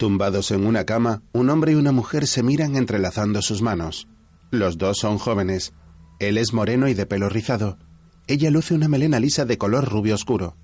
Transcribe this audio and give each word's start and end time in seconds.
Tumbados 0.00 0.50
en 0.50 0.66
una 0.66 0.86
cama, 0.86 1.20
un 1.34 1.50
hombre 1.50 1.72
y 1.72 1.74
una 1.74 1.92
mujer 1.92 2.26
se 2.26 2.42
miran 2.42 2.74
entrelazando 2.74 3.42
sus 3.42 3.60
manos. 3.60 4.08
Los 4.50 4.78
dos 4.78 4.96
son 4.96 5.18
jóvenes. 5.18 5.74
Él 6.20 6.38
es 6.38 6.54
moreno 6.54 6.88
y 6.88 6.94
de 6.94 7.04
pelo 7.04 7.28
rizado. 7.28 7.76
Ella 8.26 8.50
luce 8.50 8.72
una 8.72 8.88
melena 8.88 9.20
lisa 9.20 9.44
de 9.44 9.58
color 9.58 9.90
rubio 9.90 10.14
oscuro. 10.14 10.56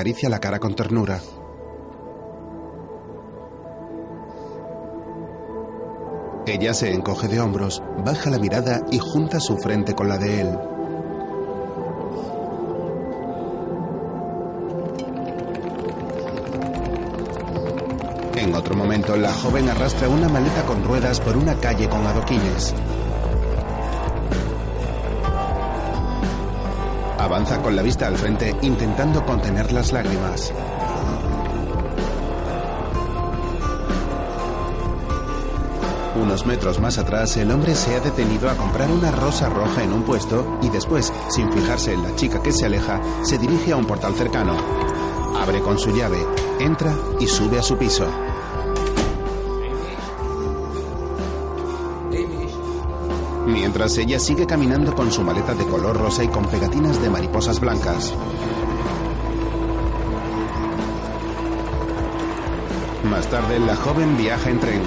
Acaricia 0.00 0.30
la 0.30 0.38
cara 0.38 0.58
con 0.58 0.74
ternura. 0.74 1.20
Ella 6.46 6.72
se 6.72 6.90
encoge 6.90 7.28
de 7.28 7.38
hombros, 7.38 7.82
baja 8.02 8.30
la 8.30 8.38
mirada 8.38 8.80
y 8.90 8.98
junta 8.98 9.40
su 9.40 9.58
frente 9.58 9.94
con 9.94 10.08
la 10.08 10.16
de 10.16 10.40
él. 10.40 10.58
En 18.36 18.54
otro 18.54 18.74
momento, 18.74 19.18
la 19.18 19.34
joven 19.34 19.68
arrastra 19.68 20.08
una 20.08 20.30
maleta 20.30 20.64
con 20.64 20.82
ruedas 20.82 21.20
por 21.20 21.36
una 21.36 21.56
calle 21.56 21.90
con 21.90 22.06
adoquines. 22.06 22.74
Avanza 27.30 27.62
con 27.62 27.76
la 27.76 27.82
vista 27.82 28.08
al 28.08 28.16
frente 28.16 28.56
intentando 28.62 29.24
contener 29.24 29.70
las 29.70 29.92
lágrimas. 29.92 30.52
Unos 36.20 36.44
metros 36.44 36.80
más 36.80 36.98
atrás, 36.98 37.36
el 37.36 37.52
hombre 37.52 37.76
se 37.76 37.94
ha 37.94 38.00
detenido 38.00 38.50
a 38.50 38.56
comprar 38.56 38.90
una 38.90 39.12
rosa 39.12 39.48
roja 39.48 39.84
en 39.84 39.92
un 39.92 40.02
puesto 40.02 40.58
y 40.60 40.70
después, 40.70 41.12
sin 41.28 41.52
fijarse 41.52 41.92
en 41.92 42.02
la 42.02 42.16
chica 42.16 42.42
que 42.42 42.50
se 42.50 42.66
aleja, 42.66 43.00
se 43.22 43.38
dirige 43.38 43.70
a 43.70 43.76
un 43.76 43.86
portal 43.86 44.16
cercano. 44.16 44.56
Abre 45.40 45.60
con 45.60 45.78
su 45.78 45.92
llave, 45.92 46.18
entra 46.58 46.92
y 47.20 47.28
sube 47.28 47.60
a 47.60 47.62
su 47.62 47.78
piso. 47.78 48.08
Mientras 53.70 53.98
ella 53.98 54.18
sigue 54.18 54.48
caminando 54.48 54.92
con 54.96 55.12
su 55.12 55.22
maleta 55.22 55.54
de 55.54 55.64
color 55.64 55.96
rosa 55.96 56.24
y 56.24 56.28
con 56.28 56.44
pegatinas 56.44 57.00
de 57.00 57.08
mariposas 57.08 57.60
blancas. 57.60 58.12
Más 63.08 63.28
tarde, 63.28 63.60
la 63.60 63.76
joven 63.76 64.18
viaja 64.18 64.50
en 64.50 64.58
tren. 64.58 64.82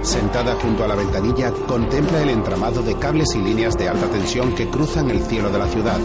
Sentada 0.00 0.54
junto 0.54 0.84
a 0.84 0.88
la 0.88 0.94
ventanilla, 0.94 1.52
contempla 1.68 2.22
el 2.22 2.30
entramado 2.30 2.80
de 2.80 2.94
cables 2.94 3.34
y 3.34 3.38
líneas 3.38 3.76
de 3.76 3.90
alta 3.90 4.06
tensión 4.06 4.54
que 4.54 4.70
cruzan 4.70 5.10
el 5.10 5.22
cielo 5.22 5.50
de 5.50 5.58
la 5.58 5.68
ciudad. 5.68 6.00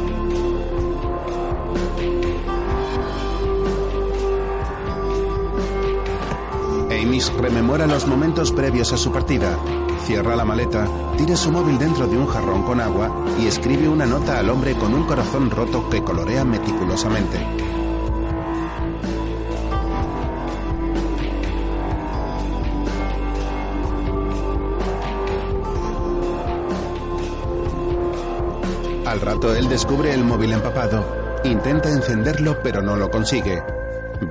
Rememora 7.29 7.85
los 7.85 8.07
momentos 8.07 8.51
previos 8.51 8.93
a 8.93 8.97
su 8.97 9.11
partida. 9.11 9.55
Cierra 10.05 10.35
la 10.35 10.43
maleta, 10.43 10.87
tira 11.17 11.35
su 11.35 11.51
móvil 11.51 11.77
dentro 11.77 12.07
de 12.07 12.17
un 12.17 12.25
jarrón 12.25 12.63
con 12.63 12.81
agua 12.81 13.25
y 13.39 13.45
escribe 13.45 13.87
una 13.87 14.07
nota 14.07 14.39
al 14.39 14.49
hombre 14.49 14.73
con 14.75 14.93
un 14.93 15.03
corazón 15.03 15.51
roto 15.51 15.87
que 15.89 16.03
colorea 16.03 16.43
meticulosamente. 16.43 17.37
Al 29.05 29.21
rato 29.21 29.53
él 29.53 29.69
descubre 29.69 30.13
el 30.13 30.23
móvil 30.23 30.53
empapado. 30.53 31.05
Intenta 31.43 31.89
encenderlo 31.89 32.57
pero 32.63 32.81
no 32.81 32.95
lo 32.95 33.11
consigue. 33.11 33.80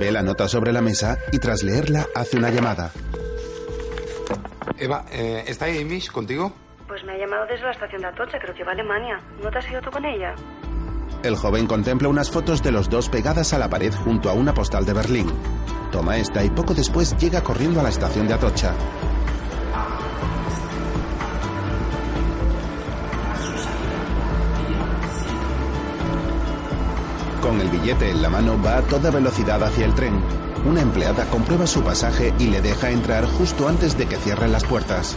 Ve 0.00 0.10
la 0.10 0.22
nota 0.22 0.48
sobre 0.48 0.72
la 0.72 0.80
mesa 0.80 1.18
y 1.30 1.38
tras 1.38 1.62
leerla 1.62 2.06
hace 2.14 2.38
una 2.38 2.48
llamada. 2.48 2.90
Eva, 4.78 5.04
eh, 5.12 5.44
¿está 5.46 5.66
Amy 5.66 6.00
contigo? 6.10 6.54
Pues 6.88 7.04
me 7.04 7.12
ha 7.12 7.18
llamado 7.18 7.44
desde 7.44 7.64
la 7.64 7.72
estación 7.72 8.00
de 8.00 8.08
Atocha, 8.08 8.38
creo 8.38 8.54
que 8.54 8.64
va 8.64 8.70
a 8.70 8.72
Alemania. 8.72 9.20
¿No 9.42 9.50
te 9.50 9.58
has 9.58 9.70
ido 9.70 9.82
tú 9.82 9.90
con 9.90 10.02
ella? 10.06 10.34
El 11.22 11.36
joven 11.36 11.66
contempla 11.66 12.08
unas 12.08 12.30
fotos 12.30 12.62
de 12.62 12.72
los 12.72 12.88
dos 12.88 13.10
pegadas 13.10 13.52
a 13.52 13.58
la 13.58 13.68
pared 13.68 13.92
junto 13.92 14.30
a 14.30 14.32
una 14.32 14.54
postal 14.54 14.86
de 14.86 14.94
Berlín. 14.94 15.30
Toma 15.92 16.16
esta 16.16 16.42
y 16.42 16.48
poco 16.48 16.72
después 16.72 17.14
llega 17.18 17.42
corriendo 17.42 17.80
a 17.80 17.82
la 17.82 17.90
estación 17.90 18.26
de 18.26 18.32
Atocha. 18.32 18.72
Con 27.40 27.60
el 27.60 27.68
billete 27.70 28.10
en 28.10 28.20
la 28.20 28.28
mano 28.28 28.60
va 28.62 28.78
a 28.78 28.82
toda 28.82 29.10
velocidad 29.10 29.62
hacia 29.62 29.86
el 29.86 29.94
tren. 29.94 30.20
Una 30.66 30.82
empleada 30.82 31.24
comprueba 31.26 31.66
su 31.66 31.82
pasaje 31.82 32.34
y 32.38 32.48
le 32.48 32.60
deja 32.60 32.90
entrar 32.90 33.24
justo 33.24 33.66
antes 33.66 33.96
de 33.96 34.06
que 34.06 34.16
cierren 34.16 34.52
las 34.52 34.64
puertas. 34.64 35.16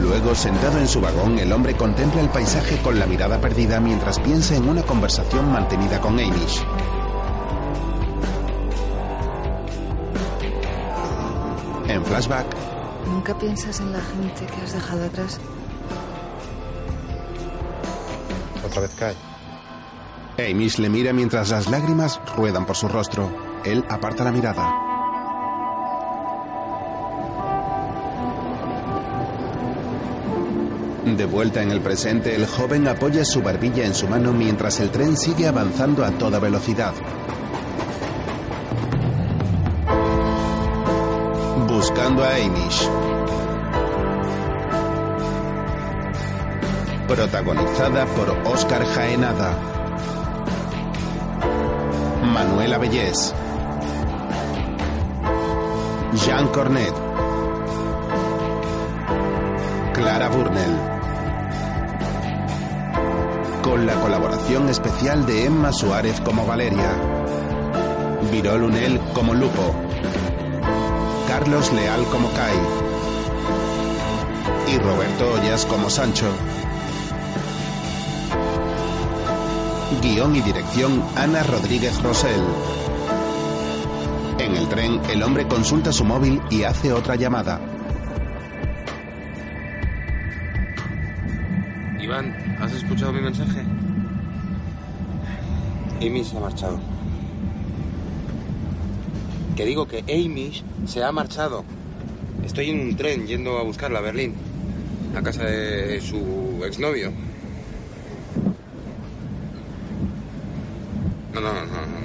Luego, 0.00 0.34
sentado 0.34 0.78
en 0.78 0.88
su 0.88 1.00
vagón, 1.02 1.38
el 1.38 1.52
hombre 1.52 1.74
contempla 1.74 2.22
el 2.22 2.30
paisaje 2.30 2.78
con 2.78 2.98
la 2.98 3.06
mirada 3.06 3.38
perdida 3.38 3.78
mientras 3.78 4.18
piensa 4.18 4.56
en 4.56 4.66
una 4.66 4.82
conversación 4.82 5.52
mantenida 5.52 6.00
con 6.00 6.14
Amish. 6.14 6.64
En 11.88 12.04
flashback, 12.04 12.46
¿Nunca 13.06 13.36
piensas 13.38 13.80
en 13.80 13.92
la 13.92 14.00
gente 14.00 14.46
que 14.46 14.62
has 14.62 14.72
dejado 14.72 15.04
atrás? 15.04 15.40
Otra 18.78 18.86
vez 18.86 18.96
cae. 18.96 20.50
Amish 20.50 20.78
le 20.78 20.88
mira 20.88 21.12
mientras 21.12 21.50
las 21.50 21.68
lágrimas 21.68 22.20
ruedan 22.36 22.64
por 22.64 22.76
su 22.76 22.86
rostro. 22.86 23.28
Él 23.64 23.84
aparta 23.88 24.22
la 24.22 24.30
mirada. 24.30 24.72
De 31.04 31.24
vuelta 31.24 31.62
en 31.62 31.72
el 31.72 31.80
presente, 31.80 32.36
el 32.36 32.46
joven 32.46 32.86
apoya 32.86 33.24
su 33.24 33.42
barbilla 33.42 33.84
en 33.84 33.94
su 33.94 34.06
mano 34.06 34.32
mientras 34.32 34.78
el 34.78 34.90
tren 34.90 35.16
sigue 35.16 35.48
avanzando 35.48 36.04
a 36.04 36.12
toda 36.12 36.38
velocidad. 36.38 36.94
Buscando 41.66 42.22
a 42.22 42.34
Amish. 42.36 43.07
Protagonizada 47.08 48.04
por 48.04 48.28
Oscar 48.52 48.84
Jaenada. 48.84 49.56
Manuela 52.22 52.76
Bellés. 52.76 53.34
Jean 56.12 56.48
Cornet. 56.48 56.92
Clara 59.94 60.28
Burnell. 60.28 60.76
Con 63.62 63.86
la 63.86 63.94
colaboración 63.94 64.68
especial 64.68 65.24
de 65.24 65.46
Emma 65.46 65.72
Suárez 65.72 66.20
como 66.20 66.44
Valeria. 66.44 66.92
Virol 68.30 68.64
Unel 68.64 69.00
como 69.14 69.32
Lupo. 69.32 69.74
Carlos 71.26 71.72
Leal 71.72 72.04
como 72.12 72.30
Kai. 72.32 72.58
Y 74.74 74.78
Roberto 74.78 75.32
Ollas 75.32 75.64
como 75.64 75.88
Sancho. 75.88 76.26
Guión 80.00 80.36
y 80.36 80.40
dirección 80.40 81.02
Ana 81.16 81.42
Rodríguez 81.42 82.00
Rosell. 82.02 82.40
En 84.38 84.54
el 84.54 84.68
tren, 84.68 85.00
el 85.10 85.22
hombre 85.22 85.46
consulta 85.48 85.92
su 85.92 86.04
móvil 86.04 86.40
y 86.50 86.62
hace 86.62 86.92
otra 86.92 87.16
llamada. 87.16 87.60
Iván, 92.00 92.56
¿has 92.60 92.72
escuchado 92.72 93.12
mi 93.12 93.20
mensaje? 93.20 93.60
Amy 96.00 96.24
se 96.24 96.36
ha 96.36 96.40
marchado. 96.40 96.78
Que 99.56 99.64
digo 99.64 99.88
que 99.88 100.04
Amy 100.08 100.62
se 100.86 101.02
ha 101.02 101.10
marchado. 101.10 101.64
Estoy 102.44 102.70
en 102.70 102.80
un 102.80 102.96
tren 102.96 103.26
yendo 103.26 103.58
a 103.58 103.64
buscarla 103.64 103.98
a 103.98 104.02
Berlín, 104.02 104.34
a 105.16 105.22
casa 105.22 105.44
de 105.44 106.00
su 106.00 106.62
exnovio. 106.64 107.12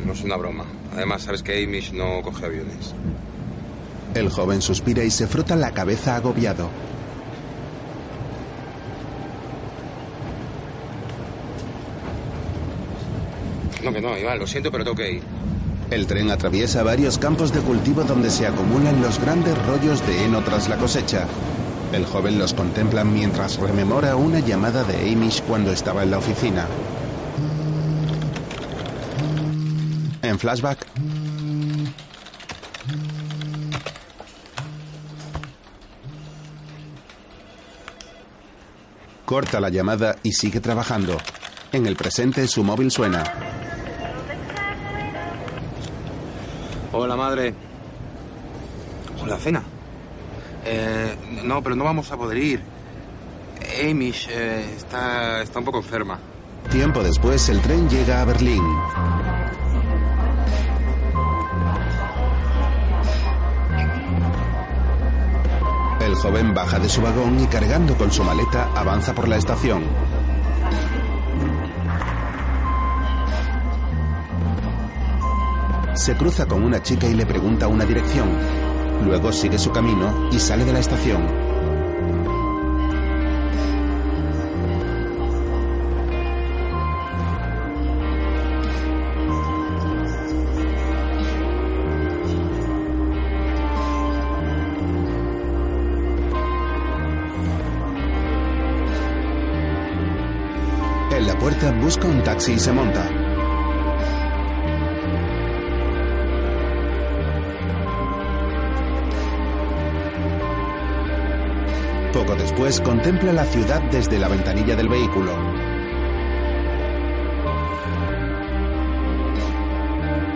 no 0.05 0.13
es 0.13 0.21
una 0.23 0.38
broma. 0.38 0.65
Además, 0.94 1.23
sabes 1.23 1.44
que 1.44 1.63
Amish 1.63 1.94
no 1.94 2.21
coge 2.21 2.45
aviones. 2.45 2.94
El 4.13 4.29
joven 4.29 4.61
suspira 4.61 5.03
y 5.03 5.09
se 5.09 5.27
frota 5.27 5.55
la 5.55 5.71
cabeza 5.71 6.15
agobiado. 6.15 6.69
No, 13.83 13.91
que 13.91 14.01
no, 14.01 14.17
Iván, 14.17 14.39
lo 14.39 14.47
siento, 14.47 14.71
pero 14.71 14.83
tengo 14.83 14.95
que 14.95 15.11
ir. 15.13 15.23
El 15.91 16.07
tren 16.07 16.31
atraviesa 16.31 16.83
varios 16.83 17.17
campos 17.17 17.51
de 17.53 17.59
cultivo 17.59 18.03
donde 18.03 18.29
se 18.29 18.47
acumulan 18.47 19.01
los 19.01 19.19
grandes 19.19 19.57
rollos 19.65 20.06
de 20.07 20.25
heno 20.25 20.41
tras 20.41 20.69
la 20.69 20.77
cosecha. 20.77 21.27
El 21.91 22.06
joven 22.06 22.39
los 22.39 22.53
contempla 22.53 23.03
mientras 23.03 23.57
rememora 23.57 24.15
una 24.15 24.39
llamada 24.39 24.83
de 24.83 25.11
Amish 25.11 25.44
cuando 25.44 25.71
estaba 25.71 26.03
en 26.03 26.11
la 26.11 26.17
oficina. 26.17 26.65
En 30.23 30.39
flashback, 30.39 30.87
corta 39.25 39.59
la 39.59 39.67
llamada 39.67 40.15
y 40.23 40.31
sigue 40.31 40.61
trabajando. 40.61 41.17
En 41.73 41.85
el 41.87 41.97
presente 41.97 42.47
su 42.47 42.63
móvil 42.63 42.89
suena. 42.89 43.21
Hola, 46.93 47.17
madre. 47.17 47.53
Hola, 49.21 49.37
cena. 49.37 49.61
Eh, 50.63 51.17
no, 51.43 51.61
pero 51.61 51.75
no 51.75 51.83
vamos 51.83 52.09
a 52.13 52.15
poder 52.15 52.37
ir. 52.37 52.61
Amish 53.89 54.29
eh, 54.31 54.73
está, 54.77 55.41
está 55.41 55.59
un 55.59 55.65
poco 55.65 55.79
enferma. 55.79 56.17
Tiempo 56.71 57.03
después, 57.03 57.49
el 57.49 57.59
tren 57.61 57.89
llega 57.89 58.21
a 58.21 58.25
Berlín. 58.25 58.63
El 66.13 66.19
joven 66.19 66.54
baja 66.54 66.77
de 66.77 66.88
su 66.88 67.01
vagón 67.01 67.39
y 67.39 67.48
cargando 67.48 67.98
con 67.98 68.12
su 68.12 68.24
maleta 68.24 68.69
avanza 68.75 69.15
por 69.15 69.27
la 69.27 69.38
estación. 69.38 69.81
Se 75.95 76.15
cruza 76.15 76.45
con 76.45 76.63
una 76.63 76.83
chica 76.83 77.07
y 77.07 77.15
le 77.15 77.25
pregunta 77.25 77.68
una 77.68 77.83
dirección. 77.83 78.30
Luego 79.04 79.31
sigue 79.31 79.57
su 79.57 79.71
camino 79.71 80.30
y 80.31 80.38
sale 80.38 80.65
de 80.65 80.74
la 80.74 80.80
estación. 80.81 81.43
Y 102.50 102.60
se 102.60 102.74
monta. 102.74 103.10
Poco 112.12 112.36
después 112.36 112.81
contempla 112.81 113.34
la 113.34 113.45
ciudad 113.45 113.81
desde 113.92 114.19
la 114.19 114.28
ventanilla 114.28 114.75
del 114.75 114.90
vehículo. 114.90 115.31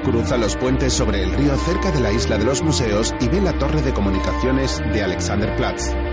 Cruza 0.04 0.38
los 0.38 0.56
puentes 0.56 0.94
sobre 0.94 1.24
el 1.24 1.34
río 1.34 1.58
cerca 1.58 1.92
de 1.92 2.00
la 2.00 2.12
isla 2.12 2.38
de 2.38 2.46
los 2.46 2.62
museos 2.62 3.14
y 3.20 3.28
ve 3.28 3.42
la 3.42 3.54
torre 3.54 3.82
de 3.82 3.94
comunicaciones 3.94 4.82
de 4.94 5.04
Alexanderplatz. 5.04 6.07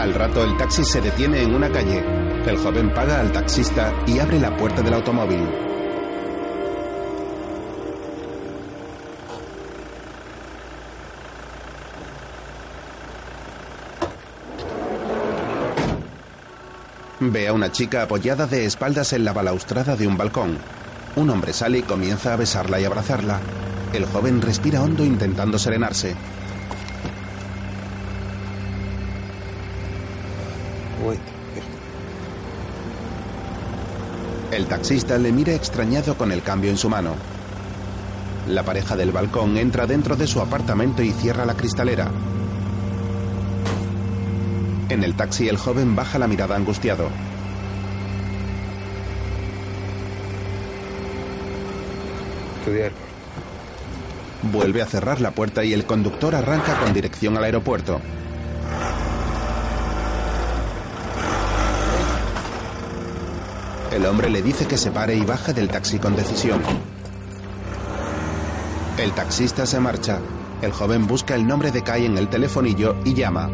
Al 0.00 0.14
rato 0.14 0.42
el 0.42 0.56
taxi 0.56 0.82
se 0.82 1.02
detiene 1.02 1.42
en 1.42 1.54
una 1.54 1.70
calle. 1.70 2.02
El 2.46 2.56
joven 2.56 2.88
paga 2.94 3.20
al 3.20 3.32
taxista 3.32 3.92
y 4.06 4.18
abre 4.18 4.40
la 4.40 4.56
puerta 4.56 4.80
del 4.80 4.94
automóvil. 4.94 5.46
Ve 17.20 17.48
a 17.48 17.52
una 17.52 17.70
chica 17.70 18.04
apoyada 18.04 18.46
de 18.46 18.64
espaldas 18.64 19.12
en 19.12 19.26
la 19.26 19.34
balaustrada 19.34 19.96
de 19.96 20.06
un 20.06 20.16
balcón. 20.16 20.56
Un 21.16 21.28
hombre 21.28 21.52
sale 21.52 21.80
y 21.80 21.82
comienza 21.82 22.32
a 22.32 22.36
besarla 22.36 22.80
y 22.80 22.86
abrazarla. 22.86 23.38
El 23.92 24.06
joven 24.06 24.40
respira 24.40 24.82
hondo 24.82 25.04
intentando 25.04 25.58
serenarse. 25.58 26.16
El 34.60 34.66
taxista 34.66 35.16
le 35.16 35.32
mira 35.32 35.54
extrañado 35.54 36.18
con 36.18 36.30
el 36.32 36.42
cambio 36.42 36.70
en 36.70 36.76
su 36.76 36.90
mano. 36.90 37.14
La 38.46 38.62
pareja 38.62 38.94
del 38.94 39.10
balcón 39.10 39.56
entra 39.56 39.86
dentro 39.86 40.16
de 40.16 40.26
su 40.26 40.38
apartamento 40.38 41.02
y 41.02 41.12
cierra 41.12 41.46
la 41.46 41.56
cristalera. 41.56 42.10
En 44.90 45.02
el 45.02 45.14
taxi 45.14 45.48
el 45.48 45.56
joven 45.56 45.96
baja 45.96 46.18
la 46.18 46.28
mirada 46.28 46.56
angustiado. 46.56 47.08
Estudiar. 52.58 52.92
Vuelve 54.42 54.82
a 54.82 54.86
cerrar 54.86 55.22
la 55.22 55.30
puerta 55.30 55.64
y 55.64 55.72
el 55.72 55.86
conductor 55.86 56.34
arranca 56.34 56.78
con 56.80 56.92
dirección 56.92 57.38
al 57.38 57.44
aeropuerto. 57.44 57.98
El 64.00 64.06
hombre 64.06 64.30
le 64.30 64.40
dice 64.40 64.66
que 64.66 64.78
se 64.78 64.90
pare 64.90 65.14
y 65.14 65.20
baja 65.20 65.52
del 65.52 65.68
taxi 65.68 65.98
con 65.98 66.16
decisión. 66.16 66.62
El 68.96 69.12
taxista 69.12 69.66
se 69.66 69.78
marcha. 69.78 70.20
El 70.62 70.72
joven 70.72 71.06
busca 71.06 71.34
el 71.34 71.46
nombre 71.46 71.70
de 71.70 71.82
Kai 71.82 72.06
en 72.06 72.16
el 72.16 72.30
telefonillo 72.30 72.96
y 73.04 73.12
llama. 73.12 73.50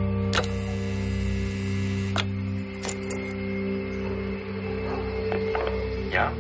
Yeah? 6.13 6.33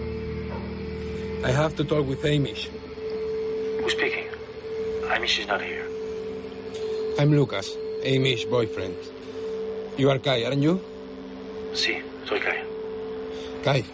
I 1.45 1.51
have 1.51 1.75
to 1.75 1.85
talk 1.85 2.07
with 2.07 2.23
Amish. 2.25 2.69
Who's 3.83 3.93
speaking? 3.93 4.29
Amish 5.11 5.41
is 5.41 5.49
not 5.49 5.61
here. 5.61 5.85
I'm 7.19 7.33
Lucas, 7.33 7.77
Amy's 8.05 8.45
boyfriend. 8.45 8.95
You 9.99 10.11
are 10.11 10.21
Kai, 10.21 10.45
aren't 10.45 10.63
you? 10.63 10.81
Sí, 11.75 12.01
soy 12.29 12.39
Kai. 12.39 12.63
Kai, 13.65 13.85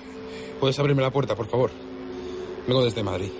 ¿puedes 0.62 0.78
abrirme 0.78 1.02
la 1.02 1.10
puerta, 1.10 1.34
por 1.34 1.48
favor? 1.48 1.72
Vengo 2.68 2.84
desde 2.84 3.02
Madrid. 3.02 3.32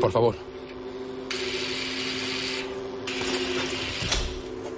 Por 0.00 0.12
favor. 0.12 0.36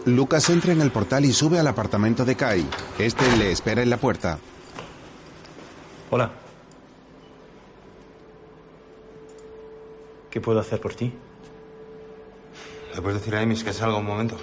Lucas 0.06 0.48
entra 0.48 0.72
en 0.72 0.80
el 0.80 0.90
portal 0.90 1.26
y 1.26 1.34
sube 1.34 1.58
al 1.58 1.66
apartamento 1.66 2.24
de 2.24 2.36
Kai. 2.36 2.66
Este 2.98 3.36
le 3.36 3.52
espera 3.52 3.82
en 3.82 3.90
la 3.90 3.98
puerta. 3.98 4.38
Hola. 6.10 6.32
¿Qué 10.30 10.40
puedo 10.40 10.58
hacer 10.58 10.80
por 10.80 10.94
ti? 10.94 11.12
¿Le 12.94 13.02
puedes 13.02 13.18
decir 13.18 13.36
a 13.36 13.42
Amish 13.42 13.62
que 13.62 13.74
salga 13.74 13.98
un 13.98 14.06
momento? 14.06 14.38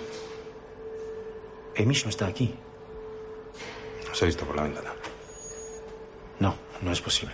Amish 1.75 2.03
no 2.03 2.11
está 2.11 2.27
aquí. 2.27 2.53
Os 4.11 4.21
he 4.21 4.25
visto 4.25 4.45
por 4.45 4.55
la 4.55 4.63
ventana. 4.63 4.91
No, 6.39 6.55
no 6.81 6.91
es 6.91 7.01
posible. 7.01 7.33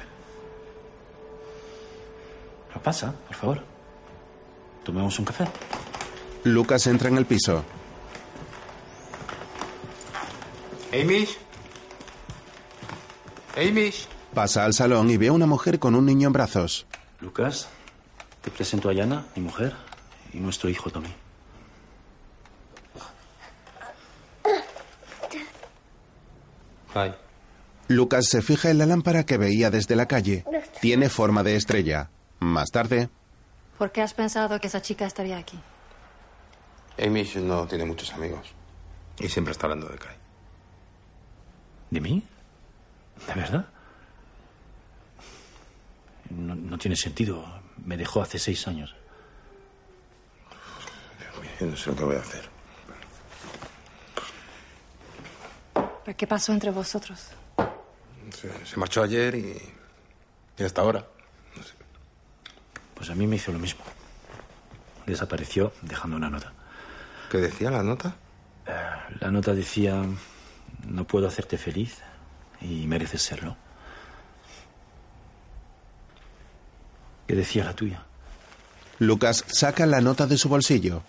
¿Qué 2.74 2.80
pasa? 2.80 3.14
Por 3.28 3.36
favor. 3.36 3.64
Tomemos 4.84 5.18
un 5.20 5.26
café. 5.26 5.46
Lucas 6.44 6.86
entra 6.88 7.10
en 7.10 7.18
el 7.18 7.26
piso. 7.26 7.64
¿Amish? 10.94 11.38
¿Amish? 13.58 14.08
Pasa 14.34 14.66
al 14.66 14.74
salón 14.74 15.10
y 15.10 15.18
ve 15.18 15.28
a 15.28 15.32
una 15.32 15.46
mujer 15.46 15.80
con 15.80 15.96
un 15.96 16.06
niño 16.06 16.28
en 16.28 16.34
brazos. 16.34 16.86
Lucas, 17.22 17.70
te 18.42 18.52
presento 18.52 18.90
a 18.90 18.94
Yana, 18.94 19.26
mi 19.36 19.42
mujer, 19.42 19.74
y 20.34 20.40
nuestro 20.40 20.70
hijo 20.70 20.90
Tommy. 20.90 21.14
Lucas 27.88 28.26
se 28.28 28.42
fija 28.42 28.70
en 28.70 28.78
la 28.78 28.86
lámpara 28.86 29.26
que 29.26 29.38
veía 29.38 29.70
desde 29.70 29.96
la 29.96 30.08
calle. 30.08 30.44
Tiene 30.82 31.10
forma 31.10 31.44
de 31.44 31.56
estrella. 31.56 32.10
Más 32.40 32.70
tarde, 32.72 33.10
¿Por 33.78 33.92
qué 33.92 34.02
has 34.02 34.14
pensado 34.14 34.60
que 34.60 34.68
esa 34.68 34.82
chica 34.82 35.06
estaría 35.06 35.38
aquí? 35.38 35.60
Amish 36.98 37.38
no 37.38 37.68
tiene 37.68 37.86
muchos 37.86 38.14
amigos. 38.14 38.54
Y 39.20 39.28
siempre 39.28 39.52
está 39.52 39.66
hablando 39.66 39.88
de 39.88 39.98
Kai. 39.98 40.16
¿De 41.92 42.00
mí? 42.00 42.24
¿De 43.28 43.34
verdad? 43.34 43.66
No, 46.30 46.56
no 46.56 46.78
tiene 46.78 46.96
sentido. 46.96 47.46
Me 47.86 47.98
dejó 47.98 48.22
hace 48.22 48.40
seis 48.40 48.68
años. 48.68 48.96
Yo 51.60 51.68
no 51.68 51.76
sé 51.76 51.90
lo 51.90 51.96
que 51.96 52.04
voy 52.04 52.16
a 52.16 52.20
hacer. 52.20 52.55
¿Qué 56.14 56.28
pasó 56.28 56.54
entre 56.54 56.72
vosotros? 56.72 57.30
Se, 58.32 58.66
se 58.66 58.78
marchó 58.78 59.02
ayer 59.04 59.36
y, 59.36 59.58
y 60.58 60.64
hasta 60.64 60.82
ahora. 60.82 61.06
Pues 62.94 63.10
a 63.10 63.16
mí 63.16 63.28
me 63.28 63.36
hizo 63.36 63.52
lo 63.52 63.60
mismo. 63.60 63.84
Desapareció 65.06 65.74
dejando 65.82 66.18
una 66.18 66.30
nota. 66.30 66.54
¿Qué 67.30 67.38
decía 67.38 67.70
la 67.72 67.84
nota? 67.84 68.16
La 69.20 69.30
nota 69.30 69.54
decía, 69.54 70.04
no 70.88 71.06
puedo 71.06 71.28
hacerte 71.28 71.58
feliz 71.58 72.00
y 72.62 72.88
mereces 72.88 73.22
serlo. 73.22 73.56
¿Qué 77.28 77.36
decía 77.36 77.64
la 77.64 77.76
tuya? 77.76 78.04
Lucas 79.00 79.44
saca 79.48 79.86
la 79.86 80.02
nota 80.02 80.26
de 80.26 80.38
su 80.38 80.50
bolsillo. 80.50 81.04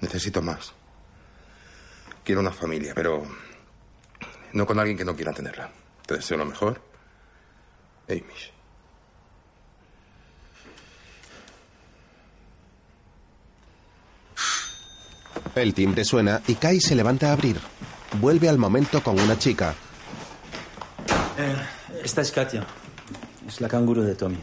Necesito 0.00 0.42
más. 0.42 0.72
Quiero 2.26 2.40
una 2.40 2.50
familia, 2.50 2.92
pero 2.92 3.22
no 4.52 4.66
con 4.66 4.80
alguien 4.80 4.98
que 4.98 5.04
no 5.04 5.14
quiera 5.14 5.32
tenerla. 5.32 5.70
Te 6.04 6.14
deseo 6.14 6.36
lo 6.36 6.44
mejor. 6.44 6.82
Amish. 8.08 8.52
El 15.54 15.72
timbre 15.72 16.04
suena 16.04 16.42
y 16.48 16.56
Kai 16.56 16.80
se 16.80 16.96
levanta 16.96 17.30
a 17.30 17.32
abrir. 17.32 17.60
Vuelve 18.20 18.48
al 18.48 18.58
momento 18.58 19.04
con 19.04 19.20
una 19.20 19.38
chica. 19.38 19.76
Eh, 21.38 21.56
esta 22.02 22.22
es 22.22 22.32
Katia. 22.32 22.66
Es 23.46 23.60
la 23.60 23.68
canguro 23.68 24.02
de 24.02 24.16
Tommy. 24.16 24.42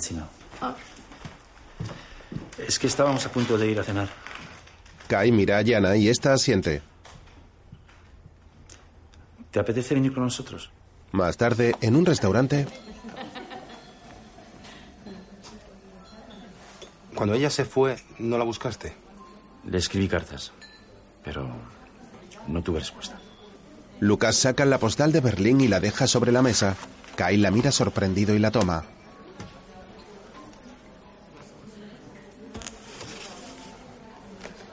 Zimmer. 0.00 0.24
Ah. 0.60 0.74
Es 2.58 2.76
que 2.80 2.88
estábamos 2.88 3.24
a 3.24 3.30
punto 3.30 3.56
de 3.56 3.70
ir 3.70 3.78
a 3.78 3.84
cenar. 3.84 4.08
Kai 5.08 5.32
mira 5.32 5.58
a 5.58 5.62
Yana 5.62 5.96
y 5.96 6.08
esta 6.08 6.32
asiente. 6.32 6.82
¿Te 9.50 9.60
apetece 9.60 9.94
venir 9.94 10.12
con 10.12 10.24
nosotros? 10.24 10.70
Más 11.12 11.36
tarde, 11.36 11.74
en 11.80 11.96
un 11.96 12.04
restaurante, 12.04 12.66
Cuando 17.16 17.34
ella 17.34 17.48
se 17.48 17.64
fue, 17.64 17.96
¿no 18.18 18.36
la 18.36 18.44
buscaste? 18.44 18.92
Le 19.64 19.78
escribí 19.78 20.06
cartas, 20.06 20.52
pero 21.24 21.48
no 22.46 22.62
tuve 22.62 22.78
respuesta. 22.78 23.18
Lucas 24.00 24.36
saca 24.36 24.66
la 24.66 24.76
postal 24.76 25.12
de 25.12 25.20
Berlín 25.20 25.62
y 25.62 25.66
la 25.68 25.80
deja 25.80 26.06
sobre 26.06 26.30
la 26.30 26.42
mesa. 26.42 26.76
Kai 27.16 27.38
la 27.38 27.50
mira 27.50 27.72
sorprendido 27.72 28.34
y 28.34 28.38
la 28.38 28.50
toma. 28.50 28.84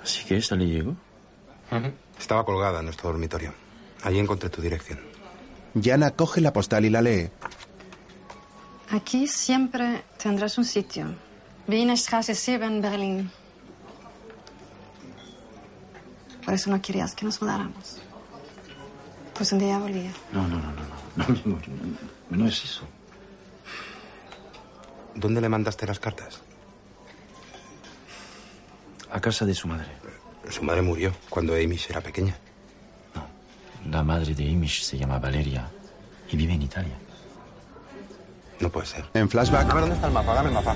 Así 0.04 0.26
que 0.26 0.38
esta 0.38 0.56
le 0.56 0.68
llegó. 0.68 0.96
Estaba 2.20 2.46
colgada 2.46 2.80
en 2.80 2.86
nuestro 2.86 3.10
dormitorio. 3.10 3.54
Allí 4.04 4.20
encontré 4.20 4.50
tu 4.50 4.62
dirección. 4.62 5.00
Yana 5.74 6.12
coge 6.12 6.42
la 6.42 6.54
postal 6.54 6.86
y 6.86 6.90
la 6.90 7.02
lee. 7.02 7.30
Aquí 8.92 9.28
siempre 9.28 10.04
tendrás 10.22 10.58
un 10.58 10.66
sitio. 10.66 11.16
Wienerstraße 11.68 12.36
7, 12.36 12.82
Berlín. 12.82 13.32
Por 16.46 16.54
eso 16.54 16.70
no 16.70 16.82
querías 16.82 17.16
que 17.16 17.26
nos 17.26 17.42
mudáramos. 17.42 18.02
Pues 19.34 19.52
un 19.54 19.60
día 19.60 19.80
volvía. 19.80 20.12
No, 20.34 20.48
no, 20.48 20.58
no, 20.58 20.72
no, 20.72 20.84
no. 20.84 21.04
No, 21.16 21.26
mi 21.30 21.42
amor, 21.46 21.62
no, 22.30 22.38
no 22.38 22.48
es 22.48 22.64
eso. 22.64 22.84
¿Dónde 25.16 25.42
le 25.42 25.50
mandaste 25.50 25.88
las 25.88 26.00
cartas? 26.00 26.42
A 29.14 29.20
casa 29.22 29.46
de 29.46 29.54
su 29.54 29.68
madre. 29.68 29.86
Su 30.50 30.64
madre 30.64 30.82
murió 30.82 31.14
cuando 31.30 31.54
Amish 31.54 31.88
era 31.90 32.02
pequeña. 32.02 32.36
La 33.90 34.02
madre 34.02 34.34
de 34.34 34.50
Amish 34.50 34.82
se 34.82 34.98
llama 34.98 35.20
Valeria 35.20 35.70
y 36.32 36.36
vive 36.36 36.54
en 36.54 36.64
Italia. 36.64 36.96
No 38.60 38.70
puede 38.70 38.88
ser. 38.88 39.06
En 39.14 39.30
flashback, 39.30 39.70
A 39.70 39.74
ver, 39.74 39.82
¿dónde 39.82 39.96
está 39.96 40.08
el 40.08 40.14
mapa? 40.14 40.34
Dame 40.34 40.50
el 40.50 40.56
mapa. 40.56 40.76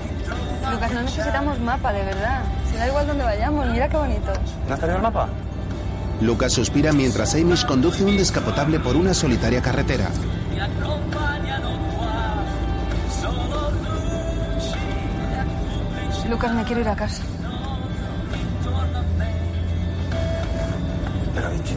Lucas, 0.70 0.92
no 0.92 1.02
necesitamos 1.02 1.58
mapa, 1.58 1.92
de 1.92 2.04
verdad. 2.04 2.44
Si 2.70 2.76
da 2.76 2.86
igual 2.86 3.06
dónde 3.08 3.24
vayamos, 3.24 3.66
mira 3.70 3.88
qué 3.88 3.96
bonito. 3.96 4.32
¿No 4.68 4.74
has 4.74 4.80
tenido 4.80 4.96
el 4.98 5.02
mapa? 5.02 5.28
Lucas 6.20 6.52
suspira 6.52 6.92
mientras 6.92 7.34
Amish 7.34 7.66
conduce 7.66 8.04
un 8.04 8.16
descapotable 8.16 8.78
por 8.78 8.94
una 8.94 9.14
solitaria 9.14 9.60
carretera. 9.60 10.10
Lucas, 16.28 16.54
me 16.54 16.62
quiero 16.62 16.82
ir 16.82 16.88
a 16.88 16.94
casa. 16.94 17.22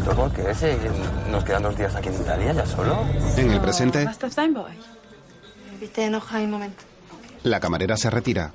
Pero 0.04 0.16
dichito, 0.16 0.16
¿por 0.16 0.32
qué? 0.34 0.56
Si 0.56 1.32
nos 1.32 1.44
quedan 1.44 1.64
dos 1.64 1.78
días 1.78 1.96
aquí 1.96 2.10
en 2.10 2.16
Italia, 2.16 2.54
ya 2.54 2.66
solo. 2.66 3.06
En 3.38 3.52
el 3.52 3.62
presente, 3.62 4.08
la 7.44 7.60
camarera 7.60 7.98
se 7.98 8.10
retira. 8.10 8.52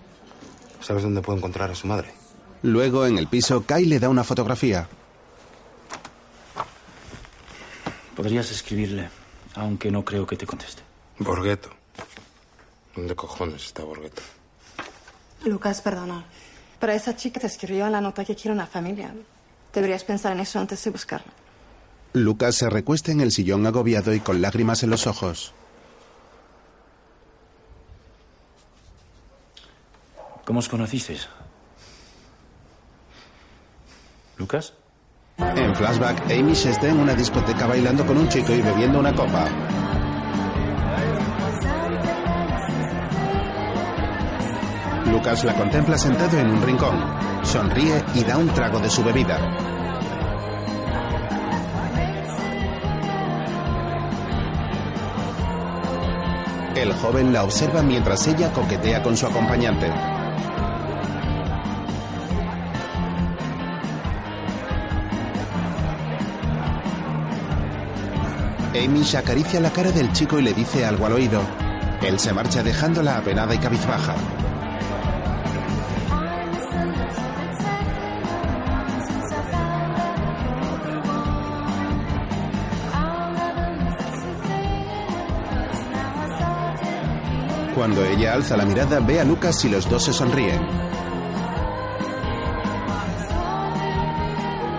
¿Sabes 0.81 1.03
dónde 1.03 1.23
puedo 1.23 1.39
encontrar 1.39 1.71
a 1.71 1.75
su 1.75 1.87
madre? 1.87 2.13
Luego, 2.63 3.07
en 3.07 3.19
el 3.19 3.29
piso, 3.29 3.65
Kai 3.65 3.85
le 3.85 3.99
da 3.99 4.09
una 4.09 4.25
fotografía. 4.25 4.89
Podrías 8.15 8.51
escribirle, 8.51 9.09
aunque 9.55 9.91
no 9.91 10.05
creo 10.05 10.27
que 10.27 10.37
te 10.37 10.47
conteste. 10.47 10.83
Borghetto. 11.19 11.71
¿Dónde 12.95 13.15
cojones 13.15 13.67
está 13.67 13.85
Borghetto? 13.85 14.23
Lucas, 15.45 15.81
perdona. 15.83 16.25
Pero 16.81 16.93
esa 16.93 17.15
chica 17.15 17.41
te 17.41 17.47
escribió 17.47 17.87
en 17.87 17.93
la 17.93 18.01
nota 18.01 18.25
que 18.25 18.35
quiere 18.35 18.53
una 18.53 18.67
familia. 18.67 19.13
Deberías 19.77 20.05
pensar 20.05 20.33
en 20.33 20.41
eso 20.41 20.59
antes 20.59 20.83
de 20.83 20.91
buscarla. 20.91 21.31
Lucas 22.15 22.55
se 22.55 22.71
recuesta 22.71 23.13
en 23.13 23.21
el 23.21 23.31
sillón 23.31 23.67
agobiado 23.67 24.15
y 24.15 24.21
con 24.21 24.41
lágrimas 24.41 24.83
en 24.83 24.89
los 24.89 25.07
ojos. 25.07 25.53
¿Cómo 30.47 30.61
os 30.61 30.69
conocisteis? 30.71 31.29
¿Lucas? 34.39 34.73
En 35.37 35.77
flashback, 35.77 36.23
Amish 36.31 36.69
está 36.69 36.89
en 36.89 36.99
una 36.99 37.13
discoteca 37.13 37.67
bailando 37.67 38.07
con 38.07 38.17
un 38.17 38.31
chico 38.31 38.55
y 38.55 38.63
bebiendo 38.63 38.99
una 38.99 39.15
copa. 39.15 39.47
Lucas 45.05 45.45
la 45.45 45.55
contempla 45.55 45.99
sentado 45.99 46.39
en 46.39 46.49
un 46.49 46.63
rincón. 46.63 47.26
Sonríe 47.47 48.05
y 48.15 48.25
da 48.25 48.37
un 48.37 48.49
trago 48.49 48.81
de 48.81 48.91
su 48.91 49.05
bebida. 49.05 49.39
El 56.75 56.93
joven 56.95 57.33
la 57.33 57.45
observa 57.45 57.83
mientras 57.83 58.27
ella 58.27 58.53
coquetea 58.53 59.03
con 59.03 59.17
su 59.17 59.27
acompañante. 59.27 59.91
Amish 68.85 69.17
acaricia 69.17 69.61
la 69.61 69.71
cara 69.71 69.91
del 69.93 70.13
chico 70.13 70.39
y 70.39 70.43
le 70.43 70.53
dice 70.53 70.85
algo 70.85 71.07
al 71.07 71.13
oído. 71.13 71.41
Él 72.03 72.19
se 72.19 72.33
marcha 72.33 72.63
dejándola 72.63 73.17
apenada 73.17 73.55
y 73.55 73.59
cabizbaja. 73.59 74.15
Cuando 87.77 88.03
ella 88.03 88.33
alza 88.33 88.57
la 88.57 88.65
mirada, 88.65 89.01
ve 89.01 89.21
a 89.21 89.25
Lucas 89.25 89.63
y 89.67 89.69
los 89.69 89.87
dos 89.87 90.05
se 90.05 90.13
sonríen. 90.15 90.67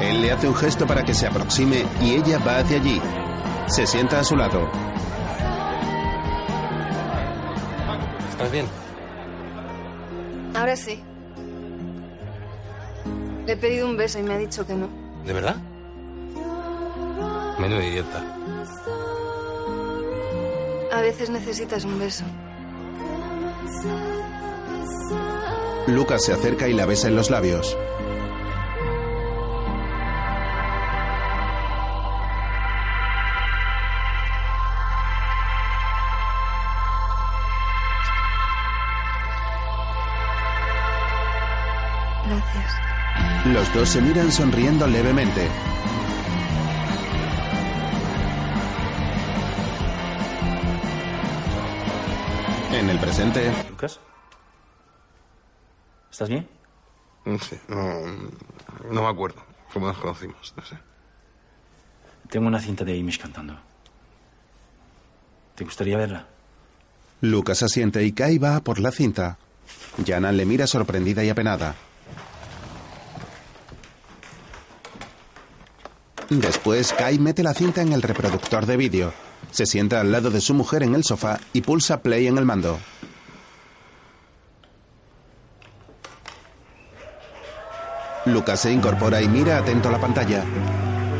Él 0.01 0.19
le 0.19 0.31
hace 0.31 0.47
un 0.47 0.55
gesto 0.55 0.87
para 0.87 1.05
que 1.05 1.13
se 1.13 1.27
aproxime 1.27 1.85
y 2.01 2.15
ella 2.15 2.39
va 2.39 2.57
hacia 2.57 2.77
allí. 2.77 2.99
Se 3.67 3.85
sienta 3.85 4.19
a 4.19 4.23
su 4.23 4.35
lado. 4.35 4.67
¿Estás 8.31 8.51
bien? 8.51 8.65
Ahora 10.55 10.75
sí. 10.75 10.99
Le 13.45 13.53
he 13.53 13.57
pedido 13.57 13.87
un 13.87 13.95
beso 13.95 14.17
y 14.17 14.23
me 14.23 14.33
ha 14.33 14.37
dicho 14.39 14.65
que 14.65 14.73
no. 14.73 14.89
¿De 15.23 15.33
verdad? 15.33 15.57
Menudo 17.59 17.79
idiota. 17.79 18.23
A 20.91 21.01
veces 21.01 21.29
necesitas 21.29 21.85
un 21.85 21.99
beso. 21.99 22.25
Lucas 25.87 26.25
se 26.25 26.33
acerca 26.33 26.67
y 26.67 26.73
la 26.73 26.85
besa 26.85 27.07
en 27.07 27.15
los 27.15 27.29
labios. 27.29 27.77
Gracias. 42.25 42.75
Los 43.53 43.73
dos 43.73 43.89
se 43.89 44.01
miran 44.01 44.31
sonriendo 44.31 44.85
levemente. 44.87 45.47
En 52.73 52.89
el 52.89 52.99
presente, 52.99 53.51
¿Lucas? 53.77 53.99
¿Estás 56.11 56.29
bien? 56.29 56.47
No 57.25 57.37
sé, 57.37 57.61
no, 57.67 58.01
no 58.91 59.03
me 59.03 59.07
acuerdo 59.07 59.39
cómo 59.71 59.85
nos 59.85 59.99
conocimos, 59.99 60.51
no 60.57 60.65
sé. 60.65 60.79
Tengo 62.27 62.47
una 62.47 62.59
cinta 62.59 62.83
de 62.83 62.99
Amish 62.99 63.19
cantando. 63.19 63.55
¿Te 65.53 65.63
gustaría 65.63 65.95
verla? 65.95 66.25
Lucas 67.21 67.61
asiente 67.61 68.03
y 68.03 68.13
Kai 68.13 68.39
va 68.39 68.61
por 68.61 68.79
la 68.79 68.89
cinta. 68.89 69.37
Jana 70.03 70.31
le 70.31 70.47
mira 70.47 70.65
sorprendida 70.65 71.23
y 71.23 71.29
apenada. 71.29 71.75
Después, 76.31 76.93
Kai 76.93 77.19
mete 77.19 77.43
la 77.43 77.53
cinta 77.53 77.83
en 77.83 77.93
el 77.93 78.01
reproductor 78.01 78.65
de 78.65 78.75
vídeo. 78.75 79.13
Se 79.51 79.67
sienta 79.67 80.01
al 80.01 80.11
lado 80.11 80.31
de 80.31 80.41
su 80.41 80.55
mujer 80.55 80.81
en 80.81 80.95
el 80.95 81.03
sofá 81.03 81.39
y 81.53 81.61
pulsa 81.61 82.01
play 82.01 82.25
en 82.25 82.39
el 82.39 82.45
mando. 82.45 82.79
Lucas 88.33 88.61
se 88.61 88.71
incorpora 88.71 89.21
y 89.21 89.27
mira 89.27 89.57
atento 89.57 89.89
a 89.89 89.91
la 89.91 89.99
pantalla. 89.99 90.43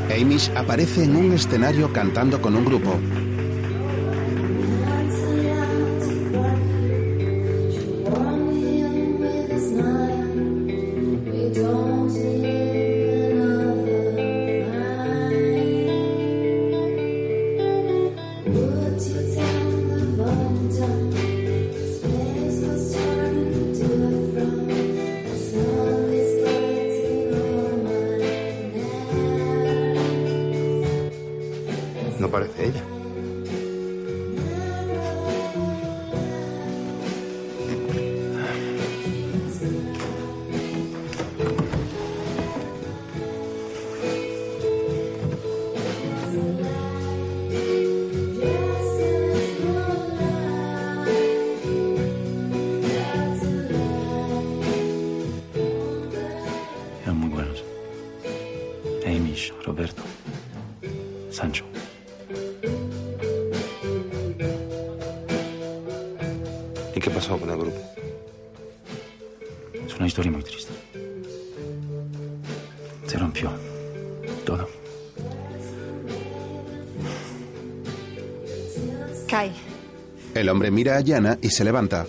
Amish 0.10 0.52
aparece 0.56 1.04
en 1.04 1.16
un 1.16 1.34
escenario 1.34 1.92
cantando 1.92 2.42
con 2.42 2.56
un 2.56 2.66
grupo. 2.66 2.98
Hombre 80.58 80.72
mira 80.72 80.98
a 80.98 81.04
Jana 81.06 81.38
y 81.40 81.52
se 81.52 81.64
levanta. 81.64 82.08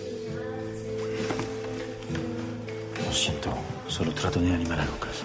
Lo 3.05 3.13
siento, 3.13 3.53
solo 3.87 4.11
trato 4.11 4.39
de 4.39 4.51
animar 4.51 4.79
a 4.79 4.85
Lucas. 4.85 5.21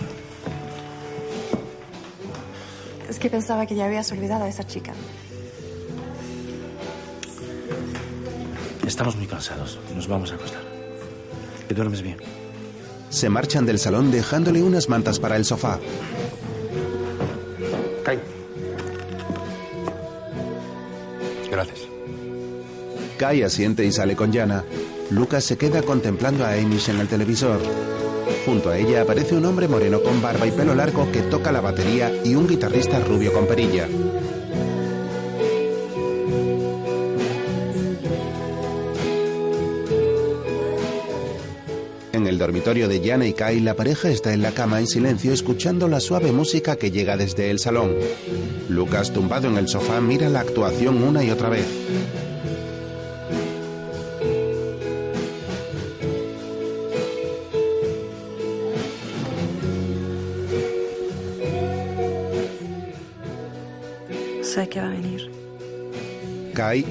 es 3.09 3.19
que 3.19 3.31
pensaba 3.31 3.65
que 3.65 3.75
ya 3.75 3.87
habías 3.87 4.13
olvidado 4.13 4.45
a 4.45 4.49
esa 4.49 4.67
chica. 4.67 4.93
Estamos 8.87 9.17
muy 9.17 9.27
cansados. 9.27 9.79
Nos 9.95 10.07
vamos 10.07 10.31
a 10.31 10.35
acostar. 10.35 10.61
Que 11.67 11.73
duermes 11.73 12.03
bien. 12.03 12.19
Se 13.09 13.31
marchan 13.31 13.65
del 13.65 13.79
salón 13.79 14.11
dejándole 14.11 14.63
unas 14.63 14.91
mantas 14.91 15.19
para 15.19 15.37
el 15.37 15.47
sofá. 15.47 15.81
Kai 23.25 23.43
asiente 23.43 23.87
y 23.87 23.91
sale 23.91 24.15
con 24.15 24.35
Jana. 24.35 24.65
Lucas 25.09 25.45
se 25.45 25.57
queda 25.57 25.81
contemplando 25.81 26.45
a 26.45 26.53
Amish 26.53 26.91
en 26.91 27.01
el 27.01 27.09
televisor. 27.09 27.59
Junto 28.45 28.69
a 28.69 28.77
ella 28.77 29.01
aparece 29.01 29.35
un 29.35 29.47
hombre 29.47 29.67
moreno 29.67 30.03
con 30.03 30.21
barba 30.21 30.47
y 30.47 30.51
pelo 30.51 30.75
largo 30.75 31.11
que 31.11 31.23
toca 31.23 31.51
la 31.51 31.63
batería 31.63 32.13
y 32.23 32.35
un 32.35 32.47
guitarrista 32.47 33.01
rubio 33.01 33.33
con 33.33 33.47
perilla. 33.47 33.89
En 42.13 42.27
el 42.27 42.37
dormitorio 42.37 42.89
de 42.89 43.03
Jana 43.03 43.27
y 43.27 43.33
Kai, 43.33 43.61
la 43.61 43.73
pareja 43.73 44.11
está 44.11 44.35
en 44.35 44.43
la 44.43 44.53
cama 44.53 44.81
en 44.81 44.87
silencio 44.87 45.33
escuchando 45.33 45.89
la 45.89 46.01
suave 46.01 46.31
música 46.31 46.77
que 46.77 46.91
llega 46.91 47.17
desde 47.17 47.51
el 47.51 47.59
salón. 47.59 47.95
Lucas, 48.69 49.15
tumbado 49.15 49.49
en 49.49 49.57
el 49.57 49.69
sofá, 49.69 50.03
mira 50.03 50.29
la 50.29 50.41
actuación 50.41 51.03
una 51.03 51.25
y 51.25 51.31
otra 51.31 51.49
vez. 51.49 51.65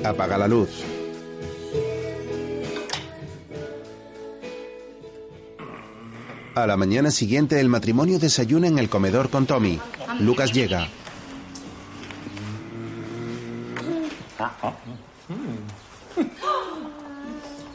Apaga 0.03 0.37
la 0.37 0.47
luz. 0.47 0.69
A 6.55 6.67
la 6.67 6.77
mañana 6.77 7.09
siguiente, 7.09 7.59
el 7.59 7.67
matrimonio 7.67 8.19
desayuna 8.19 8.67
en 8.67 8.77
el 8.77 8.87
comedor 8.87 9.29
con 9.29 9.47
Tommy. 9.47 9.79
Lucas 10.19 10.53
llega. 10.53 10.87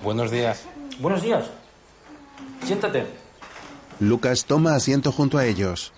Buenos 0.03 0.31
días. 0.31 0.65
Buenos 1.01 1.23
días. 1.23 1.51
Siéntate. 2.65 3.07
Lucas 3.99 4.45
toma 4.45 4.77
asiento 4.77 5.11
junto 5.11 5.39
a 5.39 5.47
ellos. 5.47 5.93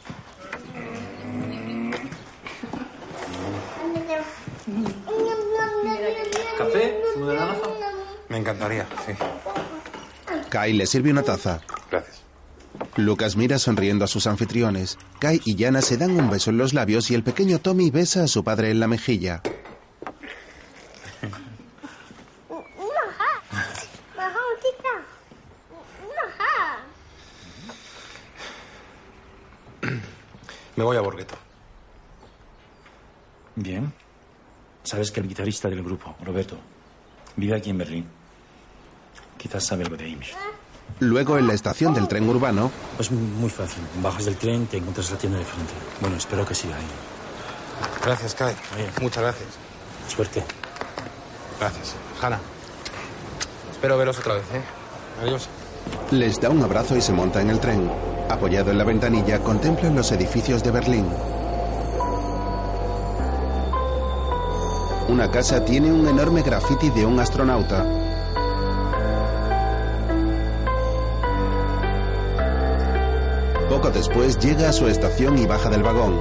¿Café? 6.56 7.02
¿Zumo 7.12 7.26
de 7.26 7.36
naranja? 7.36 7.68
Me 8.28 8.38
Kai 10.48 10.72
le 10.72 10.86
sirve 10.86 11.10
una 11.10 11.22
taza. 11.22 11.60
Gracias. 11.90 12.22
Lucas 12.96 13.36
mira 13.36 13.58
sonriendo 13.58 14.04
a 14.04 14.08
sus 14.08 14.26
anfitriones. 14.26 14.98
Kai 15.18 15.40
y 15.44 15.56
Jana 15.56 15.82
se 15.82 15.96
dan 15.96 16.12
un 16.12 16.30
beso 16.30 16.50
en 16.50 16.58
los 16.58 16.74
labios 16.74 17.10
y 17.10 17.14
el 17.14 17.22
pequeño 17.22 17.58
Tommy 17.58 17.90
besa 17.90 18.24
a 18.24 18.28
su 18.28 18.42
padre 18.44 18.70
en 18.70 18.80
la 18.80 18.88
mejilla. 18.88 19.42
Me 30.76 30.84
voy 30.84 30.96
a 30.96 31.00
Borgueto. 31.00 31.36
Bien. 33.54 33.92
Sabes 34.82 35.10
que 35.10 35.20
el 35.20 35.28
guitarrista 35.28 35.68
del 35.68 35.82
grupo, 35.82 36.16
Roberto, 36.24 36.58
vive 37.36 37.54
aquí 37.54 37.68
en 37.68 37.78
Berlín. 37.78 38.19
Quizás 39.40 39.64
sabe 39.64 39.84
algo 39.84 39.96
de 39.96 40.04
Amish. 40.04 40.34
Luego, 40.98 41.38
en 41.38 41.46
la 41.46 41.54
estación 41.54 41.94
del 41.94 42.06
tren 42.08 42.28
urbano, 42.28 42.70
Es 42.98 43.10
muy 43.10 43.48
fácil. 43.48 43.82
Bajas 44.02 44.26
del 44.26 44.36
tren, 44.36 44.66
te 44.66 44.76
encuentras 44.76 45.10
la 45.10 45.16
tienda 45.16 45.38
de 45.38 45.44
frente. 45.46 45.72
Bueno, 46.00 46.16
espero 46.16 46.44
que 46.44 46.54
siga 46.54 46.76
ahí. 46.76 46.84
Gracias, 48.04 48.34
Kai. 48.34 48.54
Bien. 48.76 48.90
Muchas 49.00 49.22
gracias. 49.22 49.48
Suerte. 50.08 50.44
Gracias. 51.58 51.94
Hanna. 52.20 52.38
Espero 53.70 53.96
veros 53.96 54.18
otra 54.18 54.34
vez, 54.34 54.44
¿eh? 54.52 54.62
Adiós. 55.22 55.48
les 56.10 56.38
da 56.40 56.50
un 56.50 56.62
abrazo 56.62 56.96
y 56.96 57.00
se 57.00 57.12
monta 57.12 57.40
en 57.40 57.48
el 57.48 57.60
tren. 57.60 57.90
Apoyado 58.28 58.70
en 58.70 58.78
la 58.78 58.84
ventanilla, 58.84 59.38
contemplan 59.38 59.94
los 59.94 60.12
edificios 60.12 60.62
de 60.62 60.70
Berlín. 60.70 61.06
Una 65.08 65.30
casa 65.30 65.64
tiene 65.64 65.90
un 65.90 66.06
enorme 66.06 66.42
graffiti 66.42 66.90
de 66.90 67.06
un 67.06 67.18
astronauta. 67.18 68.09
Después 74.00 74.38
llega 74.38 74.70
a 74.70 74.72
su 74.72 74.88
estación 74.88 75.36
y 75.36 75.44
baja 75.44 75.68
del 75.68 75.82
vagón. 75.82 76.18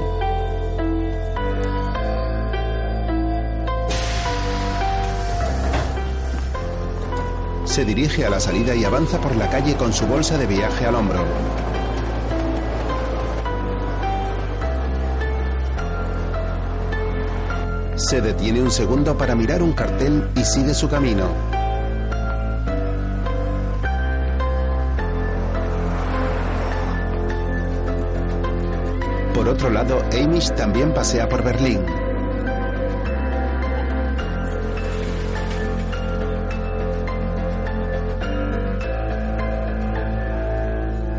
Se 7.63 7.85
dirige 7.85 8.25
a 8.25 8.29
la 8.29 8.41
salida 8.41 8.75
y 8.75 8.83
avanza 8.83 9.21
por 9.21 9.33
la 9.37 9.49
calle 9.49 9.77
con 9.77 9.93
su 9.93 10.05
bolsa 10.07 10.37
de 10.37 10.45
viaje 10.45 10.87
al 10.87 10.95
hombro. 10.95 11.23
Se 17.95 18.19
detiene 18.19 18.61
un 18.61 18.71
segundo 18.71 19.17
para 19.17 19.35
mirar 19.35 19.63
un 19.63 19.71
cartel 19.71 20.27
y 20.35 20.43
sigue 20.43 20.73
su 20.73 20.89
camino. 20.89 21.48
Otro 29.59 29.71
lado, 29.71 30.01
Amish 30.13 30.55
también 30.55 30.93
pasea 30.93 31.27
por 31.27 31.43
Berlín. 31.43 31.83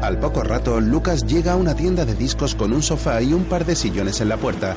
Al 0.00 0.18
poco 0.18 0.42
rato, 0.42 0.80
Lucas 0.80 1.26
llega 1.26 1.52
a 1.52 1.56
una 1.56 1.74
tienda 1.76 2.06
de 2.06 2.14
discos 2.14 2.54
con 2.54 2.72
un 2.72 2.82
sofá 2.82 3.20
y 3.20 3.34
un 3.34 3.44
par 3.44 3.66
de 3.66 3.76
sillones 3.76 4.22
en 4.22 4.30
la 4.30 4.38
puerta. 4.38 4.74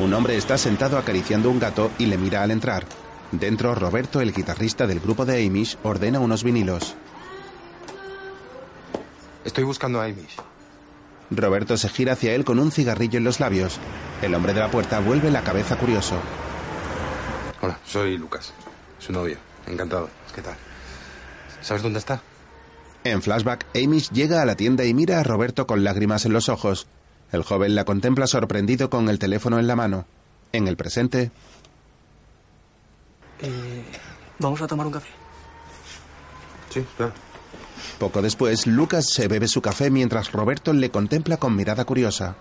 Un 0.00 0.14
hombre 0.14 0.38
está 0.38 0.56
sentado 0.56 0.96
acariciando 0.96 1.50
un 1.50 1.60
gato 1.60 1.90
y 1.98 2.06
le 2.06 2.16
mira 2.16 2.42
al 2.42 2.50
entrar. 2.50 2.86
Dentro, 3.30 3.74
Roberto, 3.74 4.22
el 4.22 4.32
guitarrista 4.32 4.86
del 4.86 5.00
grupo 5.00 5.26
de 5.26 5.46
Amish, 5.46 5.76
ordena 5.82 6.18
unos 6.18 6.42
vinilos. 6.42 6.96
Estoy 9.44 9.64
buscando 9.64 10.00
a 10.00 10.04
Amish. 10.04 10.38
Roberto 11.36 11.76
se 11.76 11.88
gira 11.88 12.12
hacia 12.14 12.34
él 12.34 12.44
con 12.44 12.58
un 12.58 12.70
cigarrillo 12.72 13.18
en 13.18 13.24
los 13.24 13.40
labios. 13.40 13.78
El 14.22 14.34
hombre 14.34 14.54
de 14.54 14.60
la 14.60 14.70
puerta 14.70 15.00
vuelve 15.00 15.30
la 15.30 15.42
cabeza 15.42 15.76
curioso. 15.76 16.16
Hola, 17.60 17.78
soy 17.84 18.18
Lucas, 18.18 18.52
su 18.98 19.12
novio. 19.12 19.36
Encantado. 19.66 20.08
¿Qué 20.34 20.42
tal? 20.42 20.54
¿Sabes 21.60 21.82
dónde 21.82 21.98
está? 22.00 22.20
En 23.04 23.22
flashback, 23.22 23.66
Amish 23.74 24.10
llega 24.10 24.42
a 24.42 24.44
la 24.46 24.56
tienda 24.56 24.84
y 24.84 24.94
mira 24.94 25.20
a 25.20 25.22
Roberto 25.22 25.66
con 25.66 25.84
lágrimas 25.84 26.24
en 26.26 26.32
los 26.32 26.48
ojos. 26.48 26.86
El 27.32 27.42
joven 27.42 27.74
la 27.74 27.84
contempla 27.84 28.26
sorprendido 28.26 28.90
con 28.90 29.08
el 29.08 29.18
teléfono 29.18 29.58
en 29.58 29.66
la 29.66 29.76
mano. 29.76 30.04
En 30.52 30.68
el 30.68 30.76
presente, 30.76 31.30
Eh, 33.40 33.84
¿Vamos 34.38 34.60
a 34.62 34.66
tomar 34.66 34.86
un 34.86 34.92
café? 34.92 35.08
Sí, 36.70 36.84
claro. 36.96 37.12
Poco 37.98 38.22
después, 38.22 38.66
Lucas 38.66 39.06
se 39.10 39.28
bebe 39.28 39.48
su 39.48 39.62
café 39.62 39.90
mientras 39.90 40.32
Roberto 40.32 40.72
le 40.72 40.90
contempla 40.90 41.36
con 41.36 41.56
mirada 41.56 41.84
curiosa. 41.84 42.36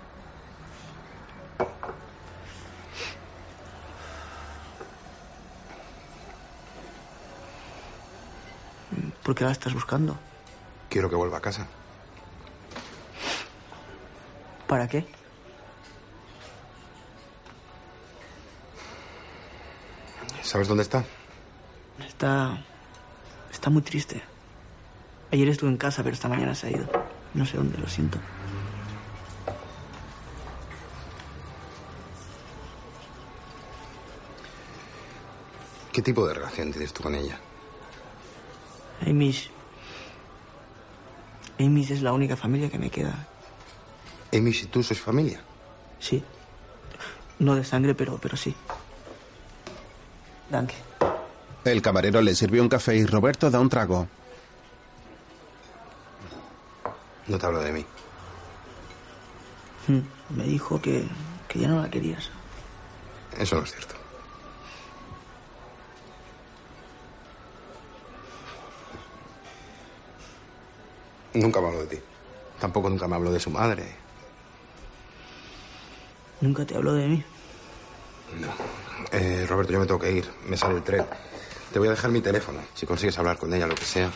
¿Por 9.23 9.36
qué 9.36 9.43
la 9.43 9.51
estás 9.51 9.73
buscando? 9.73 10.17
Quiero 10.89 11.10
que 11.10 11.15
vuelva 11.15 11.38
a 11.38 11.41
casa. 11.41 11.67
¿Para 14.67 14.88
qué? 14.88 15.06
¿Sabes 20.41 20.67
dónde 20.67 20.84
está? 20.84 21.06
Está. 22.06 22.58
Está 23.51 23.69
muy 23.69 23.82
triste. 23.82 24.31
Ayer 25.32 25.48
estuve 25.48 25.70
en 25.70 25.78
casa, 25.78 26.04
pero 26.04 26.13
esta 26.13 26.28
mañana 26.28 26.54
se 26.54 26.67
ha 26.67 26.72
ido. 26.72 26.86
No 27.34 27.46
sé 27.46 27.58
dónde, 27.58 27.78
lo 27.78 27.88
siento. 27.88 28.20
¿Qué 35.94 36.02
tipo 36.02 36.28
de 36.28 36.34
relación 36.34 36.72
tienes 36.72 36.94
tú 36.94 37.04
con 37.04 37.15
ella? 37.15 37.38
Amish. 39.06 39.50
Amish 41.60 41.91
es 41.91 42.02
la 42.02 42.13
única 42.13 42.36
familia 42.36 42.70
que 42.70 42.80
me 42.80 42.89
queda. 42.89 43.28
Amish 44.34 44.63
y 44.63 44.65
tú 44.67 44.84
sois 44.84 45.00
familia. 45.00 45.41
Sí. 46.00 46.24
No 47.39 47.56
de 47.56 47.63
sangre, 47.63 47.96
pero, 47.96 48.17
pero 48.22 48.38
sí. 48.38 48.56
Danke. 50.50 50.76
El 51.63 51.82
camarero 51.82 52.22
le 52.22 52.36
sirve 52.36 52.60
un 52.62 52.70
café 52.70 52.96
y 52.96 53.06
Roberto 53.06 53.50
da 53.50 53.60
un 53.60 53.70
trago. 53.70 54.08
No 57.27 57.38
te 57.38 57.45
hablo 57.45 57.60
de 57.62 57.71
mí. 57.71 57.86
Hmm, 59.88 60.01
Me 60.36 60.43
dijo 60.45 60.81
que, 60.81 61.07
que 61.47 61.60
ya 61.60 61.67
no 61.67 61.81
la 61.81 61.89
querías. 61.89 62.29
Eso 63.38 63.55
no 63.57 63.63
es 63.63 63.71
cierto. 63.71 63.95
Nunca 71.34 71.62
me 71.62 71.67
hablo 71.67 71.81
de 71.81 71.88
ti. 71.88 72.01
Tampoco 72.60 72.89
nunca 72.89 73.07
me 73.07 73.15
hablo 73.15 73.31
de 73.31 73.39
su 73.39 73.49
madre. 73.49 73.95
Nunca 76.41 76.65
te 76.65 76.75
habló 76.75 76.93
de 76.93 77.07
mí. 77.07 77.23
Eh, 79.12 79.45
Roberto, 79.47 79.71
yo 79.73 79.79
me 79.79 79.86
tengo 79.86 79.99
que 79.99 80.12
ir. 80.12 80.29
Me 80.47 80.57
sale 80.57 80.75
el 80.75 80.84
tren. 80.84 81.05
Te 81.71 81.79
voy 81.79 81.88
a 81.88 81.91
dejar 81.91 82.12
mi 82.12 82.21
teléfono. 82.21 82.60
Si 82.73 82.86
consigues 82.86 83.17
hablar 83.17 83.38
con 83.38 83.53
ella, 83.53 83.65
lo 83.67 83.75
que 83.75 83.86
sea, 83.86 84.12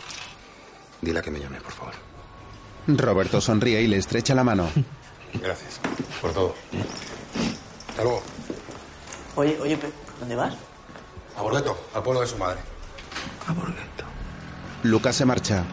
dile 1.00 1.22
que 1.22 1.30
me 1.30 1.40
llame, 1.40 1.60
por 1.60 1.72
favor. 1.72 1.94
Roberto 2.88 3.40
sonríe 3.40 3.82
y 3.82 3.86
le 3.86 3.96
estrecha 3.96 4.34
la 4.34 4.44
mano. 4.44 4.68
Gracias 5.34 5.80
por 6.20 6.32
todo. 6.32 6.54
Hasta 7.90 8.02
luego. 8.02 8.22
Oye, 9.36 9.58
oye, 9.60 9.78
¿dónde 10.20 10.36
vas? 10.36 10.54
A 11.36 11.42
Borgueto, 11.42 11.76
al 11.94 12.02
pueblo 12.02 12.20
de 12.20 12.26
su 12.26 12.36
madre. 12.38 12.58
Lucas 14.82 15.16
se 15.16 15.24
marcha. 15.24 15.64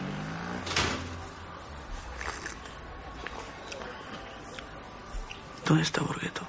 ¿Dónde 5.66 5.82
está 5.82 6.02
Borgueto? 6.02 6.42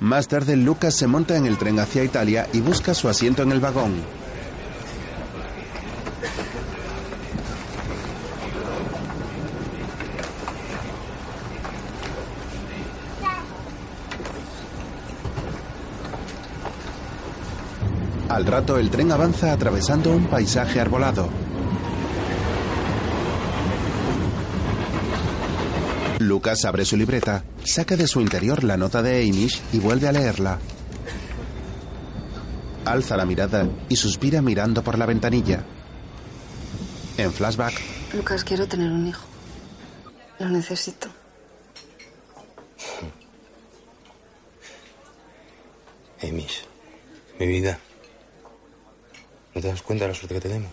Más 0.00 0.28
tarde, 0.28 0.56
Lucas 0.56 0.94
se 0.96 1.06
monta 1.06 1.36
en 1.36 1.46
el 1.46 1.58
tren 1.58 1.78
hacia 1.78 2.04
Italia 2.04 2.48
y 2.52 2.60
busca 2.60 2.94
su 2.94 3.08
asiento 3.08 3.42
en 3.42 3.52
el 3.52 3.60
vagón. 3.60 3.94
Al 18.34 18.46
rato, 18.46 18.78
el 18.78 18.90
tren 18.90 19.12
avanza 19.12 19.52
atravesando 19.52 20.10
un 20.10 20.26
paisaje 20.26 20.80
arbolado. 20.80 21.28
Lucas 26.18 26.64
abre 26.64 26.84
su 26.84 26.96
libreta, 26.96 27.44
saca 27.62 27.96
de 27.96 28.08
su 28.08 28.20
interior 28.20 28.64
la 28.64 28.76
nota 28.76 29.02
de 29.02 29.22
Amish 29.22 29.62
y 29.72 29.78
vuelve 29.78 30.08
a 30.08 30.12
leerla. 30.12 30.58
Alza 32.84 33.16
la 33.16 33.24
mirada 33.24 33.68
y 33.88 33.94
suspira 33.94 34.42
mirando 34.42 34.82
por 34.82 34.98
la 34.98 35.06
ventanilla. 35.06 35.62
En 37.16 37.32
flashback, 37.32 37.80
Lucas, 38.14 38.42
quiero 38.42 38.66
tener 38.66 38.90
un 38.90 39.06
hijo. 39.06 39.26
Lo 40.40 40.48
necesito. 40.48 41.06
Amish, 46.20 46.64
mi 47.38 47.46
vida. 47.46 47.78
¿No 49.54 49.60
te 49.60 49.68
das 49.68 49.82
cuenta 49.82 50.04
de 50.04 50.12
la 50.12 50.14
suerte 50.14 50.34
que 50.34 50.40
tenemos? 50.40 50.72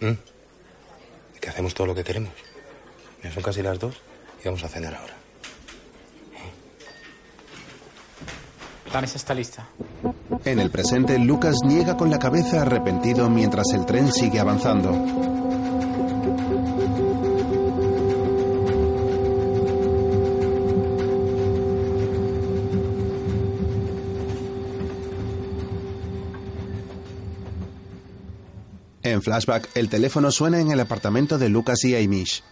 ¿Mm? 0.00 0.06
De 0.06 1.40
que 1.40 1.48
hacemos 1.48 1.74
todo 1.74 1.86
lo 1.86 1.94
que 1.94 2.04
queremos. 2.04 2.32
Mira, 3.22 3.34
son 3.34 3.42
casi 3.42 3.62
las 3.62 3.78
dos 3.78 3.96
y 4.42 4.46
vamos 4.46 4.62
a 4.64 4.68
cenar 4.68 4.94
ahora. 4.94 5.14
La 8.92 9.00
mesa 9.00 9.18
está 9.18 9.34
lista. 9.34 9.68
en 10.44 10.58
el 10.58 10.70
presente, 10.70 11.16
Lucas 11.18 11.54
niega 11.64 11.96
con 11.96 12.10
la 12.10 12.18
cabeza 12.18 12.62
arrepentido 12.62 13.30
mientras 13.30 13.66
el 13.72 13.86
tren 13.86 14.12
sigue 14.12 14.40
avanzando. 14.40 15.39
En 29.02 29.22
flashback, 29.22 29.70
el 29.76 29.88
teléfono 29.88 30.30
suena 30.30 30.60
en 30.60 30.70
el 30.72 30.80
apartamento 30.80 31.38
de 31.38 31.48
Lucas 31.48 31.84
y 31.84 31.96
Amish. 31.96 32.42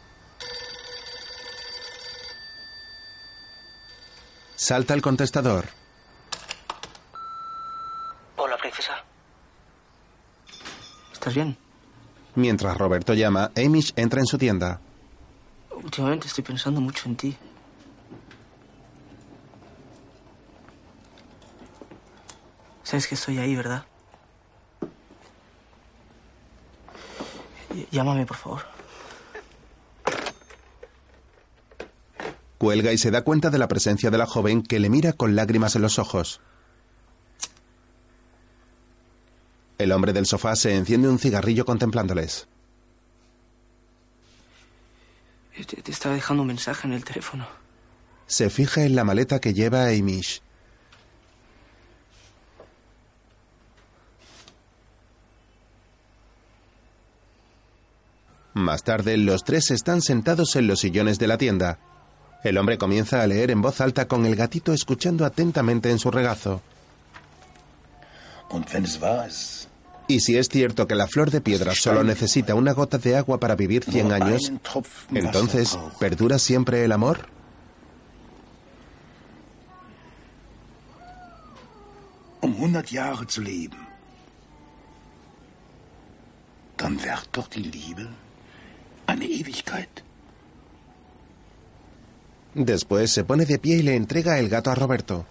Salta 4.57 4.95
el 4.95 5.03
contestador. 5.03 5.67
Hola, 8.37 8.57
princesa. 8.57 9.05
¿Estás 11.13 11.35
bien? 11.35 11.57
Mientras 12.35 12.77
Roberto 12.79 13.13
llama, 13.13 13.51
Amish 13.55 13.93
entra 13.97 14.21
en 14.21 14.27
su 14.27 14.39
tienda. 14.39 14.81
Últimamente 15.71 16.29
estoy 16.29 16.45
pensando 16.45 16.81
mucho 16.81 17.09
en 17.09 17.17
ti. 17.17 17.37
Sabes 22.83 23.07
que 23.07 23.17
estoy 23.17 23.39
ahí, 23.39 23.55
¿verdad? 23.55 23.85
Llámame, 27.91 28.27
por 28.27 28.37
favor. 28.37 28.63
Cuelga 32.59 32.93
y 32.93 32.99
se 32.99 33.11
da 33.11 33.23
cuenta 33.23 33.51
de 33.51 33.59
la 33.59 33.69
presencia 33.69 34.11
de 34.11 34.19
la 34.19 34.27
joven 34.27 34.63
que 34.63 34.81
le 34.81 34.91
mira 34.91 35.13
con 35.13 35.37
lágrimas 35.37 35.77
en 35.77 35.83
los 35.83 35.99
ojos. 35.99 36.41
El 39.79 39.93
hombre 39.93 40.13
del 40.13 40.27
sofá 40.27 40.57
se 40.57 40.75
enciende 40.75 41.09
un 41.09 41.21
cigarrillo 41.21 41.65
contemplándoles. 41.65 42.49
Te, 45.67 45.83
te 45.83 45.93
estaba 45.93 46.17
dejando 46.17 46.43
un 46.43 46.49
mensaje 46.49 46.87
en 46.89 46.95
el 46.95 47.05
teléfono. 47.05 47.47
Se 48.27 48.51
fija 48.51 48.85
en 48.85 48.97
la 48.97 49.05
maleta 49.05 49.41
que 49.41 49.55
lleva 49.55 49.87
Amish. 49.87 50.43
Más 58.59 58.83
tarde, 58.83 59.17
los 59.17 59.45
tres 59.45 59.71
están 59.71 60.03
sentados 60.03 60.57
en 60.57 60.67
los 60.67 60.81
sillones 60.81 61.21
de 61.21 61.29
la 61.29 61.39
tienda. 61.39 61.79
El 62.43 62.59
hombre 62.59 62.77
comienza 62.77 63.23
a 63.23 63.27
leer 63.29 63.53
en 63.53 63.63
voz 63.63 63.81
alta 63.81 64.09
con 64.09 64.27
el 64.27 64.35
gatito 64.35 64.73
escuchando 64.73 65.25
atentamente 65.25 65.91
en 65.91 66.01
su 66.01 66.11
regazo. 66.11 66.61
Y 70.09 70.21
si 70.21 70.37
es 70.37 70.49
cierto 70.49 70.89
que 70.89 70.97
la 70.97 71.07
flor 71.07 71.31
de 71.31 71.41
piedra 71.41 71.73
solo 71.77 72.03
necesita 72.03 72.57
una 72.57 72.73
gota 72.73 72.99
de 72.99 73.17
agua 73.17 73.39
para 73.39 73.55
vivir 73.55 73.85
100 73.85 74.13
años, 74.13 74.53
entonces, 75.13 75.79
¿perdura 76.01 76.41
siempre 76.41 76.85
el 76.85 76.91
amor? 76.91 77.29
100 82.41 82.83
Jahre 82.87 83.27
zu 83.29 83.41
leben, 83.41 83.87
dann 86.77 87.01
währt 87.05 87.29
doch 87.33 87.49
die 87.49 87.63
Liebe 87.63 88.09
eine 89.09 89.25
Ewigkeit. 89.25 90.03
Después 92.55 93.11
se 93.11 93.25
pone 93.25 93.47
de 93.47 93.59
pie 93.59 93.77
y 93.77 93.83
le 93.83 93.97
entrega 93.97 94.39
el 94.39 94.49
gato 94.49 94.71
a 94.71 94.75
Roberto. 94.75 95.25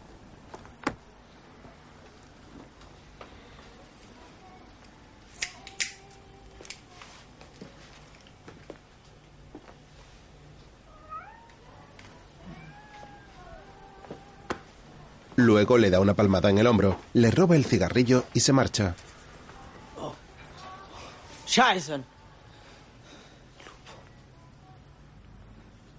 Luego 15.36 15.78
le 15.78 15.92
da 15.92 16.00
una 16.00 16.16
palmada 16.16 16.50
en 16.50 16.58
el 16.58 16.66
hombro, 16.66 17.00
le 17.14 17.30
roba 17.30 17.56
el 17.56 17.64
cigarrillo 17.64 18.26
y 18.34 18.40
se 18.40 18.54
marcha. 18.54 18.96
Scheiße. 21.46 22.17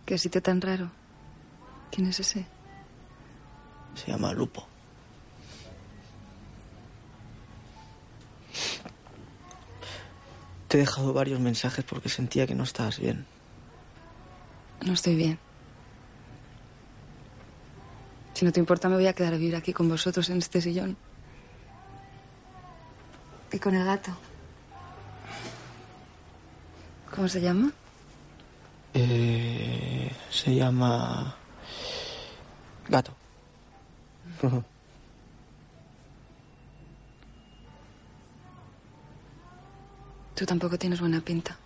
¿Qué 0.08 0.16
sitio 0.16 0.40
tan 0.40 0.62
raro? 0.62 0.90
¿Quién 1.90 2.08
es 2.08 2.18
ese? 2.18 2.46
Se 3.94 4.10
llama 4.10 4.32
Lupo. 4.32 4.66
Te 10.66 10.78
he 10.78 10.80
dejado 10.80 11.12
varios 11.12 11.40
mensajes 11.40 11.84
porque 11.84 12.08
sentía 12.08 12.46
que 12.46 12.54
no 12.54 12.64
estabas 12.64 12.98
bien. 12.98 13.26
No 14.80 14.94
estoy 14.94 15.14
bien. 15.14 15.38
Si 18.32 18.46
no 18.46 18.52
te 18.52 18.60
importa, 18.60 18.88
me 18.88 18.94
voy 18.94 19.08
a 19.08 19.12
quedar 19.12 19.34
a 19.34 19.36
vivir 19.36 19.56
aquí 19.56 19.74
con 19.74 19.90
vosotros 19.90 20.30
en 20.30 20.38
este 20.38 20.62
sillón. 20.62 20.96
Y 23.52 23.58
con 23.58 23.74
el 23.74 23.84
gato. 23.84 24.16
¿Cómo 27.14 27.28
se 27.28 27.42
llama? 27.42 27.74
Eh, 28.94 30.10
se 30.30 30.54
llama... 30.54 31.34
Gato. 32.88 33.12
Tú 40.34 40.46
tampoco 40.46 40.78
tienes 40.78 41.00
buena 41.00 41.20
pinta. 41.20 41.56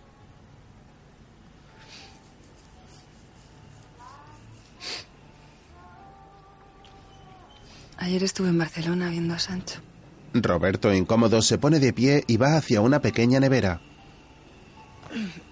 Ayer 7.97 8.23
estuve 8.23 8.49
en 8.49 8.57
Barcelona 8.57 9.09
viendo 9.09 9.33
a 9.33 9.39
Sancho. 9.39 9.79
Roberto, 10.33 10.93
incómodo, 10.93 11.41
se 11.41 11.57
pone 11.57 11.79
de 11.79 11.93
pie 11.93 12.23
y 12.27 12.37
va 12.37 12.57
hacia 12.57 12.81
una 12.81 12.99
pequeña 12.99 13.39
nevera. 13.39 13.79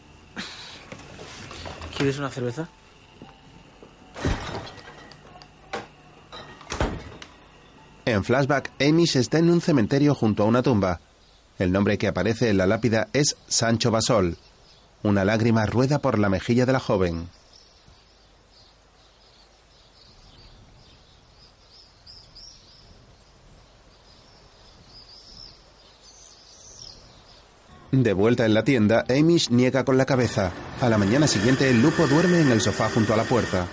¿Quieres 2.01 2.17
una 2.17 2.31
cerveza? 2.31 2.67
En 8.05 8.23
flashback, 8.23 8.71
Amish 8.81 9.17
está 9.17 9.37
en 9.37 9.51
un 9.51 9.61
cementerio 9.61 10.15
junto 10.15 10.41
a 10.41 10.47
una 10.47 10.63
tumba. 10.63 10.99
El 11.59 11.71
nombre 11.71 11.99
que 11.99 12.07
aparece 12.07 12.49
en 12.49 12.57
la 12.57 12.65
lápida 12.65 13.09
es 13.13 13.37
Sancho 13.47 13.91
Basol. 13.91 14.39
Una 15.03 15.23
lágrima 15.23 15.67
rueda 15.67 15.99
por 15.99 16.17
la 16.17 16.29
mejilla 16.29 16.65
de 16.65 16.73
la 16.73 16.79
joven. 16.79 17.29
De 27.91 28.13
vuelta 28.13 28.45
en 28.45 28.53
la 28.53 28.63
tienda, 28.63 29.05
Amish 29.09 29.49
niega 29.49 29.83
con 29.83 29.97
la 29.97 30.05
cabeza. 30.05 30.53
A 30.79 30.87
la 30.87 30.97
mañana 30.97 31.27
siguiente, 31.27 31.69
el 31.69 31.81
lupo 31.81 32.07
duerme 32.07 32.39
en 32.39 32.49
el 32.49 32.61
sofá 32.61 32.89
junto 32.89 33.13
a 33.13 33.17
la 33.17 33.25
puerta. 33.25 33.67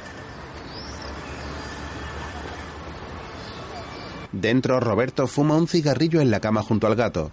Dentro, 4.32 4.80
Roberto 4.80 5.28
fuma 5.28 5.54
un 5.56 5.68
cigarrillo 5.68 6.20
en 6.20 6.32
la 6.32 6.40
cama 6.40 6.62
junto 6.62 6.88
al 6.88 6.96
gato. 6.96 7.30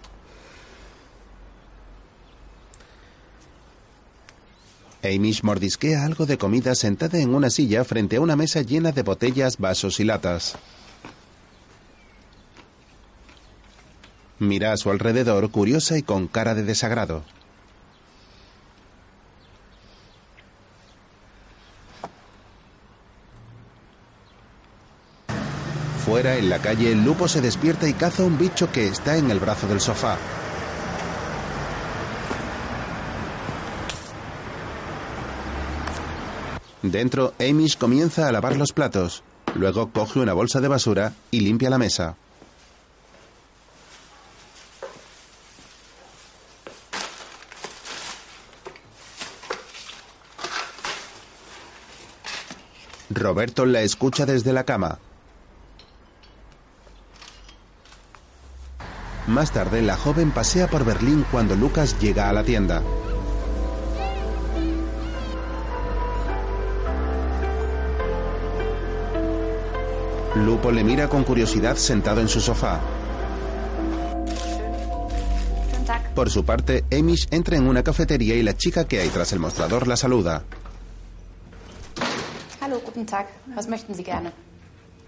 Amish 5.03 5.43
mordisquea 5.43 6.05
algo 6.05 6.27
de 6.27 6.37
comida 6.37 6.75
sentada 6.75 7.19
en 7.19 7.33
una 7.33 7.49
silla 7.49 7.83
frente 7.83 8.17
a 8.17 8.21
una 8.21 8.35
mesa 8.35 8.61
llena 8.61 8.91
de 8.91 9.01
botellas, 9.01 9.57
vasos 9.57 9.99
y 9.99 10.03
latas. 10.03 10.55
Mira 14.39 14.73
a 14.73 14.77
su 14.77 14.89
alrededor 14.89 15.49
curiosa 15.49 15.97
y 15.97 16.03
con 16.03 16.27
cara 16.27 16.55
de 16.55 16.63
desagrado. 16.63 17.23
Fuera, 26.05 26.35
en 26.37 26.49
la 26.49 26.59
calle, 26.59 26.91
el 26.91 27.03
lupo 27.03 27.27
se 27.27 27.41
despierta 27.41 27.87
y 27.87 27.93
caza 27.93 28.23
un 28.23 28.37
bicho 28.37 28.71
que 28.71 28.87
está 28.87 29.17
en 29.17 29.31
el 29.31 29.39
brazo 29.39 29.67
del 29.67 29.79
sofá. 29.79 30.17
Dentro, 36.83 37.33
Amish 37.39 37.77
comienza 37.77 38.27
a 38.27 38.31
lavar 38.31 38.55
los 38.55 38.71
platos. 38.71 39.23
Luego 39.55 39.91
coge 39.91 40.19
una 40.19 40.33
bolsa 40.33 40.61
de 40.61 40.67
basura 40.67 41.13
y 41.31 41.39
limpia 41.39 41.71
la 41.71 41.79
mesa. 41.79 42.17
Roberto 53.09 53.65
la 53.65 53.81
escucha 53.81 54.25
desde 54.25 54.51
la 54.51 54.63
cama. 54.63 54.99
Más 59.27 59.51
tarde, 59.51 59.81
la 59.81 59.97
joven 59.97 60.31
pasea 60.31 60.67
por 60.67 60.85
Berlín 60.85 61.25
cuando 61.31 61.55
Lucas 61.55 61.99
llega 61.99 62.29
a 62.29 62.33
la 62.33 62.43
tienda. 62.43 62.81
Lupo 70.35 70.71
le 70.71 70.83
mira 70.83 71.07
con 71.07 71.23
curiosidad 71.23 71.75
sentado 71.77 72.21
en 72.21 72.27
su 72.27 72.41
sofá. 72.41 72.81
Por 76.13 76.29
su 76.29 76.45
parte, 76.45 76.85
Amish 76.91 77.27
entra 77.31 77.57
en 77.57 77.67
una 77.67 77.83
cafetería 77.83 78.35
y 78.35 78.43
la 78.43 78.55
chica 78.55 78.85
que 78.85 78.99
hay 78.99 79.09
tras 79.09 79.31
el 79.33 79.39
mostrador 79.39 79.87
la 79.87 79.95
saluda. 79.97 80.43
Guten 82.95 83.07
Tag. 83.07 83.27
Was 83.55 83.67
möchten 83.67 83.93
Sie 83.93 84.03
gerne? 84.03 84.31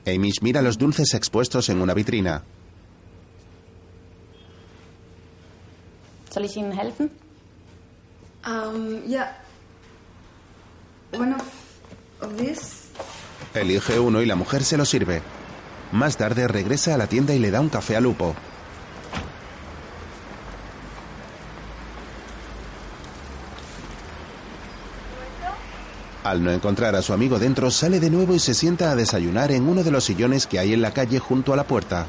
Amish 0.06 0.41
mira 0.41 0.62
los 0.62 0.78
dulces 0.78 1.13
expuestos 1.13 1.69
en 1.69 1.82
una 1.82 1.93
vitrina. 1.93 2.43
Soll 6.30 6.43
ich 6.43 6.58
Ihnen 6.58 6.73
helfen? 6.73 7.10
Um, 8.45 9.04
yeah. 9.08 9.38
One 11.13 11.34
of, 11.34 11.43
of 12.19 12.36
this. 12.36 12.89
Elige 13.54 14.00
uno 14.02 14.21
y 14.21 14.26
la 14.26 14.36
mujer 14.36 14.65
se 14.65 14.76
lo 14.76 14.84
sirve. 14.84 15.21
Más 15.93 16.17
tarde 16.17 16.45
regresa 16.50 16.93
a 16.93 16.97
la 16.97 17.08
tienda 17.08 17.34
y 17.34 17.39
le 17.39 17.52
da 17.52 17.62
un 17.62 17.69
café 17.69 17.95
a 17.95 18.02
Lupo. 18.02 18.36
Al 26.27 26.43
no 26.43 26.51
encontrar 26.51 26.93
a 26.93 27.01
su 27.01 27.13
amigo 27.13 27.39
dentro, 27.39 27.71
sale 27.71 28.01
de 28.01 28.09
nuevo 28.09 28.35
y 28.35 28.39
se 28.39 28.53
sienta 28.53 28.91
a 28.91 28.97
desayunar 28.97 29.49
en 29.53 29.65
uno 29.65 29.81
de 29.81 29.91
los 29.91 30.03
sillones 30.03 30.45
que 30.45 30.59
hay 30.59 30.73
en 30.73 30.81
la 30.81 30.91
calle 30.91 31.19
junto 31.19 31.53
a 31.53 31.55
la 31.55 31.63
puerta. 31.63 32.05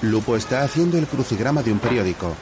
Lupo 0.00 0.36
está 0.36 0.62
haciendo 0.62 0.96
el 0.96 1.06
crucigrama 1.06 1.62
de 1.62 1.72
un 1.72 1.80
periódico. 1.80 2.34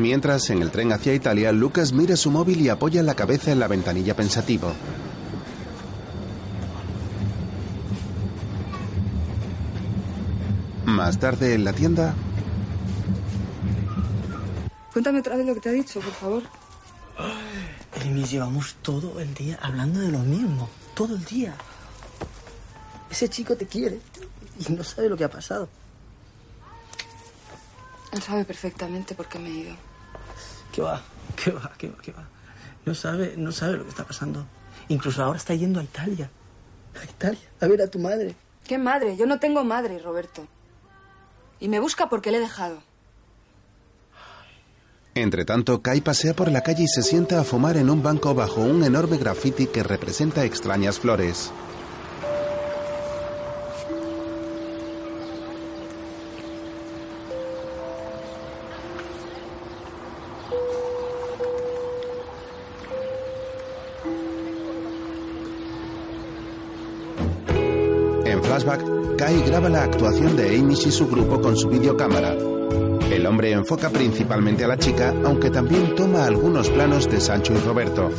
Mientras, 0.00 0.50
en 0.50 0.62
el 0.62 0.70
tren 0.70 0.92
hacia 0.92 1.14
Italia, 1.14 1.52
Lucas 1.52 1.92
mira 1.92 2.16
su 2.16 2.30
móvil 2.30 2.60
y 2.60 2.68
apoya 2.68 3.02
la 3.02 3.14
cabeza 3.14 3.52
en 3.52 3.58
la 3.58 3.68
ventanilla 3.68 4.14
pensativo. 4.14 4.72
Más 10.84 11.18
tarde, 11.18 11.54
en 11.54 11.64
la 11.64 11.72
tienda, 11.72 12.14
Cuéntame 14.96 15.18
otra 15.18 15.36
vez 15.36 15.46
lo 15.46 15.52
que 15.52 15.60
te 15.60 15.68
ha 15.68 15.72
dicho, 15.72 16.00
por 16.00 16.14
favor. 16.14 16.42
Amy, 18.00 18.24
llevamos 18.24 18.76
todo 18.80 19.20
el 19.20 19.34
día 19.34 19.58
hablando 19.60 20.00
de 20.00 20.08
lo 20.08 20.20
mismo. 20.20 20.70
Todo 20.94 21.16
el 21.16 21.24
día. 21.26 21.54
Ese 23.10 23.28
chico 23.28 23.54
te 23.56 23.66
quiere 23.66 24.00
y 24.58 24.72
no 24.72 24.82
sabe 24.82 25.10
lo 25.10 25.16
que 25.18 25.24
ha 25.24 25.28
pasado. 25.28 25.68
Él 28.10 28.22
sabe 28.22 28.46
perfectamente 28.46 29.14
por 29.14 29.28
qué 29.28 29.38
me 29.38 29.50
he 29.50 29.52
ido. 29.52 29.85
¿Qué 30.76 30.82
va? 30.82 31.00
¿Qué 31.42 31.50
va? 31.52 31.72
¿Qué 31.78 31.88
va? 31.88 31.96
¿Qué 32.02 32.12
va? 32.12 32.28
No 32.84 32.94
sabe, 32.94 33.32
no 33.38 33.50
sabe 33.50 33.78
lo 33.78 33.84
que 33.84 33.88
está 33.88 34.04
pasando. 34.04 34.44
Incluso 34.88 35.24
ahora 35.24 35.38
está 35.38 35.54
yendo 35.54 35.80
a 35.80 35.82
Italia. 35.82 36.28
A 37.00 37.02
Italia, 37.02 37.48
a 37.62 37.66
ver 37.66 37.80
a 37.80 37.86
tu 37.86 37.98
madre. 37.98 38.36
¿Qué 38.62 38.76
madre? 38.76 39.16
Yo 39.16 39.24
no 39.24 39.38
tengo 39.38 39.64
madre, 39.64 39.98
Roberto. 39.98 40.46
Y 41.60 41.68
me 41.68 41.80
busca 41.80 42.10
porque 42.10 42.30
le 42.30 42.36
he 42.36 42.40
dejado. 42.40 42.82
Entre 45.14 45.46
tanto, 45.46 45.80
Kai 45.80 46.02
pasea 46.02 46.36
por 46.36 46.52
la 46.52 46.60
calle 46.60 46.82
y 46.82 46.88
se 46.88 47.02
sienta 47.02 47.40
a 47.40 47.44
fumar 47.44 47.78
en 47.78 47.88
un 47.88 48.02
banco 48.02 48.34
bajo 48.34 48.60
un 48.60 48.84
enorme 48.84 49.16
graffiti 49.16 49.68
que 49.68 49.82
representa 49.82 50.44
extrañas 50.44 51.00
flores. 51.00 51.52
En 68.24 68.42
flashback, 68.42 69.16
Kai 69.16 69.42
graba 69.46 69.68
la 69.68 69.84
actuación 69.84 70.36
de 70.36 70.58
Amy 70.58 70.74
y 70.74 70.90
su 70.90 71.08
grupo 71.08 71.40
con 71.40 71.56
su 71.56 71.68
videocámara. 71.68 72.34
El 73.10 73.24
hombre 73.26 73.52
enfoca 73.52 73.88
principalmente 73.88 74.64
a 74.64 74.68
la 74.68 74.76
chica, 74.76 75.14
aunque 75.24 75.48
también 75.48 75.94
toma 75.94 76.26
algunos 76.26 76.68
planos 76.68 77.08
de 77.08 77.20
Sancho 77.20 77.54
y 77.54 77.58
Roberto. 77.58 78.10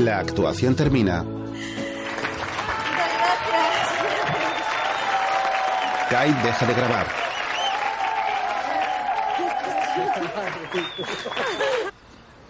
La 0.00 0.20
actuación 0.20 0.74
termina. 0.74 1.24
Kai 6.10 6.32
deja 6.42 6.66
de 6.66 6.74
grabar. 6.74 7.06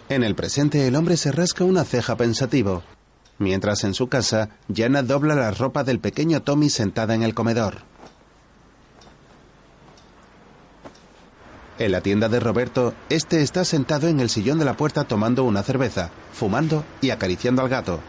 En 0.07 0.23
el 0.23 0.35
presente, 0.35 0.87
el 0.87 0.95
hombre 0.95 1.17
se 1.17 1.31
rasca 1.31 1.63
una 1.63 1.83
ceja 1.83 2.15
pensativo. 2.15 2.83
Mientras 3.39 3.83
en 3.83 3.93
su 3.93 4.07
casa, 4.07 4.49
Jana 4.73 5.01
dobla 5.01 5.35
la 5.35 5.51
ropa 5.51 5.83
del 5.83 5.99
pequeño 5.99 6.43
Tommy 6.43 6.69
sentada 6.69 7.15
en 7.15 7.23
el 7.23 7.33
comedor. 7.33 7.79
En 11.77 11.91
la 11.91 12.01
tienda 12.01 12.29
de 12.29 12.39
Roberto, 12.39 12.93
este 13.09 13.41
está 13.41 13.65
sentado 13.65 14.07
en 14.07 14.21
el 14.21 14.29
sillón 14.29 14.59
de 14.59 14.65
la 14.65 14.77
puerta 14.77 15.03
tomando 15.03 15.43
una 15.43 15.63
cerveza, 15.63 16.09
fumando 16.31 16.85
y 17.01 17.09
acariciando 17.09 17.61
al 17.61 17.69
gato. 17.69 17.99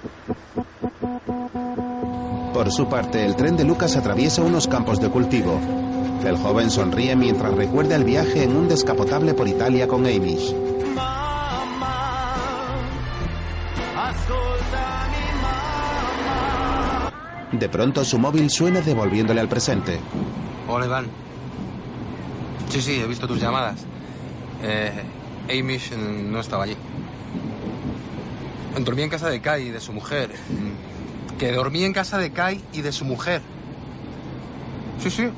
Por 2.52 2.70
su 2.70 2.88
parte, 2.88 3.24
el 3.24 3.34
tren 3.36 3.56
de 3.56 3.64
Lucas 3.64 3.96
atraviesa 3.96 4.42
unos 4.42 4.68
campos 4.68 5.00
de 5.00 5.10
cultivo. 5.10 5.60
El 6.24 6.36
joven 6.36 6.70
sonríe 6.70 7.16
mientras 7.16 7.54
recuerda 7.54 7.96
el 7.96 8.04
viaje 8.04 8.44
en 8.44 8.54
un 8.54 8.68
descapotable 8.68 9.34
por 9.34 9.48
Italia 9.48 9.88
con 9.88 10.06
Amish. 10.06 10.54
De 17.52 17.68
pronto 17.68 18.04
su 18.04 18.18
móvil 18.18 18.50
suena 18.50 18.80
devolviéndole 18.80 19.40
al 19.40 19.48
presente. 19.48 19.98
Hola, 20.68 20.86
Iván. 20.86 21.06
Sí, 22.68 22.80
sí, 22.82 23.00
he 23.00 23.06
visto 23.06 23.28
tus 23.28 23.40
llamadas. 23.40 23.84
Eh, 24.62 25.02
Amish 25.48 25.92
no 25.96 26.40
estaba 26.40 26.64
allí. 26.64 26.76
Dormí 28.80 29.02
en 29.02 29.08
casa 29.10 29.30
de 29.30 29.40
Kai 29.40 29.68
y 29.68 29.70
de 29.70 29.80
su 29.80 29.92
mujer. 29.92 30.30
Que 31.38 31.52
dormí 31.52 31.84
en 31.84 31.92
casa 31.92 32.18
de 32.18 32.32
Kai 32.32 32.62
y 32.72 32.82
de 32.82 32.92
su 32.92 33.04
mujer. 33.04 33.40
Sí, 35.00 35.10
sí. 35.10 35.28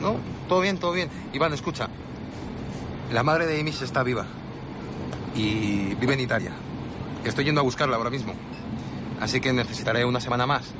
No, 0.00 0.16
todo 0.48 0.60
bien, 0.60 0.78
todo 0.78 0.92
bien. 0.92 1.08
Iván, 1.32 1.52
escucha. 1.52 1.88
La 3.12 3.22
madre 3.22 3.46
de 3.46 3.60
Amish 3.60 3.82
está 3.82 4.02
viva. 4.02 4.26
Y 5.36 5.94
vive 5.96 6.14
en 6.14 6.20
Italia. 6.20 6.52
Estoy 7.24 7.44
yendo 7.44 7.60
a 7.60 7.64
buscarla 7.64 7.96
ahora 7.96 8.10
mismo. 8.10 8.32
Así 9.20 9.40
que 9.40 9.52
necesitaré 9.52 10.04
una 10.04 10.20
semana 10.20 10.46
más. 10.46 10.72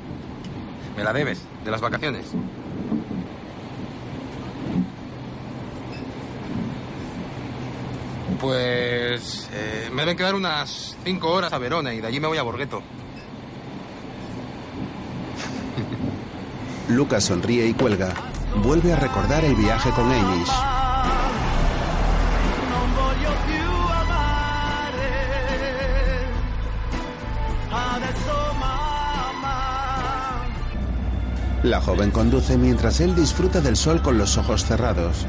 ¿Me 0.95 1.03
la 1.03 1.13
debes? 1.13 1.41
¿De 1.63 1.71
las 1.71 1.81
vacaciones? 1.81 2.25
Pues 8.39 9.49
eh, 9.53 9.89
me 9.91 10.01
deben 10.03 10.17
quedar 10.17 10.35
unas 10.35 10.95
cinco 11.03 11.31
horas 11.31 11.51
a 11.53 11.57
Verona 11.57 11.93
y 11.93 12.01
de 12.01 12.07
allí 12.07 12.19
me 12.19 12.27
voy 12.27 12.37
a 12.37 12.43
Borghetto. 12.43 12.81
Lucas 16.89 17.23
sonríe 17.23 17.67
y 17.67 17.73
cuelga. 17.73 18.13
Vuelve 18.63 18.93
a 18.93 18.95
recordar 18.97 19.43
el 19.43 19.55
viaje 19.55 19.89
con 19.91 20.11
Amish. 20.11 20.51
La 31.65 31.81
joven 31.81 32.11
conduce 32.11 32.59
mientras 32.59 32.99
él 32.99 33.15
disfruta 33.15 33.59
del 33.59 33.75
sol 33.75 33.99
con 34.03 34.19
los 34.19 34.37
ojos 34.37 34.63
cerrados. 34.63 35.25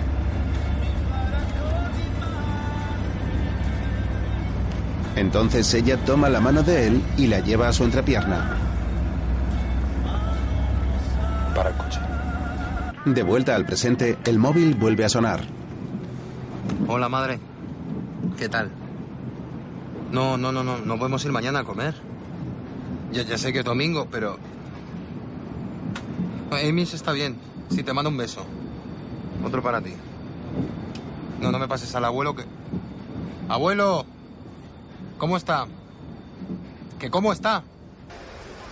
Entonces 5.16 5.72
ella 5.72 5.96
toma 6.04 6.28
la 6.28 6.40
mano 6.40 6.62
de 6.62 6.88
él 6.88 7.02
y 7.16 7.26
la 7.28 7.40
lleva 7.40 7.68
a 7.68 7.72
su 7.72 7.84
entrepierna. 7.84 8.54
Para 11.54 11.70
el 11.70 11.76
coche. 11.76 12.00
De 13.06 13.22
vuelta 13.22 13.56
al 13.56 13.64
presente, 13.64 14.18
el 14.26 14.38
móvil 14.38 14.74
vuelve 14.74 15.06
a 15.06 15.08
sonar. 15.08 15.40
Hola, 16.86 17.08
madre. 17.08 17.40
¿Qué 18.36 18.50
tal? 18.50 18.70
No, 20.12 20.36
no, 20.36 20.52
no, 20.52 20.62
no. 20.62 20.80
No 20.80 20.98
podemos 20.98 21.24
ir 21.24 21.32
mañana 21.32 21.60
a 21.60 21.64
comer. 21.64 21.94
Ya, 23.10 23.22
ya 23.22 23.38
sé 23.38 23.54
que 23.54 23.60
es 23.60 23.64
domingo, 23.64 24.06
pero... 24.10 24.38
Amy 26.56 26.82
está 26.82 27.12
bien. 27.12 27.36
Sí, 27.70 27.82
te 27.82 27.92
mando 27.92 28.10
un 28.10 28.16
beso. 28.16 28.44
Otro 29.44 29.62
para 29.62 29.80
ti. 29.80 29.92
No, 31.40 31.52
no 31.52 31.58
me 31.58 31.68
pases 31.68 31.94
al 31.94 32.04
abuelo 32.04 32.34
que... 32.34 32.44
Abuelo. 33.48 34.04
¿Cómo 35.18 35.36
está? 35.36 35.66
¿Que 36.98 37.10
cómo 37.10 37.32
está? 37.32 37.62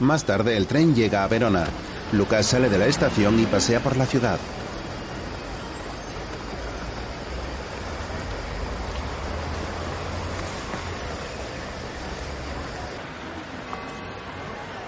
Más 0.00 0.24
tarde 0.24 0.56
el 0.56 0.66
tren 0.66 0.94
llega 0.94 1.24
a 1.24 1.28
Verona. 1.28 1.64
Lucas 2.12 2.46
sale 2.46 2.68
de 2.68 2.78
la 2.78 2.86
estación 2.86 3.38
y 3.40 3.46
pasea 3.46 3.80
por 3.80 3.96
la 3.96 4.06
ciudad. 4.06 4.38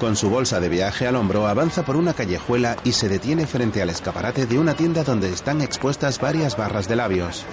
Con 0.00 0.14
su 0.14 0.28
bolsa 0.28 0.60
de 0.60 0.68
viaje 0.68 1.06
al 1.06 1.16
hombro 1.16 1.46
avanza 1.46 1.82
por 1.82 1.96
una 1.96 2.12
callejuela 2.12 2.76
y 2.84 2.92
se 2.92 3.08
detiene 3.08 3.46
frente 3.46 3.80
al 3.80 3.88
escaparate 3.88 4.44
de 4.44 4.58
una 4.58 4.74
tienda 4.74 5.04
donde 5.04 5.30
están 5.30 5.62
expuestas 5.62 6.20
varias 6.20 6.56
barras 6.56 6.86
de 6.86 6.96
labios. 6.96 7.44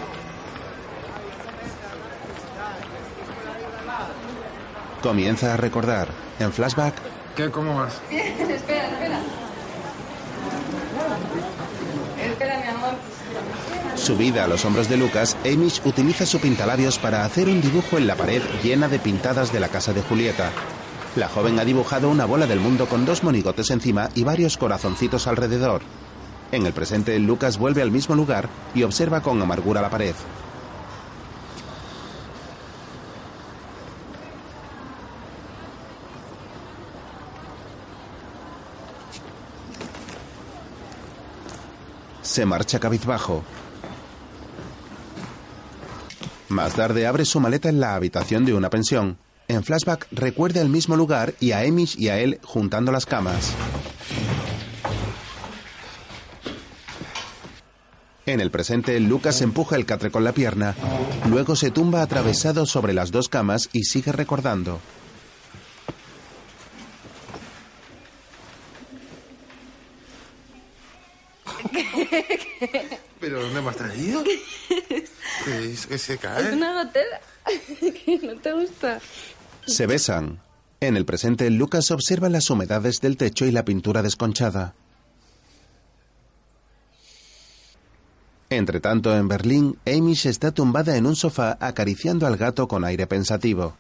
Comienza 5.02 5.54
a 5.54 5.58
recordar. 5.58 6.10
En 6.40 6.52
flashback, 6.52 6.94
¿Qué? 7.36 7.50
¿Cómo 7.50 7.76
vas? 7.80 7.94
espera, 8.12 8.90
espera. 8.90 9.20
Espera, 12.22 12.58
mi 12.60 12.68
amor. 12.68 12.94
subida 13.96 14.44
a 14.44 14.48
los 14.48 14.66
hombros 14.66 14.90
de 14.90 14.98
Lucas, 14.98 15.38
Amish 15.46 15.82
utiliza 15.86 16.26
su 16.26 16.40
pintalabios 16.40 17.00
para 17.00 17.24
hacer 17.26 17.48
un 17.48 17.62
dibujo 17.62 17.98
en 17.98 18.08
la 18.08 18.16
pared 18.16 18.42
llena 18.64 18.88
de 18.88 19.00
pintadas 19.00 19.52
de 19.54 19.60
la 19.60 19.70
casa 19.70 19.94
de 19.94 20.02
Julieta. 20.02 20.52
La 21.16 21.30
joven 21.30 21.60
ha 21.60 21.66
dibujado 21.66 22.10
una 22.10 22.26
bola 22.26 22.48
del 22.48 22.60
mundo 22.60 22.88
con 22.88 23.06
dos 23.06 23.24
monigotes 23.24 23.70
encima 23.70 24.10
y 24.16 24.24
varios 24.24 24.58
corazoncitos 24.58 25.28
alrededor. 25.28 25.84
En 26.52 26.66
el 26.66 26.74
presente, 26.74 27.18
Lucas 27.20 27.60
vuelve 27.60 27.84
al 27.84 27.92
mismo 27.92 28.16
lugar 28.16 28.50
y 28.74 28.82
observa 28.82 29.22
con 29.22 29.40
amargura 29.40 29.82
la 29.82 29.92
pared. 29.92 30.16
Se 42.24 42.46
marcha 42.48 42.80
cabizbajo. 42.80 43.44
Más 46.50 46.74
tarde 46.74 47.06
abre 47.06 47.26
su 47.26 47.40
maleta 47.40 47.70
en 47.70 47.80
la 47.80 47.94
habitación 47.94 48.46
de 48.46 48.56
una 48.56 48.72
pensión. 48.72 49.18
En 49.48 49.64
flashback 49.64 50.08
recuerda 50.12 50.62
el 50.62 50.70
mismo 50.70 50.96
lugar 50.96 51.34
y 51.40 51.52
a 51.52 51.60
Amish 51.60 51.96
y 52.00 52.10
a 52.10 52.20
él 52.20 52.40
juntando 52.44 52.92
las 52.92 53.06
camas. 53.06 53.52
En 58.26 58.40
el 58.40 58.52
presente, 58.52 58.98
Lucas 59.02 59.42
empuja 59.42 59.76
el 59.76 59.86
catre 59.86 60.10
con 60.10 60.24
la 60.24 60.32
pierna, 60.32 60.76
luego 61.30 61.58
se 61.58 61.72
tumba 61.72 62.02
atravesado 62.02 62.66
sobre 62.66 62.94
las 62.94 63.12
dos 63.12 63.28
camas 63.28 63.70
y 63.74 63.84
sigue 63.84 64.14
recordando. 64.14 64.80
¿Pero 73.20 73.42
dónde 73.42 73.62
me 73.62 73.70
has 73.70 73.76
traído? 73.78 74.24
¿Qué 75.46 75.72
es 75.72 75.88
que 75.88 75.98
se 75.98 76.14
Es 76.14 76.20
cae? 76.20 76.54
una 76.54 76.84
gotera. 76.84 77.22
que 77.80 78.20
no 78.24 78.36
te 78.36 78.52
gusta. 78.54 79.00
Se 79.66 79.88
besan. 79.88 80.42
En 80.80 80.98
el 80.98 81.06
presente, 81.06 81.50
Lucas 81.50 81.92
observa 81.92 82.30
las 82.30 82.50
humedades 82.50 83.00
del 83.00 83.16
techo 83.16 83.46
y 83.46 83.52
la 83.52 83.64
pintura 83.64 84.02
desconchada. 84.02 84.74
Entre 88.50 88.80
tanto, 88.80 89.16
en 89.16 89.28
Berlín, 89.28 89.80
Amish 89.88 90.28
está 90.28 90.52
tumbada 90.52 90.96
en 90.98 91.06
un 91.06 91.16
sofá 91.16 91.58
acariciando 91.60 92.28
al 92.28 92.38
gato 92.38 92.68
con 92.68 92.84
aire 92.84 93.08
pensativo. 93.08 93.76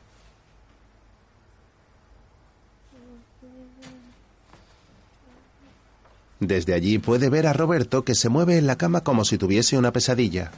Desde 6.39 6.73
allí 6.73 6.97
puede 6.97 7.29
ver 7.29 7.45
a 7.45 7.53
Roberto 7.53 8.03
que 8.03 8.15
se 8.15 8.29
mueve 8.29 8.57
en 8.57 8.67
la 8.67 8.77
cama 8.77 9.01
como 9.01 9.25
si 9.25 9.37
tuviese 9.37 9.77
una 9.77 9.93
pesadilla. 9.93 10.51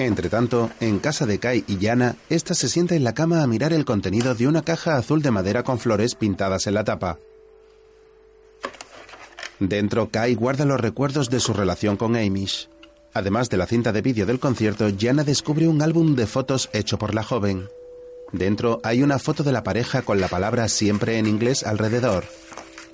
Entre 0.00 0.30
tanto, 0.30 0.70
en 0.80 0.98
casa 0.98 1.26
de 1.26 1.38
Kai 1.38 1.62
y 1.66 1.76
Yana, 1.76 2.16
esta 2.30 2.54
se 2.54 2.70
sienta 2.70 2.94
en 2.94 3.04
la 3.04 3.12
cama 3.12 3.42
a 3.42 3.46
mirar 3.46 3.74
el 3.74 3.84
contenido 3.84 4.34
de 4.34 4.48
una 4.48 4.62
caja 4.62 4.96
azul 4.96 5.20
de 5.20 5.30
madera 5.30 5.62
con 5.62 5.78
flores 5.78 6.14
pintadas 6.14 6.66
en 6.66 6.72
la 6.72 6.84
tapa. 6.84 7.18
Dentro, 9.58 10.08
Kai 10.08 10.34
guarda 10.34 10.64
los 10.64 10.80
recuerdos 10.80 11.28
de 11.28 11.38
su 11.38 11.52
relación 11.52 11.98
con 11.98 12.16
Amish. 12.16 12.70
Además 13.12 13.50
de 13.50 13.58
la 13.58 13.66
cinta 13.66 13.92
de 13.92 14.00
vídeo 14.00 14.24
del 14.24 14.40
concierto, 14.40 14.88
Yana 14.88 15.22
descubre 15.22 15.68
un 15.68 15.82
álbum 15.82 16.16
de 16.16 16.26
fotos 16.26 16.70
hecho 16.72 16.98
por 16.98 17.14
la 17.14 17.22
joven. 17.22 17.68
Dentro 18.32 18.80
hay 18.82 19.02
una 19.02 19.18
foto 19.18 19.42
de 19.42 19.52
la 19.52 19.64
pareja 19.64 20.00
con 20.00 20.18
la 20.18 20.28
palabra 20.28 20.68
siempre 20.68 21.18
en 21.18 21.26
inglés 21.26 21.62
alrededor. 21.62 22.24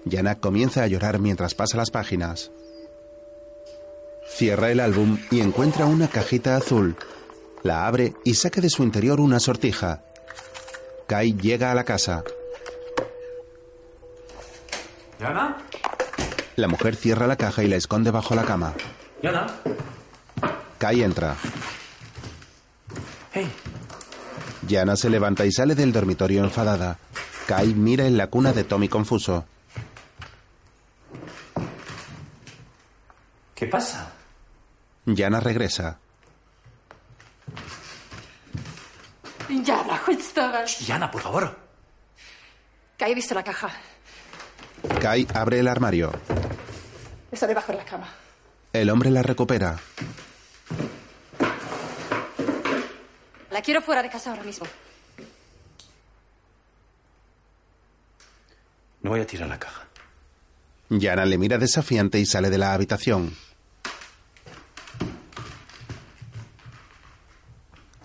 Yana 0.07 0.41
comienza 0.41 0.83
a 0.83 0.89
llorar 0.89 1.21
mientras 1.21 1.55
pasa 1.55 1.77
las 1.77 1.93
páginas. 1.93 2.51
Cierra 4.29 4.70
el 4.70 4.81
álbum 4.81 5.18
y 5.31 5.41
encuentra 5.41 5.87
una 5.87 6.09
cajita 6.09 6.57
azul. 6.57 6.97
La 7.62 7.87
abre 7.87 8.14
y 8.24 8.35
saca 8.35 8.61
de 8.61 8.70
su 8.70 8.83
interior 8.83 9.20
una 9.20 9.41
sortija. 9.41 10.03
Kai 11.07 11.35
llega 11.35 11.70
a 11.70 11.74
la 11.74 11.85
casa. 11.85 12.22
¿Yana? 15.18 15.57
La 16.57 16.68
mujer 16.68 16.97
cierra 16.97 17.27
la 17.27 17.37
caja 17.37 17.62
y 17.62 17.68
la 17.68 17.77
esconde 17.77 18.11
bajo 18.11 18.35
la 18.35 18.45
cama. 18.45 18.74
¿Yana? 19.22 19.47
Kai 20.79 21.03
entra. 21.03 21.37
Hey. 23.33 23.51
Yana 24.68 24.97
se 24.97 25.09
levanta 25.09 25.47
y 25.47 25.53
sale 25.53 25.74
del 25.74 25.93
dormitorio 25.93 26.45
enfadada. 26.45 26.99
Kai 27.47 27.74
mira 27.74 28.07
en 28.07 28.16
la 28.16 28.27
cuna 28.27 28.53
de 28.53 28.64
Tommy 28.64 28.89
confuso. 28.89 29.45
¿Qué 33.55 33.66
pasa? 33.66 34.12
Yana 35.07 35.41
regresa. 35.41 35.99
Yana. 39.49 40.01
Yana, 40.87 41.11
por 41.11 41.23
favor. 41.23 41.57
Que 42.97 43.07
he 43.07 43.15
visto 43.15 43.35
la 43.35 43.45
caja. 43.45 43.71
Kai 45.01 45.27
abre 45.35 45.61
el 45.61 45.69
armario. 45.69 46.13
Está 47.31 47.47
debajo 47.47 47.73
de 47.73 47.79
la 47.79 47.85
cama. 47.85 48.09
El 48.73 48.91
hombre 48.91 49.11
la 49.11 49.23
recupera. 49.23 49.79
La 53.51 53.63
quiero 53.63 53.81
fuera 53.81 54.03
de 54.03 54.11
casa 54.11 54.31
ahora 54.31 54.43
mismo. 54.43 54.67
No 59.03 59.11
voy 59.11 59.21
a 59.21 59.27
tirar 59.27 59.49
la 59.49 59.59
caja. 59.59 59.87
Yana 60.89 61.25
le 61.25 61.39
mira 61.39 61.59
desafiante 61.59 62.19
y 62.19 62.27
sale 62.27 62.51
de 62.51 62.59
la 62.59 62.75
habitación. 62.75 63.35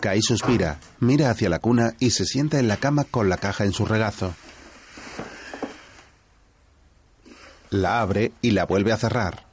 Kai 0.02 0.20
suspira, 0.24 0.80
mira 1.00 1.30
hacia 1.30 1.48
la 1.48 1.60
cuna 1.60 1.94
y 2.00 2.10
se 2.10 2.26
sienta 2.26 2.58
en 2.58 2.68
la 2.68 2.78
cama 2.78 3.04
con 3.04 3.30
la 3.30 3.38
caja 3.38 3.66
en 3.66 3.72
su 3.72 3.86
regazo. 3.86 4.34
La 7.70 8.02
abre 8.02 8.32
y 8.42 8.52
la 8.52 8.66
vuelve 8.66 8.92
a 8.92 8.98
cerrar. 8.98 9.46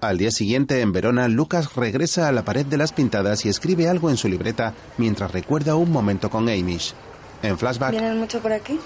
Al 0.00 0.16
día 0.16 0.30
siguiente, 0.30 0.80
en 0.80 0.92
Verona, 0.92 1.28
Lucas 1.28 1.76
regresa 1.76 2.28
a 2.28 2.32
la 2.32 2.44
pared 2.44 2.64
de 2.64 2.78
las 2.78 2.92
pintadas 2.92 3.44
y 3.44 3.50
escribe 3.50 3.88
algo 3.88 4.08
en 4.10 4.16
su 4.16 4.26
libreta 4.26 4.72
mientras 4.96 5.30
recuerda 5.30 5.76
un 5.76 5.92
momento 5.92 6.30
con 6.30 6.48
Amish. 6.48 6.94
En 7.42 7.58
flashback, 7.58 7.90
¿Vienen 7.90 8.18
mucho 8.18 8.40
por 8.40 8.52
aquí? 8.52 8.80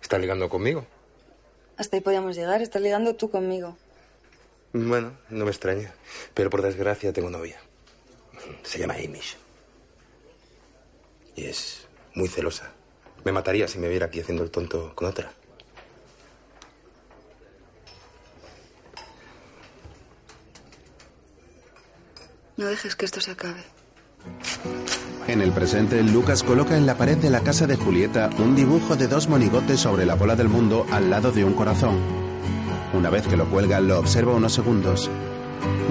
¿Está 0.00 0.16
ligando 0.18 0.48
conmigo? 0.48 0.86
Hasta 1.76 1.96
ahí 1.96 2.02
podíamos 2.02 2.36
llegar. 2.36 2.62
Estás 2.62 2.80
ligando 2.80 3.16
tú 3.16 3.30
conmigo. 3.30 3.76
Bueno, 4.72 5.12
no 5.28 5.44
me 5.44 5.50
extraña. 5.50 5.92
Pero 6.34 6.50
por 6.50 6.62
desgracia 6.62 7.12
tengo 7.12 7.30
novia. 7.30 7.58
Se 8.62 8.78
llama 8.78 8.94
Amish. 8.94 9.36
Y 11.36 11.44
es 11.44 11.86
muy 12.14 12.28
celosa. 12.28 12.72
Me 13.24 13.32
mataría 13.32 13.68
si 13.68 13.78
me 13.78 13.88
viera 13.88 14.06
aquí 14.06 14.20
haciendo 14.20 14.42
el 14.42 14.50
tonto 14.50 14.92
con 14.94 15.08
otra. 15.08 15.32
No 22.56 22.66
dejes 22.66 22.96
que 22.96 23.04
esto 23.04 23.20
se 23.20 23.30
acabe. 23.30 23.62
En 25.28 25.42
el 25.42 25.52
presente, 25.52 26.02
Lucas 26.02 26.42
coloca 26.42 26.76
en 26.76 26.86
la 26.86 26.96
pared 26.96 27.16
de 27.18 27.30
la 27.30 27.40
casa 27.42 27.66
de 27.66 27.76
Julieta 27.76 28.30
un 28.38 28.56
dibujo 28.56 28.96
de 28.96 29.06
dos 29.06 29.28
monigotes 29.28 29.78
sobre 29.80 30.06
la 30.06 30.14
bola 30.14 30.34
del 30.34 30.48
mundo 30.48 30.86
al 30.90 31.10
lado 31.10 31.30
de 31.30 31.44
un 31.44 31.52
corazón. 31.52 31.98
Una 32.94 33.10
vez 33.10 33.28
que 33.28 33.36
lo 33.36 33.48
cuelga, 33.48 33.78
lo 33.80 33.98
observa 33.98 34.34
unos 34.34 34.54
segundos. 34.54 35.10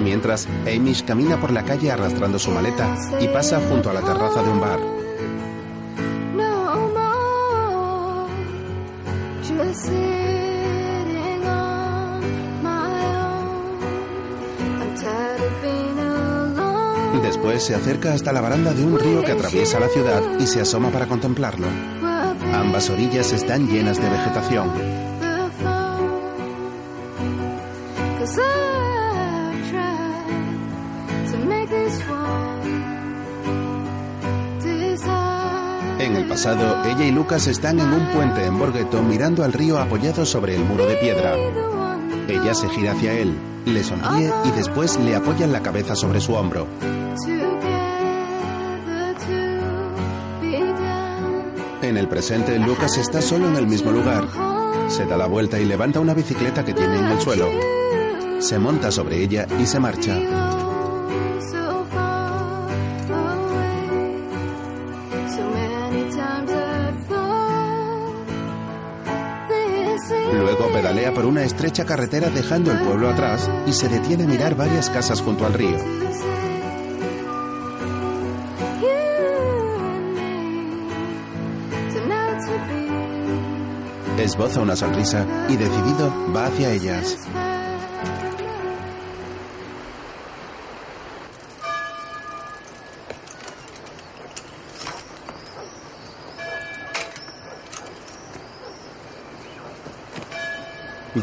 Mientras, 0.04 0.48
Amish 0.66 1.04
camina 1.04 1.40
por 1.40 1.52
la 1.52 1.64
calle 1.64 1.92
arrastrando 1.92 2.40
su 2.40 2.52
maleta 2.52 2.96
y 3.20 3.28
pasa 3.28 3.60
junto 3.70 3.90
a 3.90 3.94
la 3.94 4.02
terraza 4.02 4.44
de 4.44 4.50
un 4.50 4.60
bar. 4.60 4.80
Después 17.22 17.62
se 17.64 17.76
acerca 17.76 18.14
hasta 18.14 18.32
la 18.32 18.42
baranda 18.42 18.74
de 18.74 18.86
un 18.86 18.98
río 18.98 19.22
que 19.22 19.34
atraviesa 19.34 19.80
la 19.80 19.90
ciudad 19.90 20.22
y 20.40 20.48
se 20.48 20.62
asoma 20.62 20.90
para 20.90 21.08
contemplarlo. 21.08 21.68
Ambas 22.54 22.90
orillas 22.90 23.34
están 23.34 23.68
llenas 23.68 24.02
de 24.02 24.10
vegetación. 24.10 24.72
Ella 36.46 37.04
y 37.04 37.12
Lucas 37.12 37.48
están 37.48 37.80
en 37.80 37.92
un 37.92 38.08
puente 38.10 38.46
en 38.46 38.60
Borghetto 38.60 39.02
mirando 39.02 39.44
al 39.44 39.54
río 39.54 39.80
apoyado 39.80 40.24
sobre 40.24 40.56
el 40.56 40.64
muro 40.64 40.86
de 40.86 40.96
piedra. 40.98 41.34
Ella 42.28 42.54
se 42.54 42.70
gira 42.70 42.92
hacia 42.92 43.14
él, 43.14 43.36
le 43.66 43.84
sonríe 43.84 44.32
y 44.46 44.52
después 44.52 45.00
le 45.00 45.16
apoya 45.16 45.48
la 45.48 45.64
cabeza 45.64 45.96
sobre 45.96 46.22
su 46.22 46.36
hombro. 46.36 46.68
En 51.82 51.98
el 51.98 52.08
presente, 52.08 52.60
Lucas 52.60 52.98
está 52.98 53.20
solo 53.22 53.48
en 53.48 53.56
el 53.56 53.66
mismo 53.66 53.90
lugar. 53.90 54.28
Se 54.90 55.06
da 55.06 55.18
la 55.18 55.26
vuelta 55.26 55.60
y 55.60 55.66
levanta 55.66 56.00
una 56.00 56.14
bicicleta 56.14 56.64
que 56.64 56.74
tiene 56.74 57.00
en 57.00 57.06
el 57.06 57.20
suelo. 57.20 57.50
Se 58.40 58.60
monta 58.60 58.92
sobre 58.92 59.24
ella 59.24 59.48
y 59.60 59.66
se 59.66 59.80
marcha. 59.80 60.57
Pedalea 70.88 71.14
por 71.14 71.26
una 71.26 71.44
estrecha 71.44 71.84
carretera 71.86 72.30
dejando 72.30 72.72
el 72.72 72.80
pueblo 72.80 73.10
atrás 73.10 73.52
y 73.66 73.74
se 73.74 73.90
detiene 73.90 74.24
a 74.24 74.28
mirar 74.28 74.56
varias 74.56 74.90
casas 74.90 75.20
junto 75.20 75.46
al 75.46 75.54
río. 75.54 75.78
Esboza 84.18 84.62
una 84.62 84.78
sonrisa 84.78 85.26
y 85.50 85.58
decidido 85.58 86.34
va 86.34 86.46
hacia 86.46 86.72
ellas. 86.72 87.18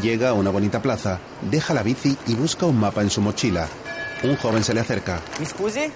Llega 0.05 0.29
a 0.29 0.33
una 0.33 0.51
bonita 0.51 0.79
plaza, 0.79 1.19
deja 1.41 1.73
la 1.73 1.81
bici 1.81 2.15
y 2.27 2.35
busca 2.35 2.67
un 2.67 2.77
mapa 2.77 3.01
en 3.01 3.09
su 3.09 3.21
mochila. 3.21 3.67
Un 4.21 4.37
joven 4.37 4.63
se 4.63 4.71
le 4.71 4.81
acerca. 4.81 5.19
Mi 5.39 5.47
scusi? 5.47 5.91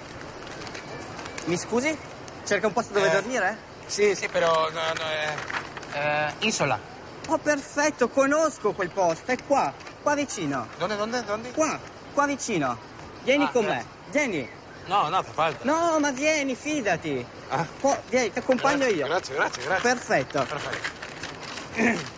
Mi 1.45 1.55
scusi? 1.55 1.95
Cerca 2.43 2.65
un 2.65 2.73
posto 2.73 2.91
dove 2.95 3.11
dormire? 3.11 3.55
Sì, 3.85 4.15
sì, 4.15 4.27
però 4.27 4.67
no, 4.71 4.79
no, 4.97 5.03
eh, 5.11 5.99
eh, 5.99 6.47
Isola. 6.47 6.79
Oh, 7.27 7.37
perfetto, 7.37 8.09
conosco 8.09 8.71
quel 8.73 8.89
posto, 8.89 9.29
è 9.29 9.37
qua, 9.45 9.71
qua 10.01 10.15
vicino. 10.15 10.65
¿Dónde, 10.79 10.95
dónde, 10.95 11.23
dónde? 11.23 11.51
Qua, 11.51 11.79
qua 12.11 12.25
vicino. 12.25 12.79
Vieni 13.23 13.43
Ah, 13.43 13.49
con 13.51 13.65
grazie. 13.65 13.83
me, 13.83 14.11
vieni. 14.11 14.49
No, 14.87 15.09
no, 15.09 15.21
fa 15.21 15.31
falta. 15.33 15.65
No, 15.65 15.99
ma 15.99 16.09
vieni, 16.09 16.55
fidati. 16.55 17.23
Ah. 17.49 17.63
Qua- 17.79 18.01
vieni, 18.09 18.31
ti 18.33 18.39
accompagno 18.39 18.77
Grazie, 18.87 18.95
io. 18.95 19.05
Grazie, 19.05 19.35
grazie, 19.35 19.63
grazie. 19.65 19.81
Perfetto. 19.87 20.45
Perfetto. 20.49 22.17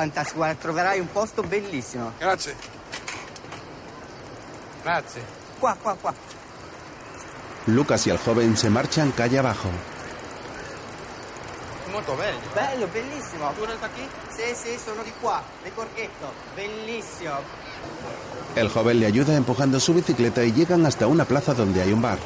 Fantastico, 0.00 0.38
guarda, 0.38 0.58
troverai 0.58 0.98
un 0.98 1.12
posto 1.12 1.42
bellissimo. 1.42 2.12
Grazie. 2.16 2.56
Grazie. 4.82 5.22
Qua, 5.58 5.76
qua, 5.78 5.94
qua. 6.00 6.14
Lucas 7.66 8.06
y 8.06 8.10
el 8.10 8.16
joven 8.16 8.56
se 8.56 8.70
marchan 8.70 9.12
calle 9.12 9.36
abajo. 9.36 9.68
Molto 11.92 12.14
bello. 12.14 12.38
Bello, 12.54 12.86
bellissimo. 12.86 13.52
Tu 13.52 13.64
resta 13.66 13.90
qui? 13.90 14.08
Sì, 14.30 14.54
sì, 14.54 14.78
sono 14.82 15.02
di 15.02 15.12
qua, 15.20 15.42
del 15.62 15.72
Borghetto. 15.72 16.32
Bellissimo. 16.54 17.36
El 18.54 18.70
joven 18.70 19.00
le 19.00 19.04
ayuda 19.04 19.34
empujando 19.34 19.78
su 19.78 19.92
bicicleta 19.92 20.42
y 20.42 20.52
llegan 20.52 20.86
hasta 20.86 21.06
una 21.06 21.26
plaza 21.26 21.52
donde 21.52 21.82
hay 21.82 21.92
un 21.92 22.00
bar. 22.00 22.18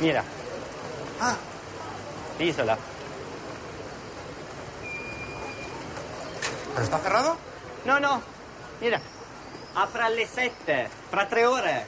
Mira. 0.00 0.22
Isola. 2.42 2.76
¿Pero 6.72 6.84
está 6.84 6.98
cerrado? 6.98 7.36
No, 7.84 7.98
no. 8.00 8.22
Mira. 8.80 9.00
Apre 9.74 10.02
alle 10.02 10.26
sette, 10.26 10.88
fra 11.08 11.26
tre 11.26 11.46
ore. 11.46 11.86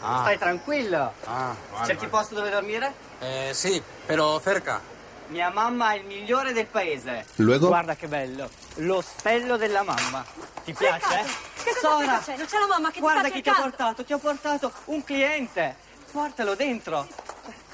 Ah. 0.00 0.20
Stai 0.20 0.38
tranquillo. 0.38 1.12
Ah, 1.24 1.54
vale, 1.72 1.86
Cerchi 1.86 2.06
vale. 2.06 2.08
posto 2.08 2.34
dove 2.34 2.50
dormire? 2.50 2.92
Eh, 3.20 3.50
sì, 3.52 3.82
però 4.06 4.40
cerca. 4.40 4.80
Mia 5.28 5.50
mamma 5.50 5.92
è 5.92 5.96
il 5.96 6.04
migliore 6.04 6.52
del 6.52 6.66
paese. 6.66 7.26
Luego? 7.36 7.66
Guarda 7.68 7.96
che 7.96 8.06
bello. 8.06 8.48
L'ostello 8.76 9.56
della 9.56 9.82
mamma. 9.82 10.24
Ti 10.64 10.72
piace? 10.72 11.24
Che 11.62 11.72
cosa 11.74 11.78
Sora, 11.80 12.04
stai 12.04 12.06
facendo? 12.18 12.44
C'è 12.44 12.58
la 12.58 12.66
mamma 12.66 12.88
che 12.88 12.94
ti 12.94 13.00
Guarda 13.00 13.20
sta 13.20 13.28
chi 13.30 13.42
ti 13.42 13.48
ha 13.48 13.52
cercando. 13.52 13.76
portato. 13.76 14.04
Ti 14.04 14.12
ho 14.12 14.18
portato 14.18 14.72
un 14.86 15.02
cliente. 15.04 15.76
Portalo 16.12 16.54
dentro. 16.54 17.06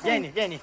Vieni, 0.00 0.28
vieni. 0.30 0.60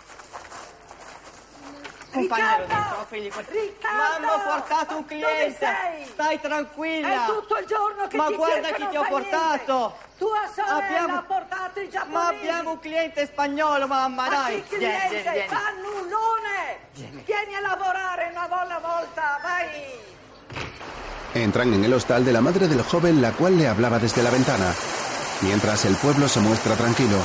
Accompagnalo 2.12 2.66
dentro, 2.66 3.05
figli 3.07 3.30
Riccardo! 3.32 4.26
Mamma, 4.26 4.34
ho 4.34 4.39
portato 4.60 4.97
un 4.97 5.05
cliente. 5.05 5.68
Stai 6.12 6.39
tranquilla. 6.41 7.24
È 7.24 7.28
tutto 7.28 7.57
il 7.57 7.66
giorno 7.68 8.07
che 8.07 8.18
Ma 8.18 8.26
ti 8.28 8.36
guarda 8.36 8.72
chi 8.72 8.88
ti 8.89 8.97
ho 8.97 9.05
portato. 9.07 9.78
niente. 9.78 10.07
Tua 10.18 10.49
sorella 10.53 10.86
Abbiamo- 10.86 11.16
ha 11.18 11.22
portato 11.22 11.80
i 11.80 11.89
giapponesi. 11.89 12.12
Ma 12.14 12.28
abbiamo 12.28 12.72
un 12.72 12.80
cliente 12.80 13.26
spagnolo, 13.28 13.88
mamma, 13.88 14.24
Ma 14.24 14.30
dai. 14.30 14.64
che 14.68 14.78
Vieni, 14.78 14.95
cliente? 14.97 15.22
vieni, 15.22 15.32
vieni. 15.38 15.47
Fannullone! 15.47 16.78
Vieni. 16.93 17.24
Vieni 17.26 17.55
a 17.55 17.62
lavorare 17.62 18.30
una 18.32 18.47
buona 18.47 18.80
volta, 18.80 19.39
vai! 19.43 19.68
Entran 21.34 21.74
en 21.74 21.84
el 21.86 21.93
hostal 21.93 22.26
de 22.26 22.34
la 22.34 22.41
madre 22.41 22.68
del 22.68 22.82
joven, 22.84 23.22
la 23.22 23.32
cual 23.34 23.55
le 23.55 23.68
hablaba 23.68 23.99
desde 23.99 24.24
la 24.24 24.32
ventana. 24.32 24.74
Mientras 25.41 25.86
el 25.86 25.95
pueblo 25.95 26.28
se 26.28 26.39
muestra 26.39 26.76
tranquilo. 26.76 27.18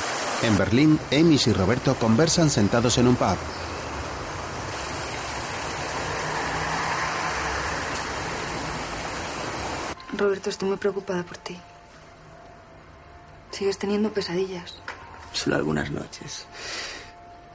En 0.43 0.57
Berlín, 0.59 1.01
Amish 1.11 1.49
y 1.49 1.53
Roberto 1.55 1.95
conversan 1.97 2.51
sentados 2.51 2.99
en 2.99 3.09
un 3.09 3.17
pub. 3.17 3.37
Roberto, 10.19 10.51
estoy 10.51 10.69
muy 10.69 10.77
preocupada 10.77 11.23
por 11.23 11.39
ti. 11.39 11.59
Sigues 13.51 13.79
teniendo 13.79 14.13
pesadillas. 14.13 14.75
Solo 15.33 15.57
algunas 15.57 15.91
noches. 15.91 16.47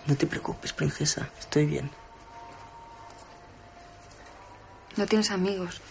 No 0.07 0.15
te 0.15 0.27
preocupes, 0.27 0.73
princesa. 0.73 1.29
Estoy 1.39 1.65
bien. 1.65 1.89
No 4.97 5.05
tienes 5.05 5.31
amigos. 5.31 5.81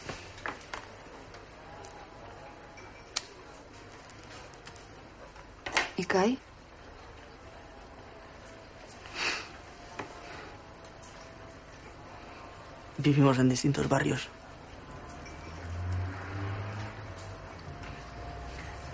¿Y 5.96 6.04
Kai? 6.04 6.38
Vivimos 12.98 13.38
en 13.38 13.48
distintos 13.48 13.88
barrios. 13.88 14.28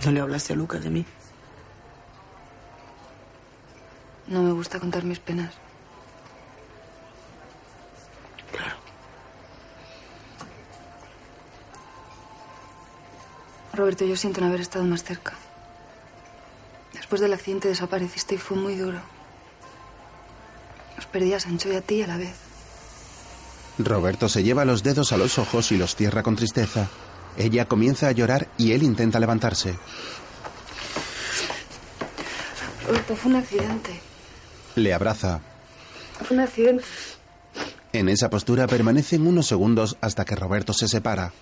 ¿No 0.05 0.12
le 0.12 0.20
hablaste 0.20 0.52
a 0.52 0.57
Lucas 0.57 0.84
de 0.84 0.90
mí? 0.90 1.07
No 4.26 4.42
me 4.42 4.52
gusta 4.52 4.78
contar 4.78 5.05
mis 5.05 5.18
penas. 5.18 5.55
Claro. 8.52 8.76
Roberto, 13.72 14.05
yo 14.05 14.16
siento 14.16 14.40
no 14.42 14.48
haber 14.48 14.61
estado 14.61 14.84
más 14.84 15.02
cerca. 15.02 15.32
Después 16.92 17.22
del 17.22 17.32
accidente 17.32 17.68
desapareciste 17.68 18.34
y 18.34 18.38
fue 18.38 18.59
muy 18.59 18.76
duro. 18.76 19.00
Os 20.98 21.07
perdí 21.07 21.32
a 21.32 21.40
Sancho 21.40 21.72
y 21.72 21.76
a 21.76 21.80
ti 21.80 22.02
a 22.02 22.07
la 22.07 22.18
vez. 22.18 22.36
Roberto 23.78 24.28
se 24.28 24.42
lleva 24.42 24.66
los 24.66 24.82
dedos 24.82 25.12
a 25.12 25.16
los 25.16 25.38
ojos 25.38 25.72
y 25.72 25.78
los 25.78 25.96
cierra 25.96 26.22
con 26.22 26.36
tristeza. 26.36 26.88
Ella 27.37 27.66
comienza 27.66 28.09
a 28.09 28.12
llorar 28.12 28.49
y 28.57 28.72
él 28.72 28.82
intenta 28.82 29.18
levantarse. 29.18 29.74
Fue 33.16 33.30
un 33.30 33.37
accidente. 33.37 34.01
Le 34.74 34.93
abraza. 34.93 35.41
Fue 36.24 36.37
un 36.37 36.43
accidente. 36.43 36.85
En 37.93 38.09
esa 38.09 38.28
postura 38.28 38.66
permanecen 38.66 39.26
unos 39.26 39.47
segundos 39.47 39.97
hasta 40.01 40.24
que 40.24 40.35
Roberto 40.35 40.72
se 40.72 40.89
separa. 40.89 41.32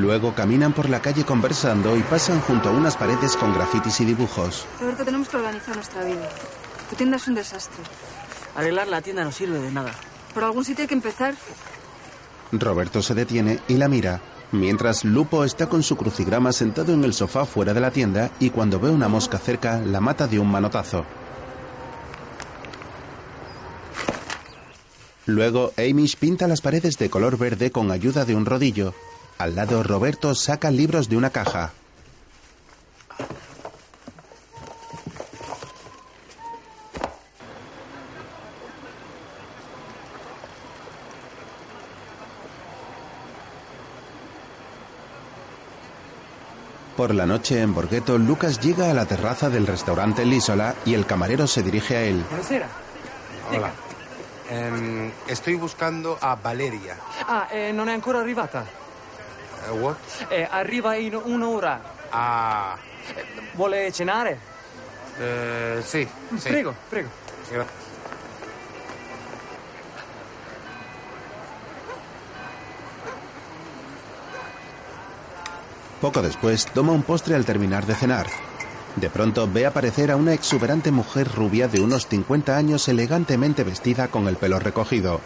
Luego 0.00 0.34
caminan 0.34 0.72
por 0.72 0.88
la 0.88 1.02
calle 1.02 1.24
conversando 1.24 1.94
y 1.94 2.02
pasan 2.02 2.40
junto 2.40 2.70
a 2.70 2.72
unas 2.72 2.96
paredes 2.96 3.36
con 3.36 3.52
grafitis 3.52 4.00
y 4.00 4.06
dibujos. 4.06 4.64
Roberto, 4.80 5.04
tenemos 5.04 5.28
que 5.28 5.36
organizar 5.36 5.76
nuestra 5.76 6.02
vida. 6.04 6.26
Tu 6.88 6.96
tienda 6.96 7.18
es 7.18 7.28
un 7.28 7.34
desastre. 7.34 7.82
Arreglar 8.56 8.88
la 8.88 9.02
tienda 9.02 9.24
no 9.24 9.30
sirve 9.30 9.58
de 9.58 9.70
nada. 9.70 9.92
Por 10.32 10.42
algún 10.42 10.64
sitio 10.64 10.84
hay 10.84 10.88
que 10.88 10.94
empezar. 10.94 11.34
Roberto 12.50 13.02
se 13.02 13.14
detiene 13.14 13.60
y 13.68 13.74
la 13.74 13.88
mira, 13.88 14.22
mientras 14.52 15.04
Lupo 15.04 15.44
está 15.44 15.68
con 15.68 15.82
su 15.82 15.96
crucigrama 15.96 16.52
sentado 16.52 16.94
en 16.94 17.04
el 17.04 17.12
sofá 17.12 17.44
fuera 17.44 17.74
de 17.74 17.80
la 17.80 17.90
tienda 17.90 18.30
y 18.40 18.48
cuando 18.48 18.80
ve 18.80 18.88
una 18.88 19.08
mosca 19.08 19.36
cerca 19.36 19.82
la 19.82 20.00
mata 20.00 20.26
de 20.26 20.38
un 20.38 20.50
manotazo. 20.50 21.04
Luego, 25.26 25.72
Amish 25.76 26.16
pinta 26.16 26.48
las 26.48 26.62
paredes 26.62 26.96
de 26.96 27.10
color 27.10 27.36
verde 27.36 27.70
con 27.70 27.90
ayuda 27.90 28.24
de 28.24 28.34
un 28.34 28.46
rodillo. 28.46 28.94
Al 29.40 29.56
lado, 29.56 29.82
Roberto 29.82 30.34
saca 30.34 30.70
libros 30.70 31.08
de 31.08 31.16
una 31.16 31.30
caja. 31.30 31.72
Por 46.98 47.14
la 47.14 47.24
noche 47.24 47.62
en 47.62 47.72
Borghetto, 47.72 48.18
Lucas 48.18 48.60
llega 48.60 48.90
a 48.90 48.92
la 48.94 49.06
terraza 49.06 49.48
del 49.48 49.66
restaurante 49.66 50.26
Lisola 50.26 50.74
y 50.84 50.92
el 50.92 51.06
camarero 51.06 51.46
se 51.46 51.62
dirige 51.62 51.96
a 51.96 52.02
él. 52.02 52.22
Buonasera. 52.28 52.68
Hola. 53.56 53.72
Ehm, 54.50 55.10
estoy 55.28 55.54
buscando 55.54 56.18
a 56.20 56.34
Valeria. 56.34 56.98
Ah, 57.26 57.48
eh, 57.50 57.72
non 57.72 57.88
è 57.88 57.94
ancora 57.94 58.18
arrivata. 58.18 58.79
Eh, 59.66 59.70
what? 59.70 59.96
Eh, 60.28 60.46
arriva 60.50 60.94
in 60.96 61.14
un'ora. 61.14 61.80
Ah, 62.10 62.76
Vuole 63.52 63.92
cenare? 63.92 64.38
eh, 65.18 65.82
sì, 65.84 66.06
sì. 66.36 66.48
Prego, 66.48 66.74
prego. 66.88 67.08
Grazie. 67.50 67.88
Poco 76.00 76.22
después, 76.22 76.66
toma 76.72 76.92
un 76.92 77.02
postre 77.02 77.34
al 77.34 77.44
terminar 77.44 77.84
de 77.86 77.94
cenar. 77.94 78.26
De 78.96 79.10
pronto 79.10 79.46
ve 79.50 79.66
aparecer 79.66 80.10
a 80.10 80.16
una 80.16 80.32
exuberante 80.32 80.90
mujer 80.90 81.28
rubia 81.32 81.68
de 81.68 81.80
unos 81.80 82.06
50 82.08 82.56
años 82.56 82.88
elegantemente 82.88 83.62
vestida 83.64 84.08
con 84.08 84.26
el 84.26 84.36
pelo 84.36 84.58
recogido. 84.58 85.20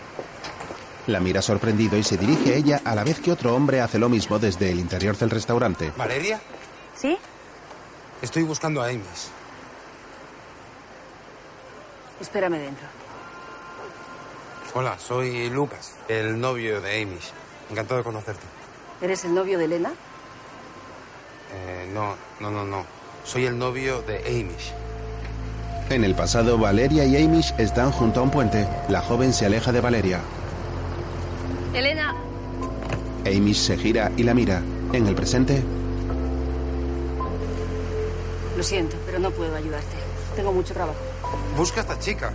La 1.07 1.21
mira 1.21 1.43
sorprendido 1.43 1.99
y 1.99 2.03
se 2.03 2.17
dirige 2.17 2.55
a 2.55 2.57
ella 2.57 2.81
a 2.85 2.95
la 2.95 3.05
vez 3.05 3.21
que 3.21 3.31
otro 3.31 3.55
hombre 3.55 3.81
hace 3.81 3.99
lo 3.99 4.09
mismo 4.09 4.39
desde 4.39 4.71
el 4.71 4.79
interior 4.79 5.17
del 5.17 5.31
restaurante. 5.31 5.93
¿Valeria? 5.97 6.41
¿Sí? 6.97 7.19
Estoy 8.23 8.43
buscando 8.43 8.81
a 8.83 8.89
Amish. 8.89 9.29
Espérame 12.21 12.59
dentro. 12.59 12.87
Hola, 14.73 14.99
soy 14.99 15.51
Lucas, 15.51 15.95
el 16.09 16.41
novio 16.41 16.81
de 16.81 17.03
Amish. 17.03 17.33
Encantado 17.71 17.99
de 17.99 18.05
conocerte. 18.05 18.43
¿Eres 19.03 19.25
el 19.25 19.35
novio 19.35 19.59
de 19.59 19.67
Elena? 19.67 19.93
Eh, 21.53 21.91
no, 21.93 22.17
no, 22.41 22.51
no, 22.51 22.65
no. 22.65 22.87
Soy 23.25 23.45
el 23.45 23.59
novio 23.59 24.01
de 24.03 24.19
Amish. 24.21 24.73
En 25.91 26.03
el 26.03 26.15
pasado, 26.15 26.57
Valeria 26.57 27.05
y 27.05 27.23
Amish 27.23 27.55
están 27.59 27.93
junto 27.93 28.21
a 28.21 28.23
un 28.23 28.31
puente. 28.31 28.67
La 28.89 29.03
joven 29.03 29.35
se 29.35 29.45
aleja 29.45 29.71
de 29.71 29.83
Valeria. 29.83 30.21
Elena, 31.75 32.15
Amish 33.27 33.57
se 33.59 33.77
gira 33.77 34.13
y 34.17 34.23
la 34.23 34.35
mira. 34.35 34.63
En 34.93 35.07
el 35.09 35.15
presente, 35.15 35.63
Lo 38.57 38.63
siento, 38.63 38.97
pero 39.05 39.19
no 39.19 39.31
puedo 39.33 39.55
ayudarte. 39.57 39.97
Tengo 40.37 40.53
mucho 40.53 40.73
trabajo. 40.73 40.99
Busca 41.57 41.81
a 41.81 41.83
esta 41.83 41.99
chica. 41.99 42.33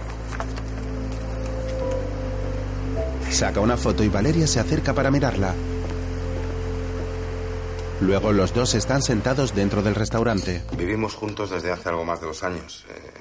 saca 3.32 3.62
una 3.62 3.78
foto 3.78 4.04
y 4.04 4.10
Valeria 4.10 4.48
se 4.48 4.60
acerca 4.60 4.94
para 4.94 5.12
mirarla. 5.12 5.54
Luego 8.02 8.34
los 8.34 8.54
dos 8.54 8.74
están 8.76 9.02
sentados 9.02 9.56
dentro 9.56 9.82
del 9.82 9.96
restaurante. 9.96 10.64
Vivimos 10.76 11.16
juntos 11.16 11.50
desde 11.50 11.72
hace 11.72 11.88
algo 11.88 12.04
más 12.04 12.20
de 12.20 12.28
dos 12.28 12.44
años. 12.44 12.86
Eh, 12.90 13.14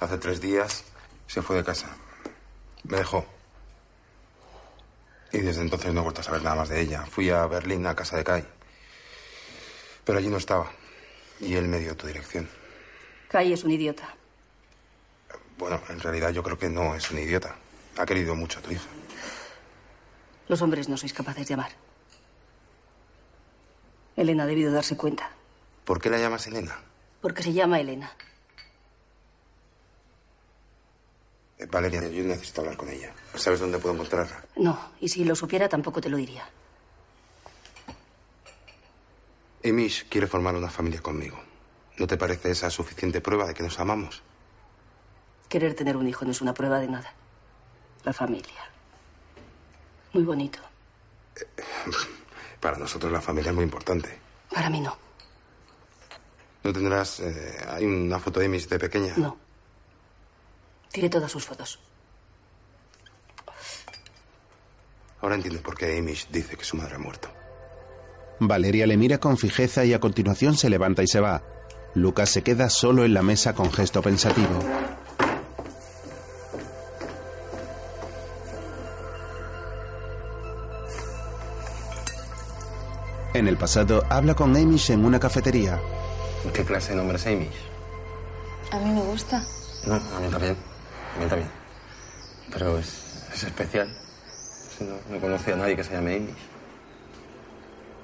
hace 0.00 0.18
tres 0.18 0.40
días 0.40 0.82
se 1.28 1.42
fue 1.42 1.56
de 1.56 1.64
casa. 1.64 1.88
Me 2.84 2.96
dejó. 2.96 3.24
Y 5.32 5.38
desde 5.38 5.62
entonces 5.62 5.92
no 5.92 6.00
he 6.00 6.04
vuelto 6.04 6.20
a 6.20 6.24
saber 6.24 6.42
nada 6.42 6.56
más 6.56 6.68
de 6.68 6.80
ella. 6.80 7.04
Fui 7.06 7.30
a 7.30 7.46
Berlín, 7.46 7.86
a 7.86 7.94
casa 7.94 8.16
de 8.16 8.24
Kai. 8.24 8.44
Pero 10.04 10.18
allí 10.18 10.28
no 10.28 10.36
estaba. 10.36 10.70
Y 11.40 11.54
él 11.54 11.68
me 11.68 11.78
dio 11.78 11.96
tu 11.96 12.06
dirección. 12.06 12.48
Kai 13.28 13.52
es 13.52 13.64
un 13.64 13.72
idiota. 13.72 14.14
Bueno, 15.58 15.80
en 15.88 16.00
realidad 16.00 16.30
yo 16.30 16.42
creo 16.42 16.58
que 16.58 16.68
no 16.68 16.94
es 16.94 17.10
un 17.10 17.18
idiota. 17.18 17.56
Ha 17.98 18.06
querido 18.06 18.34
mucho 18.34 18.58
a 18.58 18.62
tu 18.62 18.72
hija. 18.72 18.86
Los 20.48 20.62
hombres 20.62 20.88
no 20.88 20.96
sois 20.96 21.12
capaces 21.12 21.48
de 21.48 21.54
amar. 21.54 21.72
Elena 24.16 24.44
ha 24.44 24.46
debido 24.46 24.72
darse 24.72 24.96
cuenta. 24.96 25.30
¿Por 25.84 26.00
qué 26.00 26.08
la 26.08 26.18
llamas 26.18 26.46
Elena? 26.46 26.76
Porque 27.20 27.42
se 27.42 27.52
llama 27.52 27.80
Elena. 27.80 28.10
Eh, 28.10 28.26
Valeria, 31.70 32.06
yo 32.08 32.22
necesito 32.24 32.60
hablar 32.60 32.76
con 32.76 32.88
ella. 32.90 33.14
¿Sabes 33.34 33.60
dónde 33.60 33.78
puedo 33.78 33.94
encontrarla? 33.94 34.44
No, 34.56 34.90
y 35.00 35.08
si 35.08 35.24
lo 35.24 35.34
supiera 35.34 35.68
tampoco 35.68 36.00
te 36.00 36.10
lo 36.10 36.18
diría. 36.18 36.46
Amish 39.64 40.08
quiere 40.08 40.26
formar 40.26 40.54
una 40.54 40.68
familia 40.70 41.00
conmigo. 41.00 41.38
¿No 41.98 42.06
te 42.06 42.16
parece 42.18 42.50
esa 42.50 42.68
suficiente 42.70 43.20
prueba 43.22 43.46
de 43.46 43.54
que 43.54 43.62
nos 43.62 43.80
amamos? 43.80 44.22
Querer 45.48 45.74
tener 45.74 45.96
un 45.96 46.06
hijo 46.06 46.24
no 46.24 46.30
es 46.32 46.40
una 46.42 46.52
prueba 46.52 46.78
de 46.78 46.88
nada. 46.88 47.12
La 48.04 48.12
familia. 48.12 48.70
Muy 50.12 50.24
bonito. 50.24 50.58
Para 52.60 52.76
nosotros 52.78 53.10
la 53.10 53.20
familia 53.20 53.50
es 53.50 53.54
muy 53.54 53.64
importante. 53.64 54.18
Para 54.52 54.68
mí 54.68 54.80
no. 54.80 54.96
¿No 56.62 56.72
tendrás... 56.72 57.20
eh, 57.20 57.64
hay 57.68 57.84
una 57.84 58.18
foto 58.18 58.40
de 58.40 58.46
Amish 58.46 58.68
de 58.68 58.78
pequeña? 58.78 59.14
No. 59.16 59.38
Tiré 60.96 61.10
todas 61.10 61.30
sus 61.30 61.44
fotos. 61.44 61.78
Ahora 65.20 65.34
entiendo 65.34 65.60
por 65.60 65.76
qué 65.76 65.98
Amish 65.98 66.26
dice 66.30 66.56
que 66.56 66.64
su 66.64 66.74
madre 66.74 66.94
ha 66.94 66.98
muerto. 66.98 67.28
Valeria 68.40 68.86
le 68.86 68.96
mira 68.96 69.18
con 69.18 69.36
fijeza 69.36 69.84
y 69.84 69.92
a 69.92 70.00
continuación 70.00 70.56
se 70.56 70.70
levanta 70.70 71.02
y 71.02 71.06
se 71.06 71.20
va. 71.20 71.42
Lucas 71.92 72.30
se 72.30 72.42
queda 72.42 72.70
solo 72.70 73.04
en 73.04 73.12
la 73.12 73.20
mesa 73.20 73.54
con 73.54 73.70
gesto 73.70 74.00
pensativo. 74.00 74.58
En 83.34 83.48
el 83.48 83.58
pasado, 83.58 84.02
habla 84.08 84.34
con 84.34 84.56
Amish 84.56 84.92
en 84.92 85.04
una 85.04 85.20
cafetería. 85.20 85.78
¿Qué 86.54 86.64
clase 86.64 86.92
de 86.92 86.96
nombre 86.96 87.18
es 87.18 87.26
Amish? 87.26 87.60
A 88.70 88.78
mí 88.78 88.94
me 88.94 89.02
gusta. 89.02 89.44
No, 89.84 89.96
a 89.96 90.20
mí 90.20 90.28
también. 90.30 90.75
A 91.16 91.20
mí 91.20 91.26
también. 91.26 91.50
Pero 92.52 92.78
es, 92.78 93.26
es 93.34 93.44
especial. 93.44 93.88
No, 94.80 95.14
no 95.14 95.20
conocía 95.20 95.54
a 95.54 95.56
nadie 95.56 95.76
que 95.76 95.84
se 95.84 95.92
llame 95.92 96.16
Amish. 96.16 96.34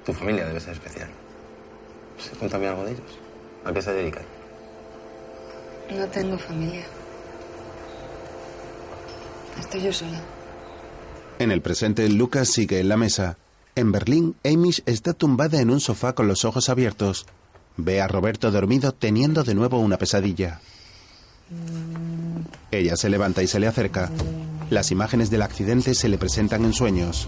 Tu 0.05 0.13
familia 0.13 0.45
debe 0.45 0.59
ser 0.59 0.73
especial. 0.73 1.09
Sí, 2.17 2.29
Cuéntame 2.37 2.67
algo 2.67 2.83
de 2.85 2.91
ellos. 2.91 3.19
¿A 3.63 3.71
qué 3.71 3.81
se 3.81 3.93
dedican? 3.93 4.23
No 5.95 6.05
tengo 6.07 6.37
familia. 6.37 6.85
Estoy 9.59 9.83
yo 9.83 9.93
sola. 9.93 10.21
En 11.39 11.51
el 11.51 11.61
presente, 11.61 12.07
Lucas 12.09 12.49
sigue 12.49 12.79
en 12.79 12.89
la 12.89 12.97
mesa. 12.97 13.37
En 13.75 13.91
Berlín, 13.91 14.35
Amish 14.43 14.83
está 14.85 15.13
tumbada 15.13 15.59
en 15.59 15.69
un 15.69 15.79
sofá 15.79 16.13
con 16.13 16.27
los 16.27 16.45
ojos 16.45 16.69
abiertos. 16.69 17.25
Ve 17.77 18.01
a 18.01 18.07
Roberto 18.07 18.51
dormido 18.51 18.93
teniendo 18.93 19.43
de 19.43 19.55
nuevo 19.55 19.79
una 19.79 19.97
pesadilla. 19.97 20.59
Ella 22.71 22.95
se 22.95 23.09
levanta 23.09 23.43
y 23.43 23.47
se 23.47 23.59
le 23.59 23.67
acerca. 23.67 24.09
Las 24.69 24.91
imágenes 24.91 25.29
del 25.29 25.41
accidente 25.41 25.93
se 25.93 26.07
le 26.09 26.17
presentan 26.17 26.65
en 26.65 26.73
sueños. 26.73 27.27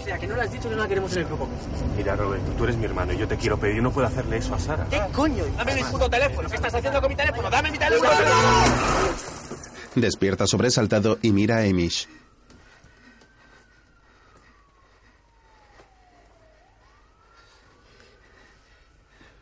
O 0.00 0.04
sea, 0.04 0.18
que 0.18 0.26
no 0.26 0.36
le 0.36 0.42
has 0.42 0.52
dicho 0.52 0.68
que 0.68 0.74
no 0.76 0.82
la 0.82 0.88
queremos 0.88 1.12
en 1.12 1.18
el 1.20 1.24
grupo. 1.26 1.48
Mira, 1.96 2.16
Roberto, 2.16 2.52
tú 2.52 2.64
eres 2.64 2.76
mi 2.76 2.84
hermano 2.84 3.12
y 3.12 3.18
yo 3.18 3.26
te 3.26 3.36
quiero 3.36 3.58
pedir. 3.58 3.76
Yo 3.76 3.82
no 3.82 3.92
puedo 3.92 4.06
hacerle 4.06 4.36
eso 4.36 4.54
a 4.54 4.58
Sara. 4.58 4.86
¿Qué 4.90 5.00
coño? 5.12 5.44
Dame 5.56 5.74
mi 5.74 5.82
puto 5.84 6.10
teléfono. 6.10 6.48
¿Qué 6.48 6.56
estás 6.56 6.74
haciendo 6.74 7.00
con 7.00 7.08
mi 7.08 7.16
teléfono? 7.16 7.48
Dame 7.48 7.70
mi 7.70 7.78
teléfono. 7.78 8.10
Despierta 9.94 10.46
sobresaltado 10.46 11.18
y 11.22 11.32
mira 11.32 11.58
a 11.58 11.62
Amish. 11.62 12.08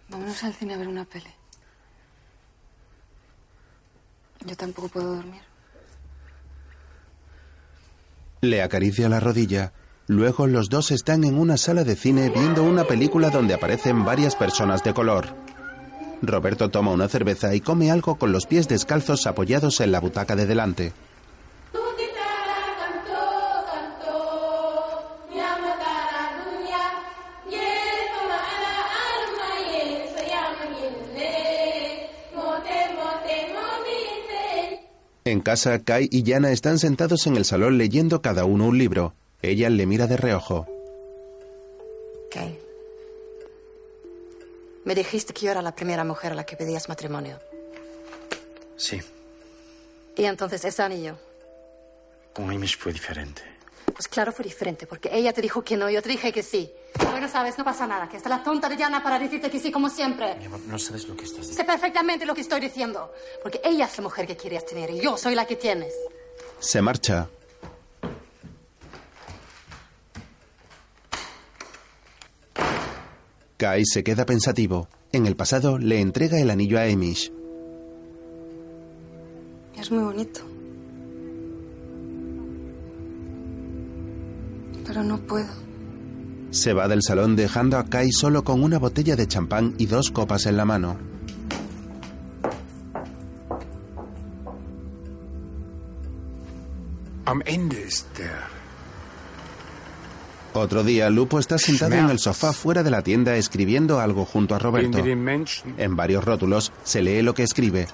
Vámonos 0.09 0.43
al 0.45 0.55
cine 0.55 0.75
a 0.75 0.79
ver 0.79 0.89
una 0.89 1.05
peli. 1.05 1.31
Yo 4.47 4.57
tampoco 4.57 4.89
puedo 4.89 5.17
dormir. 5.17 5.43
Le 8.41 8.63
acaricia 8.63 9.09
la 9.09 9.21
rodilla. 9.21 9.73
Luego 10.07 10.47
los 10.47 10.71
dos 10.71 10.91
están 10.91 11.25
en 11.25 11.39
una 11.39 11.57
sala 11.57 11.85
de 11.85 11.95
cine 11.95 12.31
viendo 12.31 12.65
una 12.65 12.85
película 12.85 13.31
donde 13.31 13.55
aparecen 13.55 14.05
varias 14.05 14.35
personas 14.35 14.83
de 14.83 14.95
color. 14.95 15.29
Roberto 16.23 16.71
toma 16.71 16.91
una 16.91 17.09
cerveza 17.09 17.55
y 17.55 17.61
come 17.61 17.91
algo 17.91 18.17
con 18.17 18.33
los 18.33 18.47
pies 18.47 18.67
descalzos 18.67 19.27
apoyados 19.27 19.81
en 19.81 19.93
la 19.93 20.01
butaca 20.01 20.37
de 20.37 20.47
delante. 20.47 20.93
En 35.31 35.41
casa, 35.41 35.79
Kai 35.79 36.09
y 36.11 36.25
Yana 36.25 36.51
están 36.51 36.81
sentados 36.81 37.27
en 37.29 37.37
el 37.37 37.45
salón 37.45 37.79
leyendo 37.79 38.21
cada 38.21 38.45
uno 38.45 38.67
un 38.67 38.77
libro. 38.79 39.15
Ella 39.43 39.71
le 39.71 39.87
mira 39.87 40.09
de 40.09 40.17
reojo. 40.17 40.67
Ok. 42.27 42.37
Me 44.85 44.95
dijiste 44.97 45.33
que 45.33 45.43
yo 45.47 45.53
era 45.53 45.63
la 45.63 45.75
primera 45.77 46.03
mujer 46.03 46.33
a 46.33 46.35
la 46.35 46.45
que 46.45 46.57
pedías 46.57 46.89
matrimonio. 46.89 47.39
Sí, 48.77 49.01
Y 50.17 50.25
entonces 50.25 50.65
ese 50.65 50.83
anillo. 50.83 51.17
con 52.33 52.51
Amish 52.51 52.77
fue 52.79 52.93
diferente. 52.93 53.43
Pues 53.93 54.09
claro, 54.09 54.33
fue 54.33 54.45
diferente, 54.45 54.87
porque 54.87 55.11
ella 55.13 55.33
te 55.33 55.43
dijo 55.43 55.63
que 55.63 55.77
no, 55.77 55.91
yo 55.91 56.03
te 56.03 56.09
dije 56.09 56.33
que 56.33 56.43
sí. 56.43 56.71
Bueno, 57.11 57.29
sabes, 57.29 57.59
no 57.59 57.65
pasa 57.65 57.87
nada, 57.87 58.09
que 58.09 58.17
está 58.17 58.29
la 58.29 58.43
tonta 58.43 58.69
de 58.69 58.77
Diana 58.77 59.03
para 59.03 59.19
decirte 59.19 59.51
que 59.51 59.59
sí, 59.59 59.71
como 59.71 59.89
siempre. 59.91 60.37
Mi 60.37 60.47
amor, 60.47 60.61
no 60.67 60.79
sabes 60.79 61.07
lo 61.09 61.17
que 61.17 61.25
estás 61.25 61.41
diciendo. 61.41 61.63
Sé 61.63 61.65
perfectamente 61.65 62.27
lo 62.27 62.35
que 62.35 62.41
estoy 62.41 62.61
diciendo, 62.61 63.13
porque 63.43 63.61
ella 63.65 63.87
es 63.87 63.97
la 63.99 64.05
mujer 64.05 64.27
que 64.27 64.37
querías 64.37 64.65
tener 64.65 64.91
y 64.91 65.01
yo 65.01 65.17
soy 65.17 65.35
la 65.35 65.47
que 65.47 65.57
tienes. 65.57 65.95
Se 66.61 66.81
marcha. 66.83 67.29
Kai 73.57 73.85
se 73.85 74.03
queda 74.03 74.25
pensativo. 74.25 74.89
En 75.13 75.27
el 75.27 75.37
pasado 75.37 75.79
le 75.79 76.01
entrega 76.01 76.41
el 76.41 76.51
anillo 76.51 76.79
a 76.79 76.85
Amish. 76.85 77.33
Es 79.79 79.91
muy 79.91 80.05
bonito. 80.05 80.50
Pero 84.91 85.05
no 85.05 85.19
puedo. 85.19 85.47
Se 86.51 86.73
va 86.73 86.89
del 86.89 87.01
salón 87.01 87.37
dejando 87.37 87.79
a 87.79 87.85
Kai 87.85 88.11
solo 88.11 88.43
con 88.43 88.61
una 88.61 88.77
botella 88.77 89.15
de 89.15 89.29
champán 89.29 89.77
y 89.79 89.87
dos 89.87 90.11
copas 90.11 90.47
en 90.47 90.57
la 90.57 90.65
mano. 90.65 90.99
Am 97.25 97.41
Ende 97.47 97.87
ist 97.87 98.09
der 98.19 98.43
Otro 100.55 100.83
día, 100.83 101.09
Lupo 101.09 101.39
está 101.39 101.57
sentado 101.57 101.95
en 101.95 102.11
el 102.11 102.19
sofá 102.19 102.53
fuera 102.53 102.83
de 102.83 102.91
la 102.91 103.03
tienda 103.03 103.37
escribiendo 103.37 104.01
algo 104.01 104.25
junto 104.25 104.57
a 104.57 104.59
Roberto. 104.59 104.99
En 104.99 105.95
varios 105.95 106.25
rótulos 106.25 106.73
se 106.83 107.01
lee 107.01 107.23
lo 107.23 107.33
que 107.33 107.45
escribe. 107.45 107.87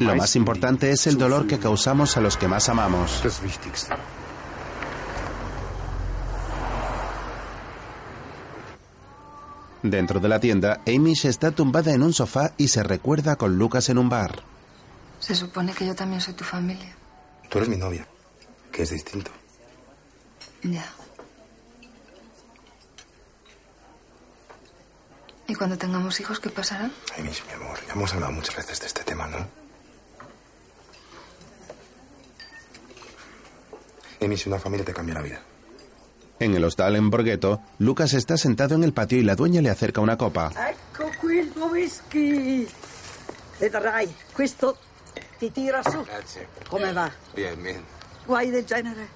Lo 0.00 0.16
más 0.16 0.34
importante 0.34 0.90
es 0.90 1.06
el 1.06 1.16
dolor 1.16 1.46
que 1.46 1.60
causamos 1.60 2.16
a 2.16 2.20
los 2.20 2.36
que 2.36 2.48
más 2.48 2.68
amamos. 2.68 3.20
das 3.22 3.40
Wichtigste. 3.40 3.94
Dentro 9.82 10.20
de 10.20 10.28
la 10.28 10.40
tienda, 10.40 10.82
Amish 10.86 11.24
está 11.24 11.52
tumbada 11.52 11.92
en 11.92 12.02
un 12.02 12.12
sofá 12.12 12.52
y 12.58 12.68
se 12.68 12.82
recuerda 12.82 13.36
con 13.36 13.56
Lucas 13.56 13.88
en 13.88 13.96
un 13.96 14.10
bar. 14.10 14.42
Se 15.20 15.34
supone 15.34 15.72
que 15.72 15.86
yo 15.86 15.94
también 15.94 16.20
soy 16.20 16.34
tu 16.34 16.44
familia. 16.44 16.94
Tú 17.48 17.58
eres 17.58 17.70
mi 17.70 17.76
novia, 17.76 18.06
que 18.70 18.82
es 18.82 18.90
distinto. 18.90 19.30
Ya. 20.62 20.84
¿Y 25.48 25.54
cuando 25.54 25.76
tengamos 25.76 26.20
hijos, 26.20 26.38
qué 26.38 26.50
pasará? 26.50 26.90
Amish, 27.18 27.42
mi 27.46 27.52
amor, 27.54 27.78
ya 27.86 27.94
hemos 27.94 28.12
hablado 28.12 28.32
muchas 28.32 28.54
veces 28.56 28.80
de 28.80 28.86
este 28.86 29.02
tema, 29.02 29.26
¿no? 29.26 29.48
Amish, 34.22 34.46
una 34.46 34.58
familia 34.58 34.84
te 34.84 34.92
cambia 34.92 35.14
la 35.14 35.22
vida. 35.22 35.42
En 36.40 36.54
el 36.54 36.64
hostal 36.64 36.96
en 36.96 37.10
Borghetto, 37.10 37.60
Lucas 37.78 38.14
está 38.14 38.38
sentado 38.38 38.74
en 38.74 38.82
el 38.82 38.94
patio 38.94 39.18
y 39.18 39.22
la 39.22 39.36
dueña 39.36 39.60
le 39.60 39.68
acerca 39.68 40.00
una 40.00 40.16
copa. 40.16 40.50
Ecco 40.70 41.10
tuo 41.52 41.66
whisky. 41.66 42.66
Vedrai, 43.60 44.08
questo 44.34 44.78
ti 45.38 45.50
tira 45.50 45.82
su. 45.84 46.02
Grazie. 46.02 46.48
Come 46.70 46.94
va? 46.94 47.10
Bien, 47.36 47.62
bien. 47.62 47.82
Guai 48.26 48.50
del 48.50 48.64
genere. 48.66 49.08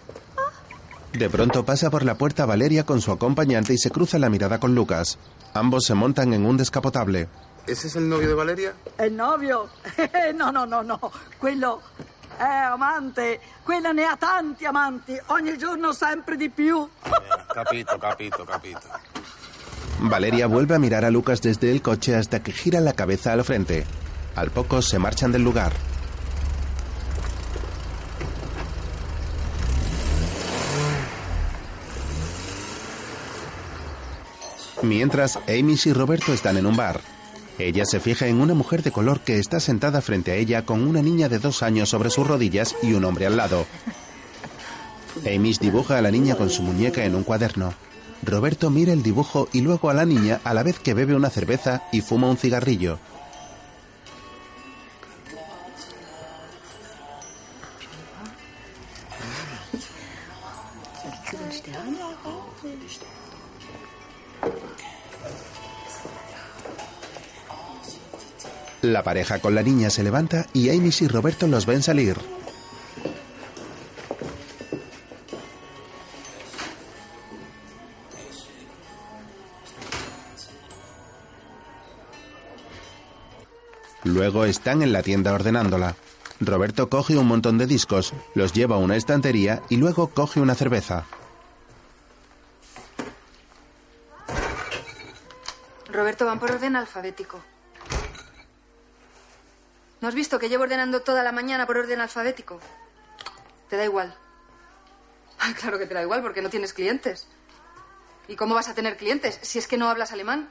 De 1.15 1.31
pronto 1.31 1.65
pasa 1.65 1.89
por 1.91 2.05
la 2.05 2.19
puerta 2.19 2.45
Valeria 2.45 2.85
con 2.85 3.01
su 3.01 3.11
acompañante 3.11 3.73
y 3.73 3.79
se 3.79 3.91
cruza 3.91 4.19
la 4.19 4.29
mirada 4.29 4.61
con 4.61 4.75
Lucas. 4.75 5.19
Ambos 5.55 5.87
se 5.87 5.95
montan 5.95 6.35
en 6.35 6.45
un 6.45 6.59
descapotable. 6.59 7.29
¿Ese 7.67 7.87
es 7.87 7.97
el 7.97 8.07
novio 8.07 8.29
de 8.29 8.35
Valeria? 8.35 8.75
Il 8.99 9.17
novio? 9.17 9.71
no, 10.35 10.53
no, 10.53 10.67
no, 10.67 10.83
no. 10.83 11.01
Quello 11.41 11.81
è 12.37 12.43
amante. 12.45 13.41
Quella 13.63 13.93
ne 13.93 14.05
ha 14.05 14.17
tanti 14.17 14.65
amanti. 14.65 15.19
Ogni 15.27 15.57
giorno 15.57 15.93
sempre 15.93 16.37
di 16.37 16.51
più. 16.51 16.89
Capito, 17.53 17.99
capito, 17.99 18.45
capito. 18.45 18.89
Valeria 20.01 20.47
vuelve 20.47 20.75
a 20.75 20.79
mirar 20.79 21.05
a 21.05 21.11
Lucas 21.11 21.41
desde 21.41 21.71
el 21.71 21.81
coche 21.81 22.15
hasta 22.15 22.43
que 22.43 22.53
gira 22.53 22.81
la 22.81 22.93
cabeza 22.93 23.33
al 23.33 23.45
frente. 23.45 23.87
Al 24.35 24.51
poco 24.51 24.83
se 24.83 24.99
marchan 24.99 25.33
del 25.33 25.43
lugar. 25.43 25.73
Mientras, 34.83 35.39
Amish 35.49 35.87
y 35.87 35.93
Roberto 35.93 36.33
están 36.33 36.59
en 36.59 36.67
un 36.67 36.77
bar. 36.77 37.14
Ella 37.59 37.85
se 37.85 38.01
fija 38.01 38.27
en 38.27 38.41
una 38.41 38.55
mujer 38.55 38.83
de 38.83 38.91
color 38.91 39.21
que 39.21 39.39
está 39.39 39.61
sentada 39.61 40.01
frente 40.01 40.33
a 40.33 40.35
ella 40.35 40.65
con 40.65 40.87
una 40.87 41.03
niña 41.03 41.29
de 41.29 41.39
dos 41.39 41.63
años 41.63 41.89
sobre 41.89 42.11
sus 42.11 42.27
rodillas 42.27 42.75
y 42.83 42.95
un 42.95 43.05
hombre 43.05 43.27
al 43.27 43.37
lado. 43.37 43.67
Amish 45.25 45.61
dibuja 45.61 45.99
a 45.99 46.03
la 46.03 46.11
niña 46.11 46.35
con 46.35 46.51
su 46.51 46.63
muñeca 46.63 47.05
en 47.05 47.15
un 47.15 47.23
cuaderno. 47.23 47.73
Roberto 48.25 48.71
mira 48.71 48.93
el 48.93 49.03
dibujo 49.03 49.49
y 49.53 49.61
luego 49.61 49.91
a 49.91 49.95
la 49.95 50.05
niña 50.05 50.41
a 50.45 50.55
la 50.55 50.63
vez 50.63 50.81
que 50.81 50.95
bebe 50.95 51.15
una 51.15 51.31
cerveza 51.31 51.85
y 51.93 52.01
fuma 52.01 52.29
un 52.29 52.37
cigarrillo. 52.37 52.99
La 68.85 69.03
pareja 69.03 69.39
con 69.39 69.55
la 69.55 69.63
niña 69.63 69.89
se 69.89 70.03
levanta 70.03 70.45
y 70.53 70.69
Amish 70.69 71.05
y 71.05 71.09
Roberto 71.09 71.47
los 71.47 71.65
ven 71.65 71.83
salir. 71.83 72.19
Luego 84.03 84.45
están 84.45 84.83
en 84.83 84.93
la 84.93 85.03
tienda 85.03 85.33
ordenándola. 85.33 85.97
Roberto 86.41 86.91
coge 86.91 87.17
un 87.17 87.27
montón 87.27 87.57
de 87.57 87.67
discos, 87.67 88.13
los 88.35 88.53
lleva 88.53 88.77
a 88.77 88.81
una 88.81 88.97
estantería 88.97 89.63
y 89.71 89.79
luego 89.79 90.09
coge 90.09 90.41
una 90.41 90.55
cerveza. 90.55 91.07
Roberto, 95.91 96.27
van 96.27 96.39
por 96.39 96.51
orden 96.51 96.77
alfabético. 96.77 97.41
¿No 100.05 100.09
has 100.09 100.15
visto 100.15 100.39
que 100.39 100.51
llevo 100.51 100.65
ordenando 100.65 101.01
toda 101.01 101.23
la 101.23 101.33
mañana 101.33 101.67
por 101.67 101.79
orden 101.79 101.99
alfabético? 101.99 102.61
Te 103.71 103.79
da 103.79 103.85
igual. 103.87 104.15
Ay, 105.39 105.55
claro 105.55 105.79
que 105.79 105.87
te 105.87 105.95
da 105.95 106.03
igual 106.03 106.21
porque 106.21 106.43
no 106.43 106.51
tienes 106.51 106.75
clientes. 106.75 107.27
¿Y 108.29 108.37
cómo 108.37 108.55
vas 108.55 108.69
a 108.69 108.75
tener 108.75 108.99
clientes 108.99 109.39
si 109.41 109.59
es 109.59 109.67
que 109.67 109.79
no 109.79 109.89
hablas 109.89 110.13
alemán? 110.13 110.51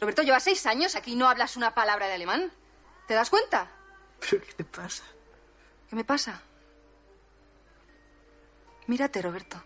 Roberto, 0.00 0.22
llevas 0.22 0.44
seis 0.44 0.64
años 0.64 0.96
aquí 0.96 1.12
y 1.12 1.16
no 1.16 1.28
hablas 1.28 1.58
una 1.58 1.74
palabra 1.74 2.06
de 2.06 2.14
alemán. 2.14 2.50
¿Te 3.06 3.12
das 3.12 3.28
cuenta? 3.28 3.68
¿Pero 4.20 4.42
qué 4.42 4.54
te 4.54 4.64
pasa? 4.64 5.02
¿Qué 5.90 5.96
me 5.96 6.04
pasa? 6.04 6.40
Mírate, 8.86 9.20
Roberto. 9.20 9.62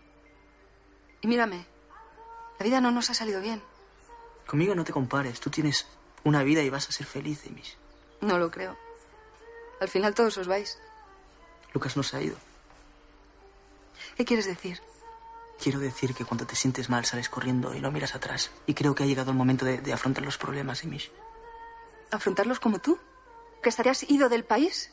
Y 1.21 1.27
mírame. 1.27 1.65
La 2.59 2.65
vida 2.65 2.81
no 2.81 2.91
nos 2.91 3.09
ha 3.09 3.13
salido 3.13 3.39
bien. 3.39 3.63
Conmigo 4.45 4.75
no 4.75 4.83
te 4.83 4.91
compares. 4.91 5.39
Tú 5.39 5.49
tienes 5.49 5.87
una 6.25 6.43
vida 6.43 6.61
y 6.61 6.69
vas 6.69 6.89
a 6.89 6.91
ser 6.91 7.05
feliz, 7.05 7.47
Amish. 7.47 7.77
No 8.19 8.37
lo 8.37 8.51
creo. 8.51 8.88
Al 9.79 9.87
final 9.89 10.13
todos 10.13 10.37
os 10.37 10.47
vais. 10.47 10.77
Lucas 11.73 11.95
no 11.95 12.03
se 12.03 12.17
ha 12.17 12.21
ido. 12.21 12.35
¿Qué 14.15 14.25
quieres 14.25 14.45
decir? 14.45 14.81
Quiero 15.61 15.79
decir 15.79 16.13
que 16.13 16.25
cuando 16.25 16.45
te 16.45 16.55
sientes 16.55 16.89
mal 16.89 17.05
sales 17.05 17.29
corriendo 17.29 17.75
y 17.75 17.79
no 17.81 17.91
miras 17.91 18.15
atrás. 18.15 18.51
Y 18.65 18.73
creo 18.73 18.95
que 18.95 19.03
ha 19.03 19.07
llegado 19.07 19.31
el 19.31 19.37
momento 19.37 19.65
de, 19.65 19.79
de 19.79 19.93
afrontar 19.93 20.23
los 20.23 20.37
problemas, 20.37 20.83
Amish. 20.83 21.11
¿Afrontarlos 22.11 22.59
como 22.59 22.79
tú? 22.79 22.97
¿Que 23.61 23.69
estarías 23.69 24.09
ido 24.09 24.29
del 24.29 24.45
país? 24.45 24.91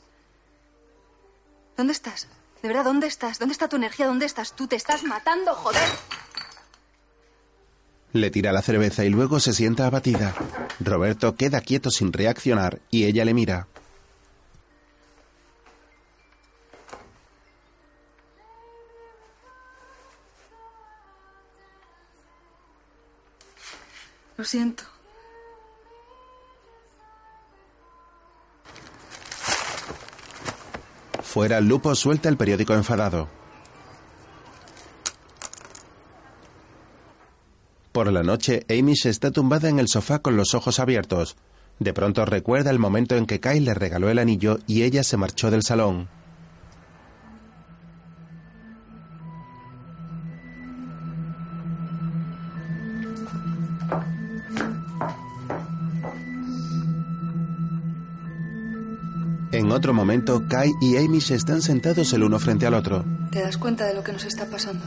¿Dónde 1.76 1.93
estás? 1.93 2.28
De 2.62 2.68
verdad, 2.68 2.84
¿dónde 2.84 3.07
estás? 3.07 3.39
¿Dónde 3.39 3.53
está 3.53 3.68
tu 3.68 3.76
energía? 3.76 4.07
¿Dónde 4.07 4.26
estás? 4.26 4.53
Tú 4.55 4.66
te 4.66 4.76
estás 4.76 5.05
matando, 5.05 5.55
joder. 5.55 5.89
Le 8.12 8.30
tira 8.30 8.51
la 8.53 8.62
cerveza 8.62 9.05
y 9.05 9.11
luego 9.11 9.41
se 9.41 9.53
sienta 9.53 9.87
abatida. 9.87 10.34
Roberto 10.80 11.37
queda 11.37 11.61
quieto 11.61 11.91
sin 11.91 12.12
reaccionar 12.12 12.80
y 12.91 13.05
ella 13.05 13.24
le 13.24 13.34
mira. 13.34 13.68
Lo 24.37 24.45
siento. 24.45 24.84
Fuera, 31.22 31.61
Lupo 31.61 31.95
suelta 31.95 32.28
el 32.28 32.37
periódico 32.37 32.74
enfadado. 32.74 33.28
Por 37.93 38.12
la 38.12 38.22
noche, 38.22 38.64
Amish 38.68 39.07
está 39.07 39.30
tumbada 39.30 39.68
en 39.68 39.78
el 39.78 39.89
sofá 39.89 40.18
con 40.18 40.37
los 40.37 40.55
ojos 40.55 40.80
abiertos. 40.80 41.37
De 41.78 41.93
pronto 41.93 42.24
recuerda 42.24 42.70
el 42.70 42.78
momento 42.78 43.16
en 43.16 43.26
que 43.26 43.41
Kyle 43.41 43.64
le 43.64 43.74
regaló 43.74 44.11
el 44.11 44.18
anillo 44.18 44.59
y 44.66 44.82
ella 44.82 45.03
se 45.03 45.16
marchó 45.16 45.51
del 45.51 45.62
salón. 45.62 46.09
En 59.57 59.72
otro 59.72 59.94
momento, 59.94 60.42
Kai 60.50 60.74
y 60.82 60.98
Amish 60.98 61.32
están 61.32 61.62
sentados 61.62 62.12
el 62.12 62.22
uno 62.22 62.38
frente 62.38 62.66
al 62.66 62.74
otro. 62.74 63.07
¿Te 63.32 63.40
das 63.40 63.57
cuenta 63.57 63.86
de 63.86 63.94
lo 63.94 64.04
que 64.04 64.12
nos 64.12 64.26
está 64.26 64.44
pasando? 64.44 64.84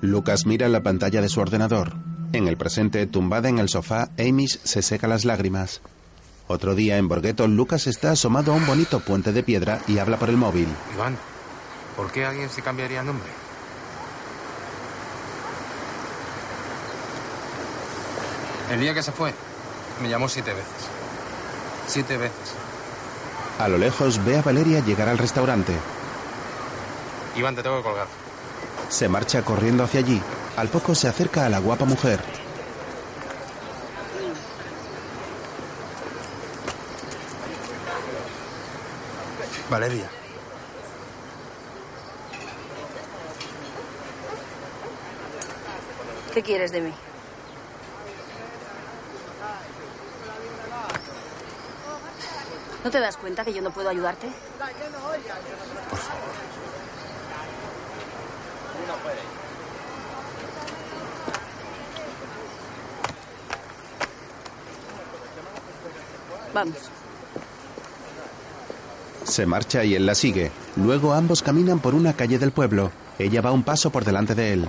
Lucas 0.00 0.46
mira 0.46 0.66
la 0.70 0.82
pantalla 0.82 1.20
de 1.20 1.28
su 1.28 1.38
ordenador. 1.38 1.96
En 2.32 2.48
el 2.48 2.56
presente, 2.56 3.06
tumbada 3.06 3.50
en 3.50 3.58
el 3.58 3.68
sofá, 3.68 4.08
Amish 4.18 4.58
se 4.64 4.80
seca 4.80 5.06
las 5.06 5.26
lágrimas. 5.26 5.82
Otro 6.48 6.74
día 6.74 6.96
en 6.96 7.08
Borgueto, 7.08 7.46
Lucas 7.46 7.86
está 7.86 8.12
asomado 8.12 8.52
a 8.52 8.56
un 8.56 8.64
bonito 8.64 9.00
puente 9.00 9.32
de 9.34 9.42
piedra 9.42 9.82
y 9.86 9.98
habla 9.98 10.16
por 10.16 10.30
el 10.30 10.38
móvil. 10.38 10.68
Iván, 10.94 11.18
¿por 11.94 12.10
qué 12.10 12.24
alguien 12.24 12.48
se 12.48 12.62
cambiaría 12.62 13.00
el 13.00 13.06
nombre? 13.06 13.28
El 18.72 18.80
día 18.80 18.94
que 18.94 19.02
se 19.02 19.12
fue, 19.12 19.34
me 20.00 20.08
llamó 20.08 20.26
siete 20.26 20.54
veces. 20.54 20.95
Siete 21.86 22.16
veces. 22.16 22.54
A 23.58 23.68
lo 23.68 23.78
lejos 23.78 24.22
ve 24.24 24.36
a 24.36 24.42
Valeria 24.42 24.80
llegar 24.80 25.08
al 25.08 25.18
restaurante. 25.18 25.72
Iván, 27.36 27.54
te 27.54 27.62
tengo 27.62 27.78
que 27.78 27.84
colgar. 27.84 28.06
Se 28.88 29.08
marcha 29.08 29.42
corriendo 29.42 29.84
hacia 29.84 30.00
allí. 30.00 30.20
Al 30.56 30.68
poco 30.68 30.94
se 30.94 31.08
acerca 31.08 31.46
a 31.46 31.48
la 31.48 31.58
guapa 31.58 31.84
mujer. 31.84 32.20
Valeria. 39.70 40.08
¿Qué 46.32 46.42
quieres 46.42 46.70
de 46.70 46.82
mí? 46.82 46.92
¿No 52.86 52.92
te 52.92 53.00
das 53.00 53.16
cuenta 53.16 53.44
que 53.44 53.52
yo 53.52 53.60
no 53.60 53.72
puedo 53.72 53.88
ayudarte? 53.88 54.28
Por 55.90 55.98
favor. 55.98 56.22
Vamos. 66.54 66.76
Se 69.24 69.46
marcha 69.46 69.82
y 69.82 69.96
él 69.96 70.06
la 70.06 70.14
sigue. 70.14 70.52
Luego 70.76 71.12
ambos 71.12 71.42
caminan 71.42 71.80
por 71.80 71.96
una 71.96 72.12
calle 72.12 72.38
del 72.38 72.52
pueblo. 72.52 72.92
Ella 73.18 73.40
va 73.40 73.50
un 73.50 73.64
paso 73.64 73.90
por 73.90 74.04
delante 74.04 74.36
de 74.36 74.52
él. 74.52 74.68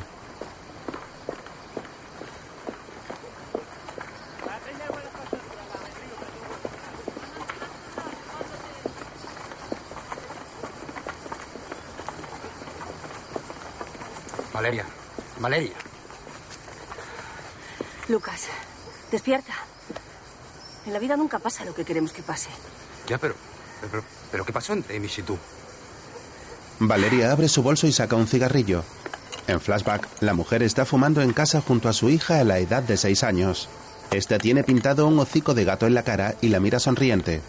Valeria. 14.58 14.86
Valeria. 15.48 15.78
Lucas, 18.10 18.48
despierta. 19.10 19.54
En 20.86 20.92
la 20.92 21.00
vida 21.00 21.16
nunca 21.16 21.40
pasa 21.40 21.64
lo 21.64 21.74
que 21.74 21.86
queremos 21.86 22.12
que 22.12 22.22
pase. 22.22 22.50
Ya, 23.08 23.18
pero. 23.18 23.34
Pero, 23.80 24.04
pero 24.30 24.46
¿qué 24.46 24.52
pasó 24.52 24.74
entre 24.74 24.98
Amish 24.98 25.20
y 25.20 25.22
tú? 25.22 25.38
Valeria 26.80 27.32
abre 27.32 27.48
su 27.48 27.64
bolso 27.64 27.88
y 27.88 27.94
saca 27.94 28.18
un 28.18 28.28
cigarrillo. 28.28 28.84
En 29.48 29.62
flashback, 29.62 30.10
la 30.20 30.34
mujer 30.34 30.64
está 30.64 30.84
fumando 30.84 31.22
en 31.22 31.32
casa 31.32 31.62
junto 31.62 31.88
a 31.88 31.94
su 31.94 32.10
hija 32.10 32.42
a 32.42 32.44
la 32.44 32.60
edad 32.60 32.84
de 32.84 32.98
seis 32.98 33.24
años. 33.24 33.70
Esta 34.12 34.40
tiene 34.40 34.66
pintado 34.66 35.08
un 35.08 35.18
hocico 35.18 35.54
de 35.54 35.64
gato 35.64 35.88
en 35.88 35.94
la 35.94 36.04
cara 36.04 36.36
y 36.42 36.50
la 36.50 36.60
mira 36.60 36.82
sonriente. 36.82 37.40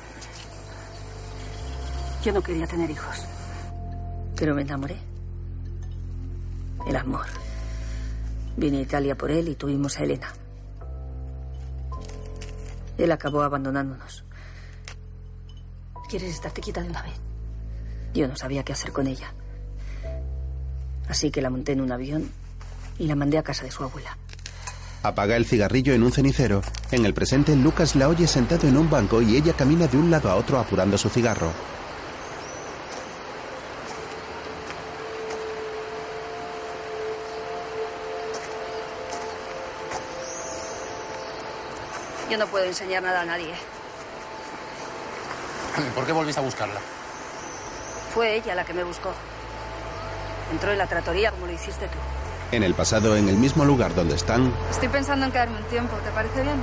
Yo 2.24 2.32
no 2.32 2.42
quería 2.42 2.68
tener 2.68 2.88
hijos. 2.92 3.24
Pero 4.36 4.54
me 4.54 4.62
enamoré. 4.62 4.98
El 6.86 6.94
amor. 6.94 7.26
Vine 8.58 8.78
a 8.78 8.80
Italia 8.80 9.16
por 9.16 9.30
él 9.30 9.46
y 9.48 9.54
tuvimos 9.54 9.96
a 9.98 10.02
Elena. 10.02 10.32
Él 12.98 13.12
acabó 13.12 13.42
abandonándonos. 13.42 14.24
¿Quieres 16.10 16.34
estarte 16.34 16.60
quieta 16.60 16.82
de 16.82 16.88
una 16.88 17.02
vez? 17.02 17.12
Yo 18.14 18.26
no 18.26 18.34
sabía 18.34 18.64
qué 18.64 18.72
hacer 18.72 18.90
con 18.90 19.06
ella. 19.06 19.32
Así 21.08 21.30
que 21.30 21.40
la 21.40 21.50
monté 21.50 21.70
en 21.72 21.82
un 21.82 21.92
avión 21.92 22.28
y 22.98 23.06
la 23.06 23.14
mandé 23.14 23.38
a 23.38 23.44
casa 23.44 23.62
de 23.62 23.70
su 23.70 23.84
abuela. 23.84 24.18
Apaga 25.04 25.36
el 25.36 25.46
cigarrillo 25.46 25.94
en 25.94 26.02
un 26.02 26.10
cenicero. 26.10 26.60
En 26.90 27.06
el 27.06 27.14
presente, 27.14 27.54
Lucas 27.54 27.94
la 27.94 28.08
oye 28.08 28.26
sentado 28.26 28.66
en 28.66 28.76
un 28.76 28.90
banco 28.90 29.22
y 29.22 29.36
ella 29.36 29.52
camina 29.52 29.86
de 29.86 29.98
un 29.98 30.10
lado 30.10 30.30
a 30.30 30.34
otro 30.34 30.58
apurando 30.58 30.98
su 30.98 31.08
cigarro. 31.08 31.52
Yo 42.30 42.36
no 42.36 42.46
puedo 42.46 42.64
enseñar 42.66 43.02
nada 43.02 43.22
a 43.22 43.24
nadie. 43.24 43.54
¿Por 45.94 46.04
qué 46.04 46.12
volviste 46.12 46.40
a 46.40 46.44
buscarla? 46.44 46.80
Fue 48.12 48.36
ella 48.36 48.54
la 48.54 48.64
que 48.64 48.74
me 48.74 48.84
buscó. 48.84 49.12
Entró 50.52 50.72
en 50.72 50.78
la 50.78 50.86
tratoría 50.86 51.30
como 51.30 51.46
lo 51.46 51.52
hiciste 51.52 51.86
tú. 51.86 51.98
En 52.52 52.62
el 52.62 52.74
pasado, 52.74 53.16
en 53.16 53.28
el 53.28 53.36
mismo 53.36 53.64
lugar 53.64 53.94
donde 53.94 54.14
están, 54.14 54.52
Estoy 54.70 54.88
pensando 54.88 55.26
en 55.26 55.32
quedarme 55.32 55.58
un 55.58 55.64
tiempo. 55.64 55.96
¿Te 56.04 56.10
parece 56.10 56.42
bien? 56.42 56.60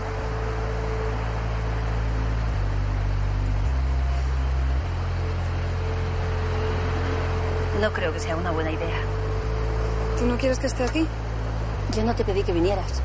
No 7.81 7.91
creo 7.91 8.13
que 8.13 8.19
sea 8.19 8.35
una 8.35 8.51
buena 8.51 8.71
idea. 8.71 8.97
¿Tú 10.17 10.25
no 10.25 10.37
quieres 10.37 10.59
que 10.59 10.67
esté 10.67 10.83
aquí? 10.83 11.05
Yo 11.95 12.03
no 12.03 12.15
te 12.15 12.23
pedí 12.23 12.43
que 12.43 12.53
vinieras. 12.53 13.01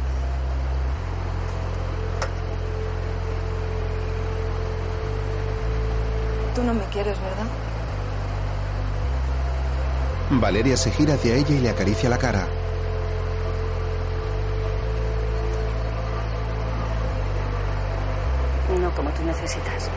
Tú 6.60 6.66
no 6.66 6.74
me 6.74 6.84
quieres, 6.92 7.18
¿verdad? 7.18 7.46
Valeria 10.28 10.76
se 10.76 10.90
gira 10.90 11.14
hacia 11.14 11.34
ella 11.36 11.54
y 11.54 11.58
le 11.58 11.70
acaricia 11.70 12.10
la 12.10 12.18
cara. 12.18 12.46
No 18.78 18.94
como 18.94 19.08
tú 19.08 19.22
necesitas. 19.24 19.88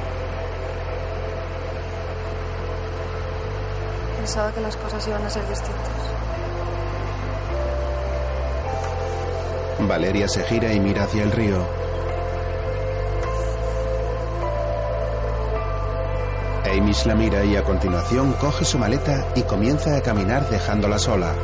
Pensaba 4.20 4.54
que 4.54 4.62
las 4.62 4.78
cosas 4.78 5.06
iban 5.06 5.26
a 5.26 5.30
ser 5.30 5.46
distintas. 5.50 5.94
Valeria 9.82 10.30
se 10.30 10.44
gira 10.46 10.72
y 10.72 10.80
mira 10.80 11.04
hacia 11.04 11.24
el 11.24 11.32
río. 11.34 11.83
Amish 16.74 17.06
la 17.06 17.14
mira 17.14 17.46
y 17.46 17.56
a 17.56 17.64
continuación 17.64 18.34
coge 18.34 18.66
su 18.66 18.80
maleta 18.80 19.28
y 19.36 19.44
comienza 19.44 19.96
a 19.96 20.02
caminar 20.02 20.50
dejándola 20.50 20.98
sola. 20.98 21.36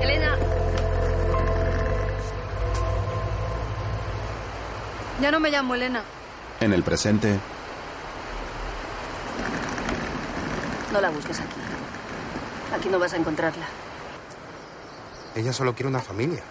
Elena, 0.00 0.36
Ya 5.20 5.30
no 5.30 5.38
me 5.40 5.50
llamo 5.50 5.74
Elena. 5.74 6.02
En 6.60 6.72
el 6.72 6.82
presente, 6.82 7.38
no 10.92 11.00
la 11.00 11.10
busques 11.10 11.38
aquí. 11.38 11.60
Aquí 12.74 12.88
no 12.88 12.98
vas 12.98 13.12
a 13.12 13.16
encontrarla. 13.16 13.66
Ella 15.34 15.52
solo 15.52 15.74
quiere 15.74 15.88
una 15.88 16.00
familia. 16.00 16.42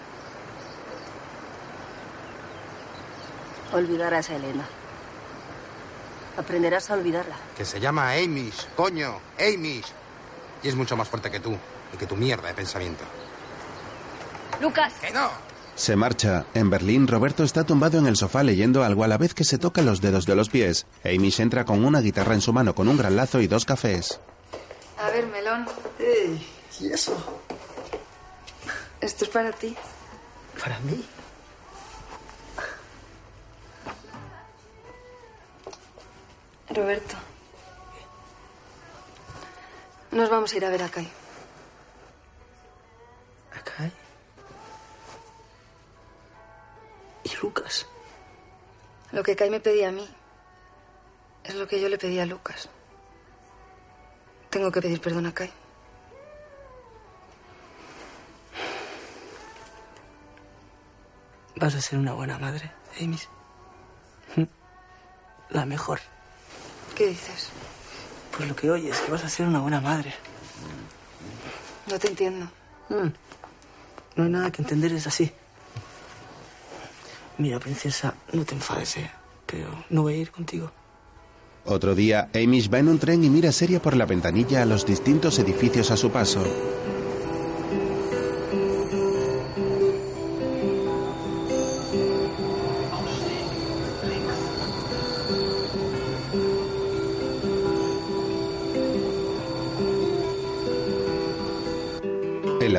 Olvidarás 3.74 4.30
a 4.30 4.36
Elena. 4.36 4.66
Aprenderás 6.38 6.90
a 6.90 6.94
olvidarla. 6.94 7.36
Que 7.58 7.66
se 7.66 7.80
llama 7.80 8.12
Amish, 8.14 8.68
coño, 8.76 9.20
Amish. 9.40 9.86
Y 10.64 10.68
es 10.70 10.76
mucho 10.76 10.96
más 10.96 11.08
fuerte 11.08 11.32
que 11.32 11.40
tú 11.40 11.56
y 11.94 11.98
que 11.98 12.06
tu 12.06 12.16
mierda 12.16 12.48
de 12.48 12.54
pensamiento. 12.54 13.04
Lucas. 14.62 14.94
¡Que 15.02 15.12
no! 15.12 15.30
Se 15.76 15.96
marcha. 15.96 16.46
En 16.54 16.70
Berlín, 16.70 17.08
Roberto 17.08 17.44
está 17.44 17.64
tumbado 17.64 17.98
en 17.98 18.06
el 18.06 18.16
sofá 18.16 18.44
leyendo 18.44 18.84
algo 18.84 19.04
a 19.04 19.08
la 19.08 19.18
vez 19.18 19.34
que 19.34 19.44
se 19.44 19.58
toca 19.58 19.82
los 19.82 20.02
dedos 20.02 20.26
de 20.26 20.36
los 20.36 20.50
pies. 20.50 20.86
Amy 21.04 21.34
entra 21.38 21.66
con 21.66 21.84
una 21.84 22.02
guitarra 22.02 22.34
en 22.34 22.42
su 22.42 22.54
mano 22.54 22.76
con 22.76 22.88
un 22.88 22.98
gran 22.98 23.16
lazo 23.16 23.40
y 23.42 23.48
dos 23.48 23.66
cafés. 23.66 24.20
A 25.00 25.10
ver, 25.10 25.26
melón. 25.28 25.66
¡Ey! 25.98 26.48
¿Y 26.80 26.92
eso? 26.92 27.16
Esto 29.00 29.26
es 29.26 29.32
para 29.32 29.52
ti. 29.52 29.76
¿Para 30.62 30.80
mí? 30.80 31.04
Roberto. 36.74 37.16
Nos 40.12 40.30
vamos 40.30 40.54
a 40.54 40.58
ir 40.58 40.66
a 40.66 40.70
ver 40.70 40.84
a 40.84 40.90
Kai. 40.90 41.10
¿A 43.58 43.64
Kai? 43.64 43.92
¿Y 47.24 47.36
Lucas? 47.42 47.88
Lo 49.12 49.24
que 49.24 49.36
Kai 49.36 49.50
me 49.50 49.60
pedía 49.60 49.90
a 49.90 49.92
mí 49.92 50.08
es 51.44 51.56
lo 51.56 51.68
que 51.68 51.80
yo 51.82 51.90
le 51.90 51.98
pedí 51.98 52.20
a 52.20 52.26
Lucas. 52.26 52.70
Tengo 54.50 54.72
que 54.72 54.82
pedir 54.82 55.02
perdón 55.02 55.28
a 55.28 55.34
Kai. 55.34 55.52
Vas 61.56 61.76
a 61.76 61.82
ser 61.82 62.00
una 62.00 62.14
buena 62.14 62.38
madre, 62.38 62.72
Amy. 63.00 63.18
La 65.50 65.66
mejor. 65.66 66.00
¿Qué 67.02 67.08
dices? 67.08 67.50
Pues 68.38 68.48
lo 68.48 68.56
que 68.56 68.70
oyes, 68.70 69.00
que 69.00 69.12
vas 69.12 69.24
a 69.24 69.28
ser 69.28 69.48
una 69.48 69.60
buena 69.60 69.82
madre. 69.82 70.14
No 71.90 71.98
te 71.98 72.10
entiendo. 72.10 72.46
Mm. 72.90 73.08
No 74.18 74.24
hay 74.24 74.30
nada 74.30 74.52
que 74.52 74.62
entender, 74.62 74.94
es 74.94 75.08
así. 75.08 75.32
Mira, 77.40 77.60
princesa, 77.60 78.14
no 78.34 78.46
te 78.46 78.54
enfades, 78.54 78.98
eh, 78.98 79.10
pero 79.48 79.84
no 79.90 80.04
voy 80.04 80.14
a 80.14 80.18
ir 80.18 80.30
contigo. 80.30 80.72
Otro 81.66 81.96
día, 81.96 82.30
Amy 82.36 82.62
va 82.68 82.78
en 82.78 82.90
un 82.90 83.00
tren 83.00 83.24
y 83.24 83.32
mira 83.32 83.52
seria 83.52 83.82
por 83.82 83.98
la 83.98 84.06
ventanilla 84.06 84.62
a 84.62 84.66
los 84.66 84.86
distintos 84.86 85.40
edificios 85.40 85.90
a 85.90 85.98
su 85.98 86.12
paso. 86.12 86.44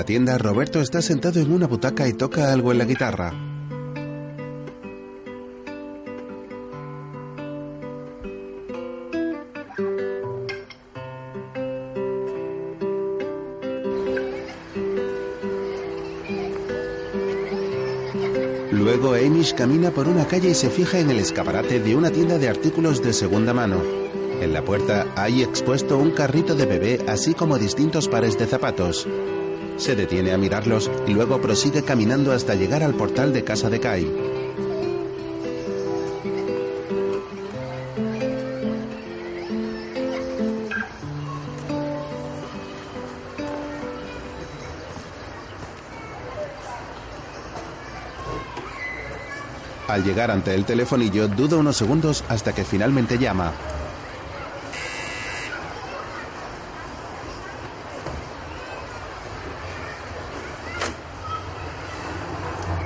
La 0.03 0.07
tienda, 0.07 0.36
Roberto 0.36 0.80
está 0.80 1.00
sentado 1.00 1.38
en 1.38 1.53
una 1.53 1.68
butaca 1.68 2.09
y 2.09 2.12
toca 2.12 2.53
algo 2.53 2.72
en 2.72 2.78
la 2.78 2.84
guitarra. 2.84 3.32
Luego 18.72 19.14
Amish 19.14 19.55
camina 19.55 19.92
por 19.92 20.09
una 20.09 20.26
calle 20.26 20.50
y 20.50 20.55
se 20.55 20.68
fija 20.68 20.98
en 20.98 21.11
el 21.11 21.20
escaparate 21.20 21.78
de 21.78 21.94
una 21.94 22.11
tienda 22.11 22.38
de 22.38 22.48
artículos 22.48 23.05
de 23.05 23.12
segunda 23.12 23.55
mano. 23.55 23.80
En 24.40 24.53
la 24.53 24.64
puerta 24.64 25.07
hay 25.14 25.44
expuesto 25.44 25.96
un 25.96 26.11
carrito 26.11 26.57
de 26.57 26.66
bebé 26.66 27.05
así 27.07 27.34
como 27.34 27.57
distintos 27.57 28.09
pares 28.09 28.36
de 28.36 28.46
zapatos. 28.46 29.07
Se 29.82 29.96
detiene 29.96 30.30
a 30.30 30.38
mirarlos 30.38 30.88
y 31.08 31.12
luego 31.12 31.40
prosigue 31.40 31.82
caminando 31.82 32.30
hasta 32.30 32.54
llegar 32.54 32.84
al 32.84 32.94
portal 32.94 33.32
de 33.32 33.42
casa 33.42 33.68
de 33.68 33.80
Kai. 33.80 34.06
Al 49.88 50.04
llegar 50.04 50.30
ante 50.30 50.54
el 50.54 50.64
telefonillo, 50.64 51.26
duda 51.26 51.56
unos 51.56 51.76
segundos 51.76 52.22
hasta 52.28 52.54
que 52.54 52.62
finalmente 52.62 53.18
llama. 53.18 53.52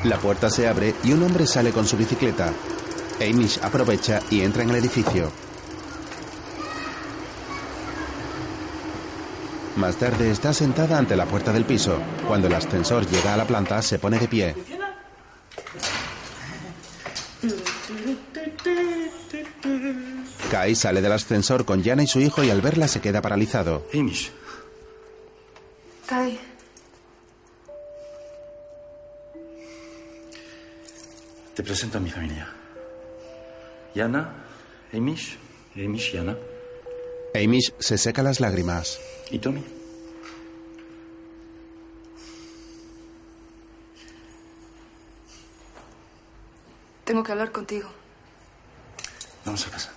La 0.07 0.19
puerta 0.19 0.49
se 0.49 0.69
abre 0.69 0.95
y 1.03 1.13
un 1.13 1.25
hombre 1.25 1.49
sale 1.49 1.73
con 1.73 1.85
su 1.85 1.97
bicicleta. 1.97 2.53
Amish 3.21 3.59
aprovecha 3.61 4.21
y 4.31 4.41
entra 4.41 4.63
en 4.63 4.71
el 4.71 4.77
edificio. 4.77 5.33
Más 9.75 9.97
tarde 9.97 10.31
está 10.31 10.53
sentada 10.53 10.97
ante 10.97 11.17
la 11.17 11.27
puerta 11.27 11.53
del 11.53 11.65
piso. 11.65 11.99
Cuando 12.29 12.47
el 12.47 12.55
ascensor 12.55 13.05
llega 13.09 13.35
a 13.35 13.37
la 13.37 13.47
planta, 13.47 13.83
se 13.83 13.99
pone 13.99 14.21
de 14.21 14.29
pie. 14.29 14.55
Kai 20.53 20.77
sale 20.77 21.03
del 21.03 21.13
ascensor 21.13 21.65
con 21.65 21.83
Jana 21.83 22.05
y 22.05 22.07
su 22.07 22.21
hijo 22.21 22.45
y 22.45 22.51
al 22.51 22.61
verla 22.61 22.87
se 22.87 23.01
queda 23.01 23.21
paralizado. 23.21 23.89
Amish, 23.93 24.31
presento 31.67 31.99
a 31.99 32.01
mi 32.01 32.11
familia. 32.11 32.47
Yana, 33.95 34.23
Amish, 34.95 35.37
Amish, 35.75 36.12
Yana 36.12 36.37
Amish 37.35 37.73
se 37.81 37.99
seca 37.99 38.23
las 38.23 38.39
lágrimas. 38.41 38.99
y 39.33 39.39
Tommy. 39.41 39.64
Tengo 47.05 47.23
que 47.23 47.33
hablar 47.33 47.53
contigo. 47.53 47.89
Vamos 49.45 49.67
a 49.67 49.71
casa. 49.71 49.93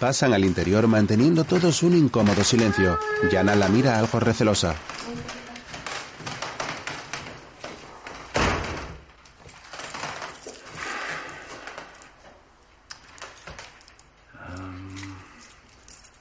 Pasan 0.00 0.32
al 0.32 0.44
interior 0.44 0.86
manteniendo 0.86 1.44
todos 1.44 1.82
un 1.82 1.96
incómodo 1.96 2.44
silencio. 2.44 2.98
Jana 3.30 3.56
la 3.56 3.68
mira 3.68 3.98
algo 3.98 4.20
recelosa. 4.20 4.74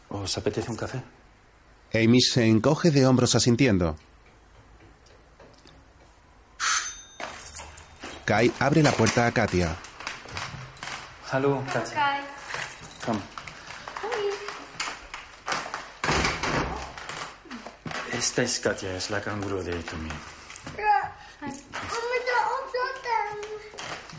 ¿Os 0.09 0.37
apetece 0.37 0.69
un 0.69 0.77
café? 0.77 1.01
Amy 1.93 2.21
se 2.21 2.45
encoge 2.45 2.91
de 2.91 3.05
hombros 3.05 3.35
asintiendo. 3.35 3.95
Kai 8.25 8.51
abre 8.59 8.83
la 8.83 8.91
puerta 8.91 9.25
a 9.25 9.31
Katia. 9.31 9.75
Hallo, 11.31 11.63
Katja. 11.71 12.19
Komm. 13.05 13.36
Esta 18.17 18.41
es 18.41 18.59
Katia, 18.59 18.95
es 18.97 19.09
la 19.11 19.21
canguro 19.21 19.63
de 19.63 19.73
Tommy. 19.83 20.09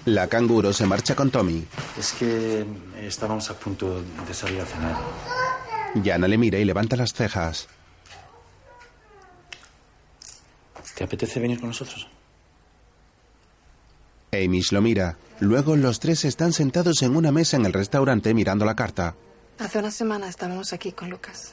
La 0.04 0.28
canguro 0.28 0.72
se 0.72 0.86
marcha 0.86 1.14
con 1.14 1.30
Tommy. 1.30 1.66
Es 1.98 2.12
que 2.12 2.64
estábamos 3.00 3.50
a 3.50 3.54
punto 3.54 4.00
de 4.00 4.34
salir 4.34 4.60
a 4.60 4.66
cenar. 4.66 4.96
Jana 6.04 6.28
le 6.28 6.38
mira 6.38 6.58
y 6.58 6.64
levanta 6.64 6.96
las 6.96 7.12
cejas. 7.12 7.66
¿Te 10.94 11.04
apetece 11.04 11.40
venir 11.40 11.58
con 11.60 11.68
nosotros? 11.68 12.08
Amish 14.32 14.72
lo 14.72 14.80
mira. 14.80 15.16
Luego 15.40 15.76
los 15.76 16.00
tres 16.00 16.24
están 16.24 16.52
sentados 16.52 17.02
en 17.02 17.16
una 17.16 17.32
mesa 17.32 17.56
en 17.56 17.66
el 17.66 17.72
restaurante 17.72 18.32
mirando 18.34 18.64
la 18.64 18.76
carta. 18.76 19.14
Hace 19.58 19.78
una 19.78 19.90
semana 19.90 20.28
estábamos 20.28 20.72
aquí 20.72 20.92
con 20.92 21.10
Lucas. 21.10 21.52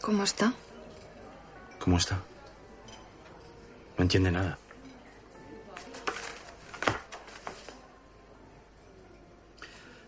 ¿Cómo 0.00 0.24
está? 0.24 0.52
¿Cómo 1.78 1.98
está? 1.98 2.18
No 3.96 4.02
entiende 4.02 4.30
nada. 4.30 4.58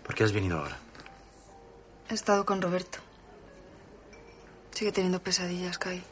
¿Por 0.03 0.15
qué 0.15 0.25
has 0.25 0.33
venido 0.33 0.59
ahora? 0.59 0.77
He 2.09 2.15
estado 2.15 2.45
con 2.45 2.61
Roberto. 2.61 2.99
Sigue 4.73 4.93
teniendo 4.93 5.23
pesadillas, 5.23 5.79
Kai. 5.79 6.03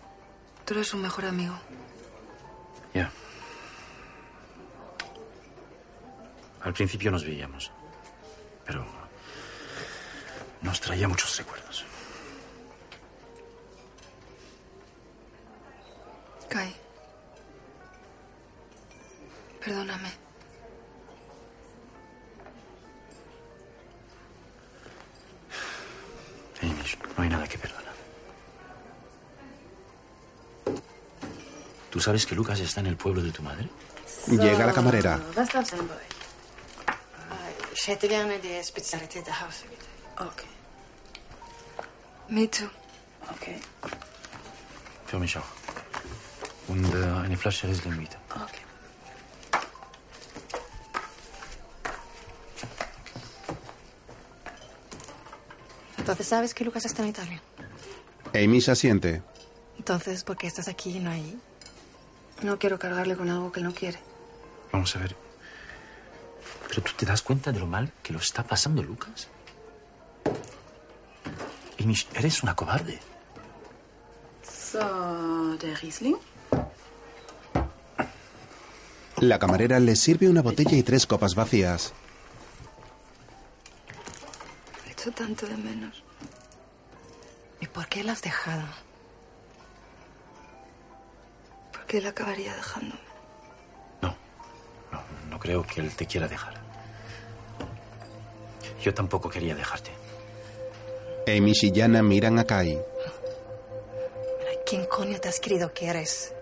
Tú 0.65 0.75
eres 0.75 0.89
su 0.89 0.97
mejor 0.97 1.25
amigo. 1.25 1.59
Ya. 2.95 3.11
Al 6.63 6.73
principio 6.75 7.11
nos 7.11 7.25
veíamos. 7.25 7.73
Pero 8.67 8.85
nos 10.63 10.81
traía 10.81 11.09
muchos 11.09 11.37
recuerdos. 11.39 11.85
Kai. 16.51 16.75
Perdóname. 19.61 20.11
Hamish, 26.61 26.99
no 27.17 27.23
hay 27.23 27.29
nada 27.29 27.47
que 27.47 27.57
perdonar. 27.57 27.95
¿Tú 31.91 32.01
sabes 32.01 32.27
que 32.27 32.35
Lucas 32.35 32.59
está 32.59 32.81
en 32.81 32.87
el 32.87 32.97
pueblo 32.97 33.23
de 33.23 33.31
tu 33.31 33.43
madre? 33.43 33.69
Llega 34.27 34.67
la 34.67 34.73
camarera. 34.73 35.21
Huset. 39.31 39.69
Okej. 40.19 40.49
Me 42.29 42.49
too. 42.49 42.69
Okej. 43.31 43.63
Für 45.07 45.19
mich 45.19 45.37
auch. 45.37 45.60
Und 46.71 46.85
äh, 46.95 47.05
eine 47.25 47.37
Flasche 47.37 47.67
Riesling 47.67 47.97
bitte. 47.99 48.17
Okej. 48.31 48.61
Entonces, 55.99 56.27
¿sabes 56.29 56.55
que 56.55 56.65
Lucas 56.65 56.85
está 56.85 57.03
en 57.03 57.09
Italia? 57.09 57.43
Amy 58.35 58.61
se 58.61 58.71
asiente. 58.71 59.23
Entonces, 59.79 60.23
¿por 60.23 60.37
qué 60.37 60.47
estás 60.47 60.69
aquí 60.69 60.97
y 60.97 61.01
no 61.01 61.11
allí? 61.11 61.39
No 62.43 62.59
quiero 62.59 62.79
cargarle 62.79 63.17
con 63.17 63.29
algo 63.29 63.51
que 63.51 63.61
él 63.61 63.67
no 63.67 63.75
quiere. 63.75 63.99
Vamos 64.73 64.95
a 64.95 65.01
ver. 65.01 65.17
¿Pero 66.69 66.83
tú 66.83 66.93
te 66.97 67.05
das 67.05 67.23
cuenta 67.23 67.51
de 67.51 67.59
lo 67.59 67.67
mal 67.67 67.93
que 68.03 68.13
lo 68.13 68.21
está 68.21 68.45
pasando 68.45 68.83
Lucas? 68.83 69.29
Hamish, 71.81 72.07
eres 72.15 72.43
una 72.45 72.55
cobarde. 72.55 73.01
Så, 74.43 75.57
der 75.59 75.77
Riesling? 75.83 76.17
La 79.21 79.39
camarera 79.39 79.79
le 79.79 79.97
sirve 79.97 80.31
una 80.31 80.41
botella 80.41 80.75
y 80.77 80.83
tres 80.83 81.07
copas 81.07 81.35
vacías. 81.35 81.93
He 84.87 84.93
hecho 84.93 85.11
tanto 85.13 85.47
de 85.47 85.59
menos. 85.59 86.03
¿Y 87.61 87.67
por 87.67 87.87
qué 87.89 88.03
la 88.03 88.13
has 88.13 88.23
dejado? 88.23 88.65
Porque 91.71 91.99
él 91.99 92.07
acabaría 92.07 92.55
dejándome. 92.57 93.01
No 95.29 95.39
creo 95.39 95.67
que 95.67 95.81
él 95.81 95.95
te 95.95 96.07
quiera 96.07 96.27
dejar. 96.27 96.55
Yo 98.83 98.95
tampoco 98.95 99.29
quería 99.29 99.55
dejarte. 99.55 99.91
Amy 101.27 101.53
y 101.61 101.79
Jana 101.79 102.03
miran 102.03 102.39
a 102.39 102.45
Kai. 102.45 102.81
¿Quién 104.65 104.87
coño 104.87 105.21
te 105.21 105.29
has 105.29 105.41
creído 105.41 105.75
que 105.75 105.89
eres? 105.89 106.33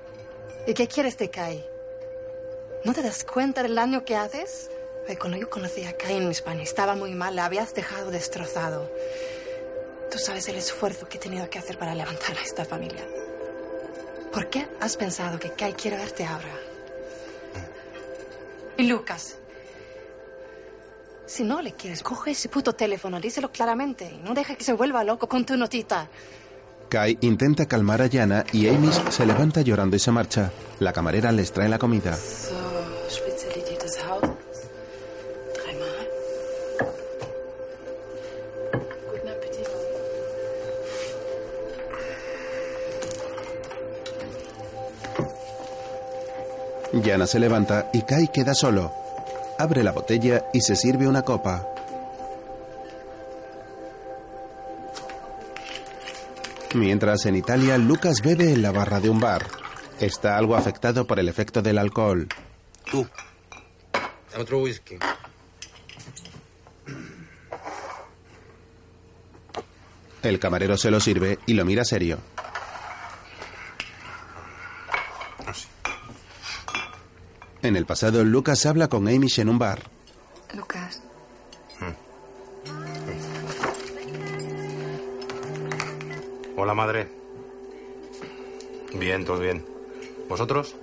¿Y 0.66 0.74
qué 0.74 0.87
quieres 0.87 1.18
de 1.18 1.29
Kai? 1.29 1.64
¿No 2.85 2.95
te 2.95 3.03
das 3.03 3.24
cuenta 3.24 3.62
del 3.62 3.74
daño 3.74 4.05
que 4.05 4.16
haces? 4.16 4.70
Cuando 5.18 5.39
yo 5.39 5.49
conocí 5.49 5.85
a 5.85 5.97
Kai 5.97 6.16
en 6.16 6.31
España, 6.31 6.62
estaba 6.62 6.95
muy 6.95 7.14
mal, 7.14 7.35
la 7.35 7.47
habías 7.47 7.74
dejado 7.74 8.11
destrozado. 8.11 8.91
Tú 10.11 10.18
sabes 10.18 10.49
el 10.49 10.57
esfuerzo 10.57 11.09
que 11.09 11.16
he 11.16 11.20
tenido 11.20 11.49
que 11.49 11.59
hacer 11.59 11.79
para 11.79 11.95
levantar 11.95 12.37
a 12.37 12.43
esta 12.43 12.64
familia. 12.64 13.05
¿Por 14.33 14.51
qué 14.51 14.68
has 14.81 14.97
pensado 14.97 15.39
que 15.39 15.51
Kai 15.53 15.72
quiere 15.72 15.97
verte 15.97 16.24
ahora? 16.24 16.55
Y 18.76 18.87
Lucas. 18.87 19.37
Si 21.26 21.43
no 21.43 21.61
le 21.62 21.72
quieres, 21.72 22.03
coge 22.03 22.31
ese 22.33 22.49
puto 22.49 22.74
teléfono, 22.74 23.18
díselo 23.20 23.51
claramente. 23.51 24.05
Y 24.12 24.18
no 24.18 24.35
deja 24.35 24.55
que 24.55 24.64
se 24.64 24.72
vuelva 24.74 25.05
loco 25.05 25.26
con 25.29 25.45
tu 25.45 25.57
notita. 25.57 26.09
Kai 26.89 27.18
intenta 27.22 27.66
calmar 27.66 28.01
a 28.03 28.09
Jana 28.09 28.45
y 28.53 28.68
Amy 28.68 28.91
se 29.11 29.26
levanta 29.26 29.61
llorando 29.62 29.97
y 29.97 29.99
se 29.99 30.11
marcha. 30.11 30.51
La 30.81 30.93
camarera 30.93 31.33
les 31.33 31.53
trae 31.53 31.68
la 31.68 31.79
comida. 31.79 32.14
So, 32.14 32.57
Jana 47.09 47.26
se 47.26 47.38
levanta 47.38 47.88
y 47.92 48.02
Kai 48.02 48.28
queda 48.28 48.54
solo. 48.54 48.92
Abre 49.59 49.82
la 49.82 49.92
botella 49.92 50.44
y 50.52 50.61
se 50.61 50.76
sirve 50.76 51.09
una 51.09 51.22
copa. 51.22 51.66
Mientras 56.74 57.24
en 57.24 57.36
Italia, 57.36 57.78
Lucas 57.78 58.20
bebe 58.22 58.52
en 58.52 58.61
la 58.61 58.72
barra 58.72 59.00
de 59.00 59.09
un 59.09 59.20
bar. 59.20 59.46
Está 60.00 60.36
algo 60.36 60.54
afectado 60.54 61.06
por 61.06 61.18
el 61.18 61.28
efecto 61.28 61.62
del 61.62 61.78
alcohol. 61.78 62.28
Tú. 62.90 63.06
Otro 64.38 64.61
whisky. 64.61 64.98
El 70.22 70.38
camarero 70.38 70.76
se 70.76 70.90
lo 70.90 71.00
sirve 71.00 71.38
y 71.46 71.54
lo 71.54 71.64
mira 71.64 71.84
serio. 71.84 72.18
En 77.68 77.76
el 77.76 77.84
pasado, 77.84 78.24
Lucas 78.24 78.64
habla 78.64 78.88
con 78.88 79.06
Amish 79.08 79.40
en 79.40 79.50
un 79.50 79.58
bar. 79.58 79.82
Lucas, 80.54 81.02
Hola, 86.57 86.72
madre. 86.72 87.08
Bien, 88.95 89.22
todo 89.22 89.40
bien. 89.40 89.66
¿Vosotros? 90.30 90.76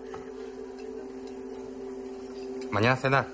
¿Mañana 2.70 2.94
a 2.94 2.98
cenar? 2.98 3.28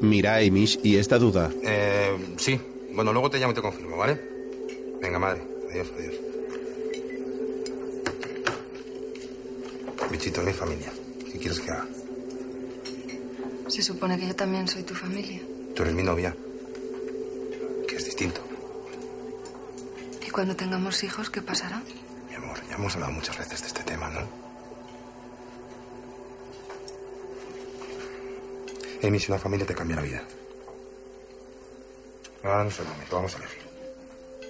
Mira 0.00 0.34
a 0.34 0.46
Amish 0.46 0.80
y 0.82 0.96
esta 0.96 1.16
duda. 1.18 1.50
Eh, 1.62 2.34
sí. 2.36 2.60
Bueno, 2.92 3.14
luego 3.14 3.30
te 3.30 3.38
llamo 3.38 3.52
y 3.52 3.54
te 3.54 3.62
confirmo, 3.62 3.96
¿vale? 3.96 4.20
Venga, 5.00 5.18
madre. 5.18 5.42
Adiós, 5.70 5.88
adiós. 5.96 6.14
Bichito, 10.10 10.42
mi 10.42 10.52
familia. 10.52 10.92
¿Qué 11.32 11.38
quieres 11.38 11.58
que 11.58 11.70
haga? 11.70 11.86
Se 13.70 13.82
supone 13.82 14.18
que 14.18 14.26
yo 14.26 14.34
también 14.34 14.66
soy 14.68 14.82
tu 14.82 14.94
familia. 14.94 15.40
Tú 15.74 15.82
eres 15.82 15.94
mi 15.94 16.02
novia. 16.02 16.34
Que 17.86 17.96
es 17.96 18.04
distinto. 18.04 18.40
¿Y 20.26 20.30
cuando 20.30 20.56
tengamos 20.56 21.02
hijos, 21.04 21.30
qué 21.30 21.42
pasará? 21.42 21.82
Mi 22.28 22.34
amor, 22.34 22.58
ya 22.68 22.76
hemos 22.76 22.94
hablado 22.94 23.12
muchas 23.12 23.38
veces 23.38 23.60
de 23.60 23.66
este 23.68 23.82
tema, 23.82 24.10
¿no? 24.10 24.20
Amy, 29.02 29.18
si 29.18 29.30
una 29.32 29.40
familia 29.40 29.66
te 29.66 29.74
cambia 29.74 29.96
la 29.96 30.02
vida. 30.02 30.22
Ahora 32.42 32.64
no 32.64 32.70
es 32.70 32.78
el 32.78 32.86
momento, 32.86 33.16
vamos 33.16 33.34
a 33.34 33.38
elegir. 33.38 33.70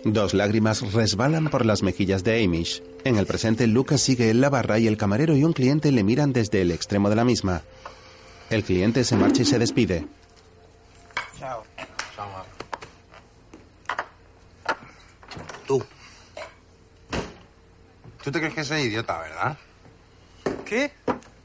Dos 0.05 0.33
lágrimas 0.33 0.93
resbalan 0.93 1.49
por 1.51 1.67
las 1.67 1.83
mejillas 1.83 2.25
de 2.25 2.43
Amish. 2.43 2.83
En 3.05 3.17
el 3.17 3.27
presente, 3.27 3.67
Lucas 3.67 4.01
sigue 4.01 4.31
en 4.31 4.41
la 4.41 4.49
barra 4.49 4.79
y 4.79 4.87
el 4.87 4.97
camarero 4.97 5.37
y 5.37 5.45
un 5.45 5.53
cliente 5.53 5.93
le 5.93 6.03
miran 6.05 6.33
desde 6.33 6.63
el 6.63 6.71
extremo 6.71 7.11
de 7.11 7.17
la 7.17 7.25
misma. 7.25 7.63
El 8.51 8.65
cliente 8.65 9.05
se 9.05 9.17
marcha 9.17 9.43
y 9.43 9.45
se 9.45 9.59
despide. 9.59 10.07
Chao. 11.39 11.63
Chao, 12.17 12.45
Tú. 15.67 15.85
Tú 18.25 18.33
te 18.33 18.39
crees 18.41 18.55
que 18.55 18.65
soy 18.65 18.83
idiota, 18.83 19.19
¿verdad? 19.21 19.57
¿Qué? 20.65 20.93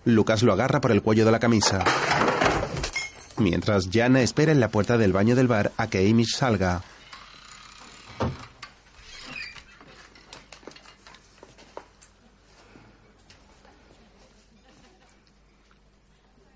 Lucas 0.03 0.41
lo 0.41 0.53
agarra 0.53 0.81
por 0.81 0.91
el 0.91 1.03
cuello 1.03 1.25
de 1.25 1.31
la 1.31 1.39
camisa. 1.39 1.83
Mientras 3.37 3.89
Jana 3.91 4.21
espera 4.21 4.51
en 4.51 4.59
la 4.59 4.69
puerta 4.69 4.97
del 4.97 5.13
baño 5.13 5.35
del 5.35 5.47
bar 5.47 5.71
a 5.77 5.87
que 5.87 6.09
Amish 6.09 6.35
salga. 6.35 6.81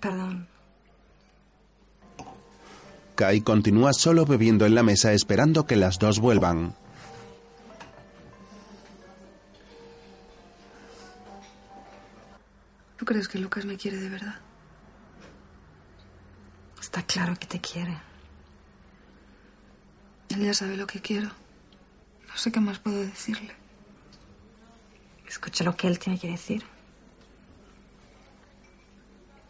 Perdón. 0.00 0.48
Kai 3.20 3.42
continúa 3.42 3.92
solo 3.92 4.24
bebiendo 4.24 4.64
en 4.64 4.74
la 4.74 4.82
mesa 4.82 5.12
esperando 5.12 5.66
que 5.66 5.76
las 5.76 5.98
dos 5.98 6.20
vuelvan. 6.20 6.74
¿Tú 12.96 13.04
crees 13.04 13.28
que 13.28 13.38
Lucas 13.38 13.66
me 13.66 13.76
quiere 13.76 13.98
de 13.98 14.08
verdad? 14.08 14.36
Está 16.80 17.02
claro 17.02 17.36
que 17.38 17.46
te 17.46 17.60
quiere. 17.60 17.94
Él 20.30 20.40
ya 20.42 20.54
sabe 20.54 20.78
lo 20.78 20.86
que 20.86 21.02
quiero. 21.02 21.28
No 22.26 22.36
sé 22.36 22.50
qué 22.50 22.60
más 22.60 22.78
puedo 22.78 23.02
decirle. 23.02 23.52
Escucha 25.28 25.62
lo 25.62 25.76
que 25.76 25.88
él 25.88 25.98
tiene 25.98 26.18
que 26.18 26.30
decir. 26.30 26.64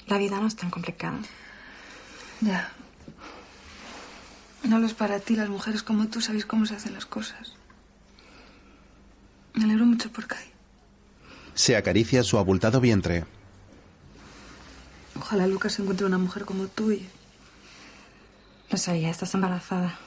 La 0.09 0.19
vida 0.19 0.41
no 0.41 0.49
es 0.49 0.57
tan 0.57 0.71
complicada. 0.71 1.21
Ya. 2.41 2.73
No 4.65 4.79
lo 4.79 4.87
es 4.87 4.95
para 4.95 5.21
ti, 5.21 5.37
las 5.37 5.49
mujeres 5.49 5.83
como 5.83 6.09
tú 6.09 6.21
sabéis 6.21 6.47
cómo 6.47 6.67
se 6.67 6.75
hacen 6.75 6.95
las 6.95 7.07
cosas. 7.07 7.55
Me 9.55 9.65
alegro 9.65 9.87
mucho 9.87 10.11
por 10.13 10.27
Kai. 10.27 10.51
Se 11.55 11.77
acaricia 11.77 12.23
su 12.23 12.39
abultado 12.39 12.81
vientre. 12.81 13.25
Ojalá 15.17 15.47
Lucas 15.47 15.79
encuentre 15.79 16.07
una 16.07 16.19
mujer 16.19 16.45
como 16.45 16.67
tú 16.69 16.93
y... 16.93 17.09
Lo 18.71 18.79
sabía, 18.79 19.11
estás 19.11 19.35
embarazada. 19.35 19.99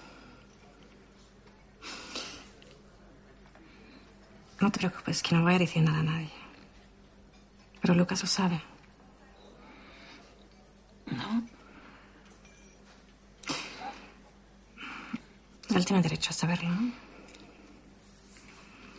No 4.61 4.71
te 4.71 4.79
preocupes, 4.79 5.21
que 5.21 5.35
no 5.35 5.43
voy 5.43 5.55
a 5.55 5.59
decir 5.59 5.83
nada 5.83 5.99
a 5.99 6.03
nadie. 6.03 6.31
Pero 7.81 7.95
Lucas 7.95 8.21
lo 8.21 8.27
sabe. 8.27 8.61
No. 11.07 11.43
Él 15.75 15.85
tiene 15.85 16.01
derecho 16.01 16.29
a 16.29 16.33
saberlo. 16.33 16.69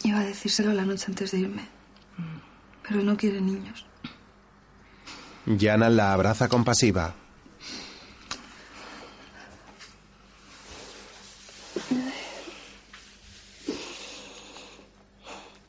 Iba 0.02 0.18
a 0.20 0.24
decírselo 0.24 0.72
la 0.72 0.84
noche 0.84 1.06
antes 1.09 1.30
de 1.30 1.38
irme. 1.38 1.68
Pero 2.86 3.02
no 3.02 3.16
quiere 3.16 3.40
niños. 3.40 3.86
Yana 5.46 5.88
la 5.88 6.12
abraza 6.12 6.48
compasiva. 6.48 7.14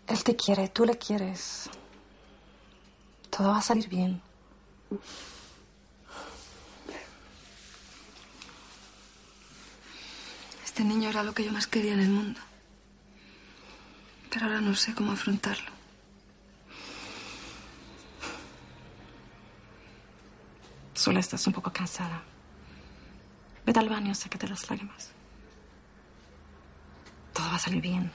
Él 0.07 0.23
te 0.23 0.35
quiere, 0.35 0.69
tú 0.69 0.85
le 0.85 0.97
quieres. 0.97 1.69
Todo 3.29 3.49
va 3.49 3.59
a 3.59 3.61
salir 3.61 3.87
bien. 3.89 4.21
Este 10.75 10.83
niño 10.83 11.07
era 11.07 11.23
lo 11.23 11.33
que 11.33 11.45
yo 11.45 11.53
más 11.53 11.67
quería 11.67 11.93
en 11.93 12.01
el 12.01 12.09
mundo. 12.09 12.41
Pero 14.29 14.47
ahora 14.47 14.59
no 14.59 14.75
sé 14.75 14.93
cómo 14.93 15.13
afrontarlo. 15.13 15.71
Solo 20.93 21.21
estás 21.21 21.47
un 21.47 21.53
poco 21.53 21.71
cansada. 21.71 22.21
Vete 23.65 23.79
al 23.79 23.87
baño, 23.87 24.13
sécate 24.13 24.49
las 24.49 24.69
lágrimas. 24.69 25.11
Todo 27.31 27.47
va 27.47 27.55
a 27.55 27.59
salir 27.59 27.81
bien. 27.81 28.11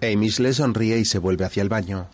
Amish 0.00 0.40
le 0.40 0.54
sonríe 0.54 0.96
y 0.96 1.04
se 1.04 1.18
vuelve 1.18 1.44
hacia 1.44 1.62
el 1.62 1.68
baño. 1.68 2.08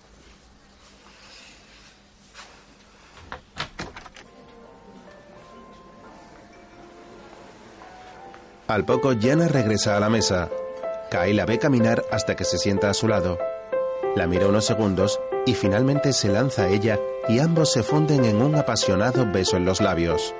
Al 8.70 8.84
poco, 8.84 9.14
Yana 9.14 9.48
regresa 9.48 9.96
a 9.96 10.00
la 10.00 10.08
mesa. 10.08 10.48
Kai 11.10 11.32
la 11.32 11.44
ve 11.44 11.58
caminar 11.58 12.04
hasta 12.12 12.36
que 12.36 12.44
se 12.44 12.56
sienta 12.56 12.88
a 12.88 12.94
su 12.94 13.08
lado. 13.08 13.36
La 14.14 14.28
mira 14.28 14.46
unos 14.46 14.64
segundos 14.64 15.20
y 15.44 15.54
finalmente 15.54 16.12
se 16.12 16.28
lanza 16.28 16.62
a 16.62 16.68
ella 16.68 16.96
y 17.28 17.40
ambos 17.40 17.72
se 17.72 17.82
funden 17.82 18.24
en 18.24 18.40
un 18.40 18.54
apasionado 18.54 19.26
beso 19.26 19.56
en 19.56 19.64
los 19.64 19.80
labios. 19.80 20.36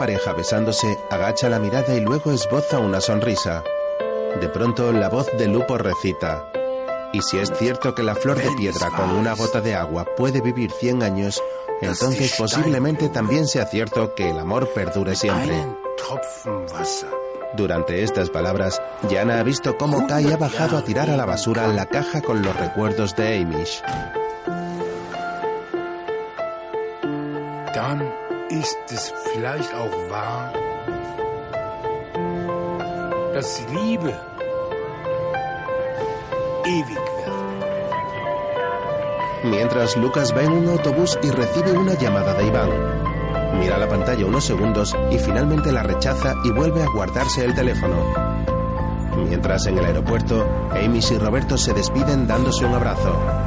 Pareja 0.00 0.32
besándose, 0.32 0.98
agacha 1.10 1.50
la 1.50 1.58
mirada 1.58 1.94
y 1.94 2.00
luego 2.00 2.32
esboza 2.32 2.78
una 2.78 3.02
sonrisa. 3.02 3.62
De 4.40 4.48
pronto, 4.48 4.92
la 4.92 5.10
voz 5.10 5.26
de 5.36 5.46
Lupo 5.46 5.76
recita. 5.76 6.50
Y 7.12 7.20
si 7.20 7.36
es 7.36 7.52
cierto 7.58 7.94
que 7.94 8.02
la 8.02 8.14
flor 8.14 8.38
de 8.38 8.50
piedra 8.56 8.88
con 8.96 9.10
una 9.10 9.34
gota 9.34 9.60
de 9.60 9.74
agua 9.74 10.06
puede 10.16 10.40
vivir 10.40 10.72
100 10.72 11.02
años, 11.02 11.42
entonces 11.82 12.34
posiblemente 12.38 13.10
también 13.10 13.46
sea 13.46 13.66
cierto 13.66 14.14
que 14.14 14.30
el 14.30 14.38
amor 14.38 14.70
perdure 14.72 15.14
siempre. 15.14 15.66
Durante 17.54 18.02
estas 18.02 18.30
palabras, 18.30 18.80
Yana 19.10 19.40
ha 19.40 19.42
visto 19.42 19.76
cómo 19.76 20.06
Kai 20.06 20.32
ha 20.32 20.38
bajado 20.38 20.78
a 20.78 20.82
tirar 20.82 21.10
a 21.10 21.16
la 21.18 21.26
basura 21.26 21.68
la 21.68 21.84
caja 21.84 22.22
con 22.22 22.40
los 22.40 22.56
recuerdos 22.56 23.14
de 23.16 23.42
Amish. 23.42 23.82
Ist 28.50 28.78
es 28.90 29.14
vielleicht 29.32 29.72
auch 29.72 30.10
wahr, 30.10 30.52
dass 33.32 33.62
Liebe 33.72 34.12
ewig. 36.64 36.98
Mientras 39.44 39.96
Lucas 39.96 40.34
va 40.34 40.42
en 40.42 40.52
un 40.52 40.68
autobús 40.68 41.16
y 41.22 41.30
recibe 41.30 41.78
una 41.78 41.94
llamada 41.94 42.34
de 42.34 42.46
Iván. 42.48 42.70
Mira 43.60 43.78
la 43.78 43.88
pantalla 43.88 44.26
unos 44.26 44.46
segundos 44.46 44.96
y 45.12 45.18
finalmente 45.18 45.70
la 45.70 45.84
rechaza 45.84 46.34
y 46.42 46.50
vuelve 46.50 46.82
a 46.82 46.90
guardarse 46.92 47.44
el 47.44 47.54
teléfono. 47.54 47.94
Mientras 49.28 49.64
en 49.66 49.78
el 49.78 49.84
aeropuerto, 49.84 50.44
Amish 50.72 51.12
y 51.12 51.18
Roberto 51.18 51.56
se 51.56 51.72
despiden 51.72 52.26
dándose 52.26 52.64
un 52.64 52.74
abrazo. 52.74 53.39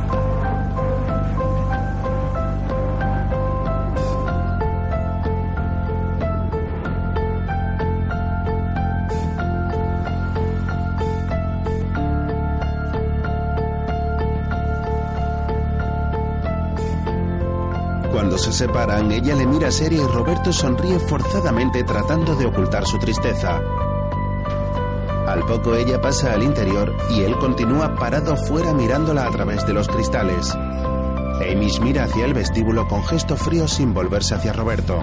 Se 18.54 18.66
separan, 18.68 19.12
ella 19.12 19.36
le 19.36 19.48
mira 19.48 19.72
seria 19.72 20.04
y 20.04 20.06
Roberto 20.06 20.54
sonríe 20.54 21.00
forzadamente 21.00 21.84
tratando 21.84 22.36
de 22.36 22.46
ocultar 22.46 22.86
su 22.86 23.00
tristeza. 23.00 23.60
Al 25.28 25.40
poco 25.48 25.76
ella 25.76 26.00
pasa 26.00 26.34
al 26.34 26.44
interior 26.44 26.96
y 27.10 27.22
él 27.22 27.36
continúa 27.40 27.96
parado 27.96 28.38
fuera 28.38 28.72
mirándola 28.74 29.26
a 29.26 29.32
través 29.32 29.66
de 29.66 29.74
los 29.74 29.88
cristales. 29.88 30.54
Amish 30.54 31.80
mira 31.82 32.04
hacia 32.04 32.26
el 32.26 32.36
vestíbulo 32.36 32.88
con 32.88 33.04
gesto 33.04 33.36
frío 33.36 33.68
sin 33.68 33.92
volverse 33.92 34.36
hacia 34.36 34.54
Roberto. 34.54 35.00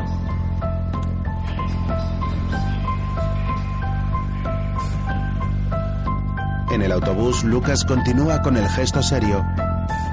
En 6.70 6.82
el 6.82 6.93
autobús, 6.93 7.43
Lucas 7.43 7.85
continúa 7.85 8.43
con 8.43 8.56
el 8.56 8.68
gesto 8.68 9.02
serio. 9.02 9.44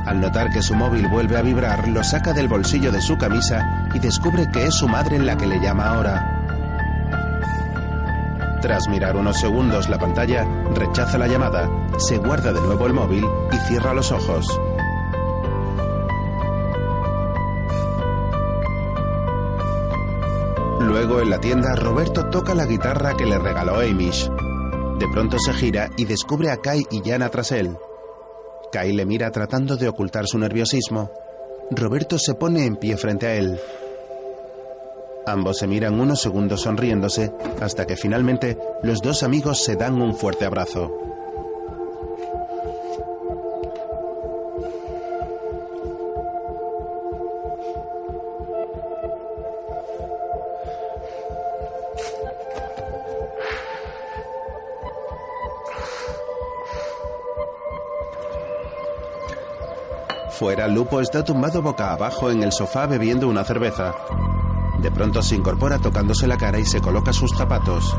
Al 0.08 0.22
notar 0.22 0.50
que 0.50 0.62
su 0.62 0.74
móvil 0.74 1.10
vuelve 1.10 1.36
a 1.36 1.42
vibrar, 1.42 1.86
lo 1.90 2.02
saca 2.02 2.32
del 2.32 2.48
bolsillo 2.48 2.94
de 2.94 3.02
su 3.02 3.18
camisa 3.18 3.90
y 3.94 4.00
descubre 4.00 4.50
que 4.54 4.68
es 4.68 4.74
su 4.74 4.88
madre 4.88 5.20
la 5.20 5.36
que 5.36 5.46
le 5.46 5.60
llama 5.60 5.90
ahora. 5.90 6.34
Tras 8.62 8.88
mirar 8.88 9.18
unos 9.18 9.38
segundos 9.38 9.90
la 9.90 10.00
pantalla, 10.00 10.48
rechaza 10.74 11.18
la 11.18 11.28
llamada, 11.28 11.70
se 11.98 12.20
guarda 12.20 12.54
de 12.54 12.62
nuevo 12.62 12.88
el 12.88 12.94
móvil 12.94 13.26
y 13.52 13.58
cierra 13.68 13.94
los 13.94 14.14
ojos. 14.14 14.48
Luego 20.80 21.20
en 21.20 21.30
la 21.30 21.40
tienda, 21.40 21.76
Roberto 21.76 22.28
toca 22.28 22.56
la 22.56 22.66
guitarra 22.66 23.18
que 23.18 23.26
le 23.26 23.38
regaló 23.38 23.82
Amish. 23.82 24.30
De 25.00 25.08
pronto 25.12 25.38
se 25.38 25.54
gira 25.54 25.90
y 25.98 26.06
descubre 26.06 26.50
a 26.50 26.62
Kai 26.62 26.88
y 26.92 27.02
Yana 27.02 27.28
tras 27.28 27.52
él. 27.52 27.78
Kai 28.72 28.94
le 28.94 29.06
mira 29.06 29.32
tratando 29.32 29.78
de 29.78 29.88
ocultar 29.88 30.28
su 30.28 30.38
nerviosismo. 30.38 31.12
Roberto 31.72 32.18
se 32.18 32.34
pone 32.36 32.66
en 32.66 32.76
pie 32.76 32.98
frente 32.98 33.28
a 33.28 33.36
él. 33.36 33.60
Ambos 35.26 35.58
se 35.58 35.68
miran 35.68 36.00
unos 36.00 36.22
segundos 36.22 36.62
sonriéndose 36.62 37.34
hasta 37.60 37.86
que 37.86 37.98
finalmente 37.98 38.58
los 38.84 39.02
dos 39.02 39.24
amigos 39.24 39.64
se 39.64 39.76
dan 39.76 40.02
un 40.02 40.16
fuerte 40.16 40.46
abrazo. 40.46 41.07
Fuera, 60.38 60.68
Lupo 60.68 61.02
está 61.02 61.24
tumbado 61.24 61.64
boca 61.64 61.94
abajo 61.94 62.30
en 62.30 62.44
el 62.44 62.52
sofá 62.52 62.86
bebiendo 62.86 63.28
una 63.28 63.44
cerveza. 63.44 63.96
De 64.80 64.92
pronto 64.92 65.24
se 65.24 65.36
incorpora 65.36 65.80
tocándose 65.80 66.28
la 66.28 66.38
cara 66.38 66.60
y 66.60 66.66
se 66.66 66.80
coloca 66.80 67.12
sus 67.12 67.32
zapatos. 67.36 67.98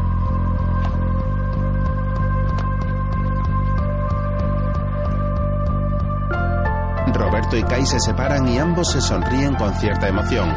Roberto 7.13 7.57
y 7.57 7.65
Kai 7.65 7.85
se 7.85 7.99
separan 7.99 8.47
y 8.47 8.59
ambos 8.59 8.93
se 8.93 9.01
sonríen 9.01 9.57
con 9.57 9.75
cierta 9.75 10.07
emoción. 10.07 10.49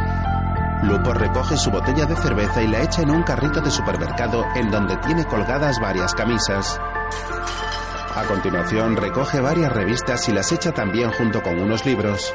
Lupo 0.84 1.16
recoge 1.16 1.58
su 1.58 1.72
botella 1.72 2.06
de 2.06 2.16
cerveza 2.16 2.62
y 2.62 2.68
la 2.68 2.84
echa 2.84 3.02
en 3.02 3.10
un 3.10 3.24
carrito 3.24 3.60
de 3.60 3.72
supermercado 3.72 4.46
en 4.54 4.70
donde 4.70 4.98
tiene 4.98 5.26
colgadas 5.26 5.80
varias 5.80 6.14
camisas. 6.14 6.80
A 8.14 8.26
continuación 8.26 8.98
recoge 8.98 9.40
varias 9.40 9.72
revistas 9.72 10.28
y 10.28 10.34
las 10.34 10.52
echa 10.52 10.74
también 10.74 11.12
junto 11.12 11.42
con 11.42 11.58
unos 11.60 11.86
libros. 11.86 12.34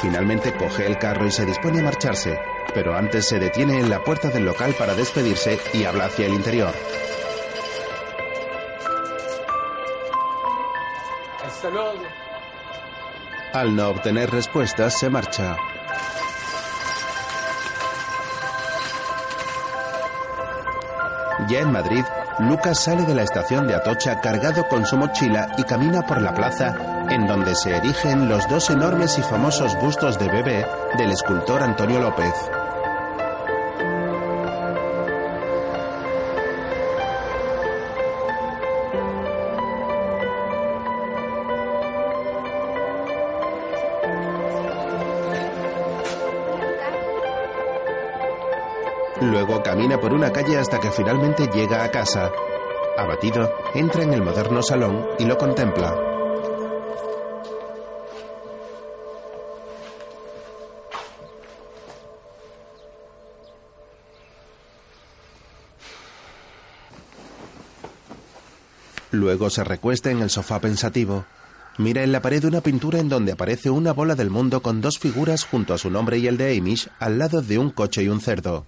Finalmente 0.00 0.54
coge 0.54 0.86
el 0.86 0.98
carro 0.98 1.26
y 1.26 1.30
se 1.30 1.44
dispone 1.44 1.80
a 1.80 1.84
marcharse, 1.84 2.38
pero 2.72 2.96
antes 2.96 3.28
se 3.28 3.38
detiene 3.38 3.78
en 3.78 3.90
la 3.90 4.02
puerta 4.02 4.28
del 4.28 4.46
local 4.46 4.74
para 4.78 4.94
despedirse 4.94 5.58
y 5.74 5.84
habla 5.84 6.06
hacia 6.06 6.26
el 6.26 6.34
interior. 6.34 6.72
Hasta 11.44 11.70
luego. 11.70 12.02
Al 13.52 13.76
no 13.76 13.88
obtener 13.88 14.30
respuestas, 14.30 14.98
se 14.98 15.10
marcha. 15.10 15.56
Ya 21.48 21.60
en 21.60 21.70
Madrid, 21.70 22.04
Lucas 22.38 22.80
sale 22.80 23.04
de 23.04 23.14
la 23.14 23.22
estación 23.22 23.66
de 23.66 23.74
Atocha 23.74 24.20
cargado 24.20 24.68
con 24.68 24.84
su 24.84 24.96
mochila 24.98 25.48
y 25.56 25.64
camina 25.64 26.06
por 26.06 26.20
la 26.20 26.34
plaza 26.34 26.74
en 27.08 27.26
donde 27.26 27.54
se 27.54 27.74
erigen 27.74 28.28
los 28.28 28.46
dos 28.48 28.68
enormes 28.68 29.18
y 29.18 29.22
famosos 29.22 29.74
bustos 29.80 30.18
de 30.18 30.28
bebé 30.28 30.66
del 30.98 31.12
escultor 31.12 31.62
Antonio 31.62 31.98
López. 31.98 32.34
Por 50.00 50.12
una 50.12 50.32
calle 50.32 50.58
hasta 50.58 50.78
que 50.80 50.90
finalmente 50.90 51.48
llega 51.48 51.84
a 51.84 51.90
casa. 51.90 52.30
Abatido, 52.96 53.52
entra 53.74 54.02
en 54.02 54.14
el 54.14 54.22
moderno 54.22 54.62
salón 54.62 55.06
y 55.18 55.24
lo 55.24 55.36
contempla. 55.36 55.94
Luego 69.10 69.50
se 69.50 69.64
recuesta 69.64 70.10
en 70.10 70.20
el 70.20 70.30
sofá 70.30 70.60
pensativo. 70.60 71.24
Mira 71.78 72.02
en 72.02 72.12
la 72.12 72.22
pared 72.22 72.44
una 72.44 72.60
pintura 72.60 72.98
en 72.98 73.08
donde 73.08 73.32
aparece 73.32 73.70
una 73.70 73.92
bola 73.92 74.14
del 74.14 74.30
mundo 74.30 74.62
con 74.62 74.80
dos 74.80 74.98
figuras 74.98 75.44
junto 75.44 75.74
a 75.74 75.78
su 75.78 75.90
nombre 75.90 76.18
y 76.18 76.26
el 76.26 76.36
de 76.36 76.56
Amish 76.56 76.88
al 76.98 77.18
lado 77.18 77.42
de 77.42 77.58
un 77.58 77.70
coche 77.70 78.02
y 78.02 78.08
un 78.08 78.20
cerdo. 78.20 78.66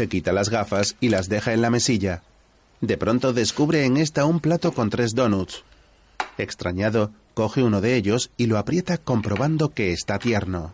Se 0.00 0.08
quita 0.08 0.32
las 0.32 0.48
gafas 0.48 0.96
y 0.98 1.10
las 1.10 1.28
deja 1.28 1.52
en 1.52 1.60
la 1.60 1.68
mesilla. 1.68 2.22
De 2.80 2.96
pronto 2.96 3.34
descubre 3.34 3.84
en 3.84 3.98
esta 3.98 4.24
un 4.24 4.40
plato 4.40 4.72
con 4.72 4.88
tres 4.88 5.14
donuts. 5.14 5.62
Extrañado, 6.38 7.10
coge 7.34 7.62
uno 7.62 7.82
de 7.82 7.96
ellos 7.96 8.30
y 8.38 8.46
lo 8.46 8.56
aprieta 8.56 8.96
comprobando 8.96 9.74
que 9.74 9.92
está 9.92 10.18
tierno. 10.18 10.72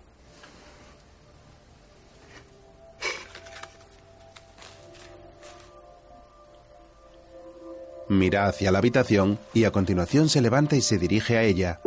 Mira 8.09 8.47
hacia 8.47 8.71
la 8.71 8.79
habitación 8.79 9.41
y 9.53 9.65
a 9.65 9.73
continuación 9.73 10.29
se 10.29 10.41
levanta 10.41 10.77
y 10.77 10.83
se 10.83 10.99
dirige 10.99 11.37
a 11.37 11.43
ella. 11.43 11.81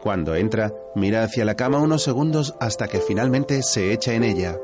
Cuando 0.00 0.34
entra, 0.34 0.72
mira 0.94 1.24
hacia 1.24 1.44
la 1.44 1.56
cama 1.56 1.76
unos 1.76 2.04
segundos 2.04 2.54
hasta 2.58 2.88
que 2.88 3.00
finalmente 3.00 3.62
se 3.62 3.92
echa 3.92 4.14
en 4.14 4.24
ella. 4.24 4.58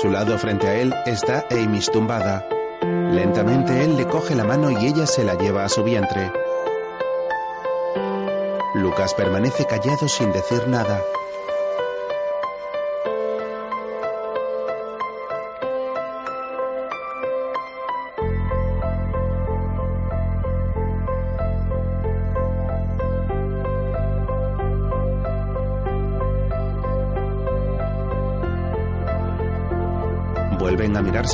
Su 0.00 0.10
lado 0.10 0.38
frente 0.38 0.68
a 0.68 0.74
él 0.76 0.94
está 1.06 1.44
Amish 1.50 1.90
tumbada. 1.90 2.46
Lentamente 2.80 3.82
él 3.82 3.96
le 3.96 4.06
coge 4.06 4.36
la 4.36 4.44
mano 4.44 4.70
y 4.70 4.86
ella 4.86 5.08
se 5.08 5.24
la 5.24 5.34
lleva 5.34 5.64
a 5.64 5.68
su 5.68 5.82
vientre. 5.82 6.30
Lucas 8.76 9.12
permanece 9.14 9.66
callado 9.66 10.06
sin 10.06 10.30
decir 10.30 10.68
nada. 10.68 11.00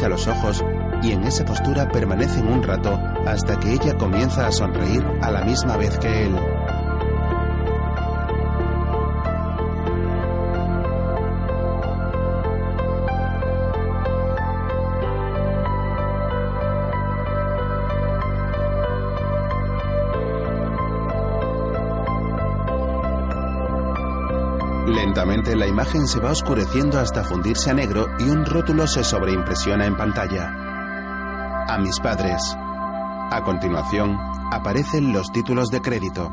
A 0.03 0.09
los 0.09 0.27
ojos 0.27 0.65
y 1.03 1.13
en 1.13 1.25
esa 1.25 1.45
postura 1.45 1.89
permanecen 1.89 2.49
un 2.49 2.63
rato 2.63 2.99
hasta 3.27 3.59
que 3.61 3.75
ella 3.75 3.97
comienza 3.97 4.47
a 4.47 4.53
sonreír 4.53 5.05
a 5.23 5.31
la 5.31 5.45
misma 5.45 5.77
vez 5.77 5.97
que 5.99 6.25
él. 6.25 6.35
La 25.15 25.69
imagen 25.69 26.09
se 26.09 26.19
va 26.19 26.33
oscureciendo 26.33 26.99
hasta 26.99 27.23
fundirse 27.23 27.71
a 27.71 27.75
negro 27.75 28.09
y 28.19 28.25
un 28.25 28.45
rótulo 28.45 28.89
se 28.89 29.05
sobreimpresiona 29.05 29.87
en 29.87 29.97
pantalla. 29.97 30.53
A 31.69 31.79
mis 31.79 32.01
padres. 32.01 32.43
A 33.31 33.41
continuación, 33.45 34.19
aparecen 34.51 35.13
los 35.13 35.31
títulos 35.31 35.71
de 35.71 35.81
crédito. 35.81 36.33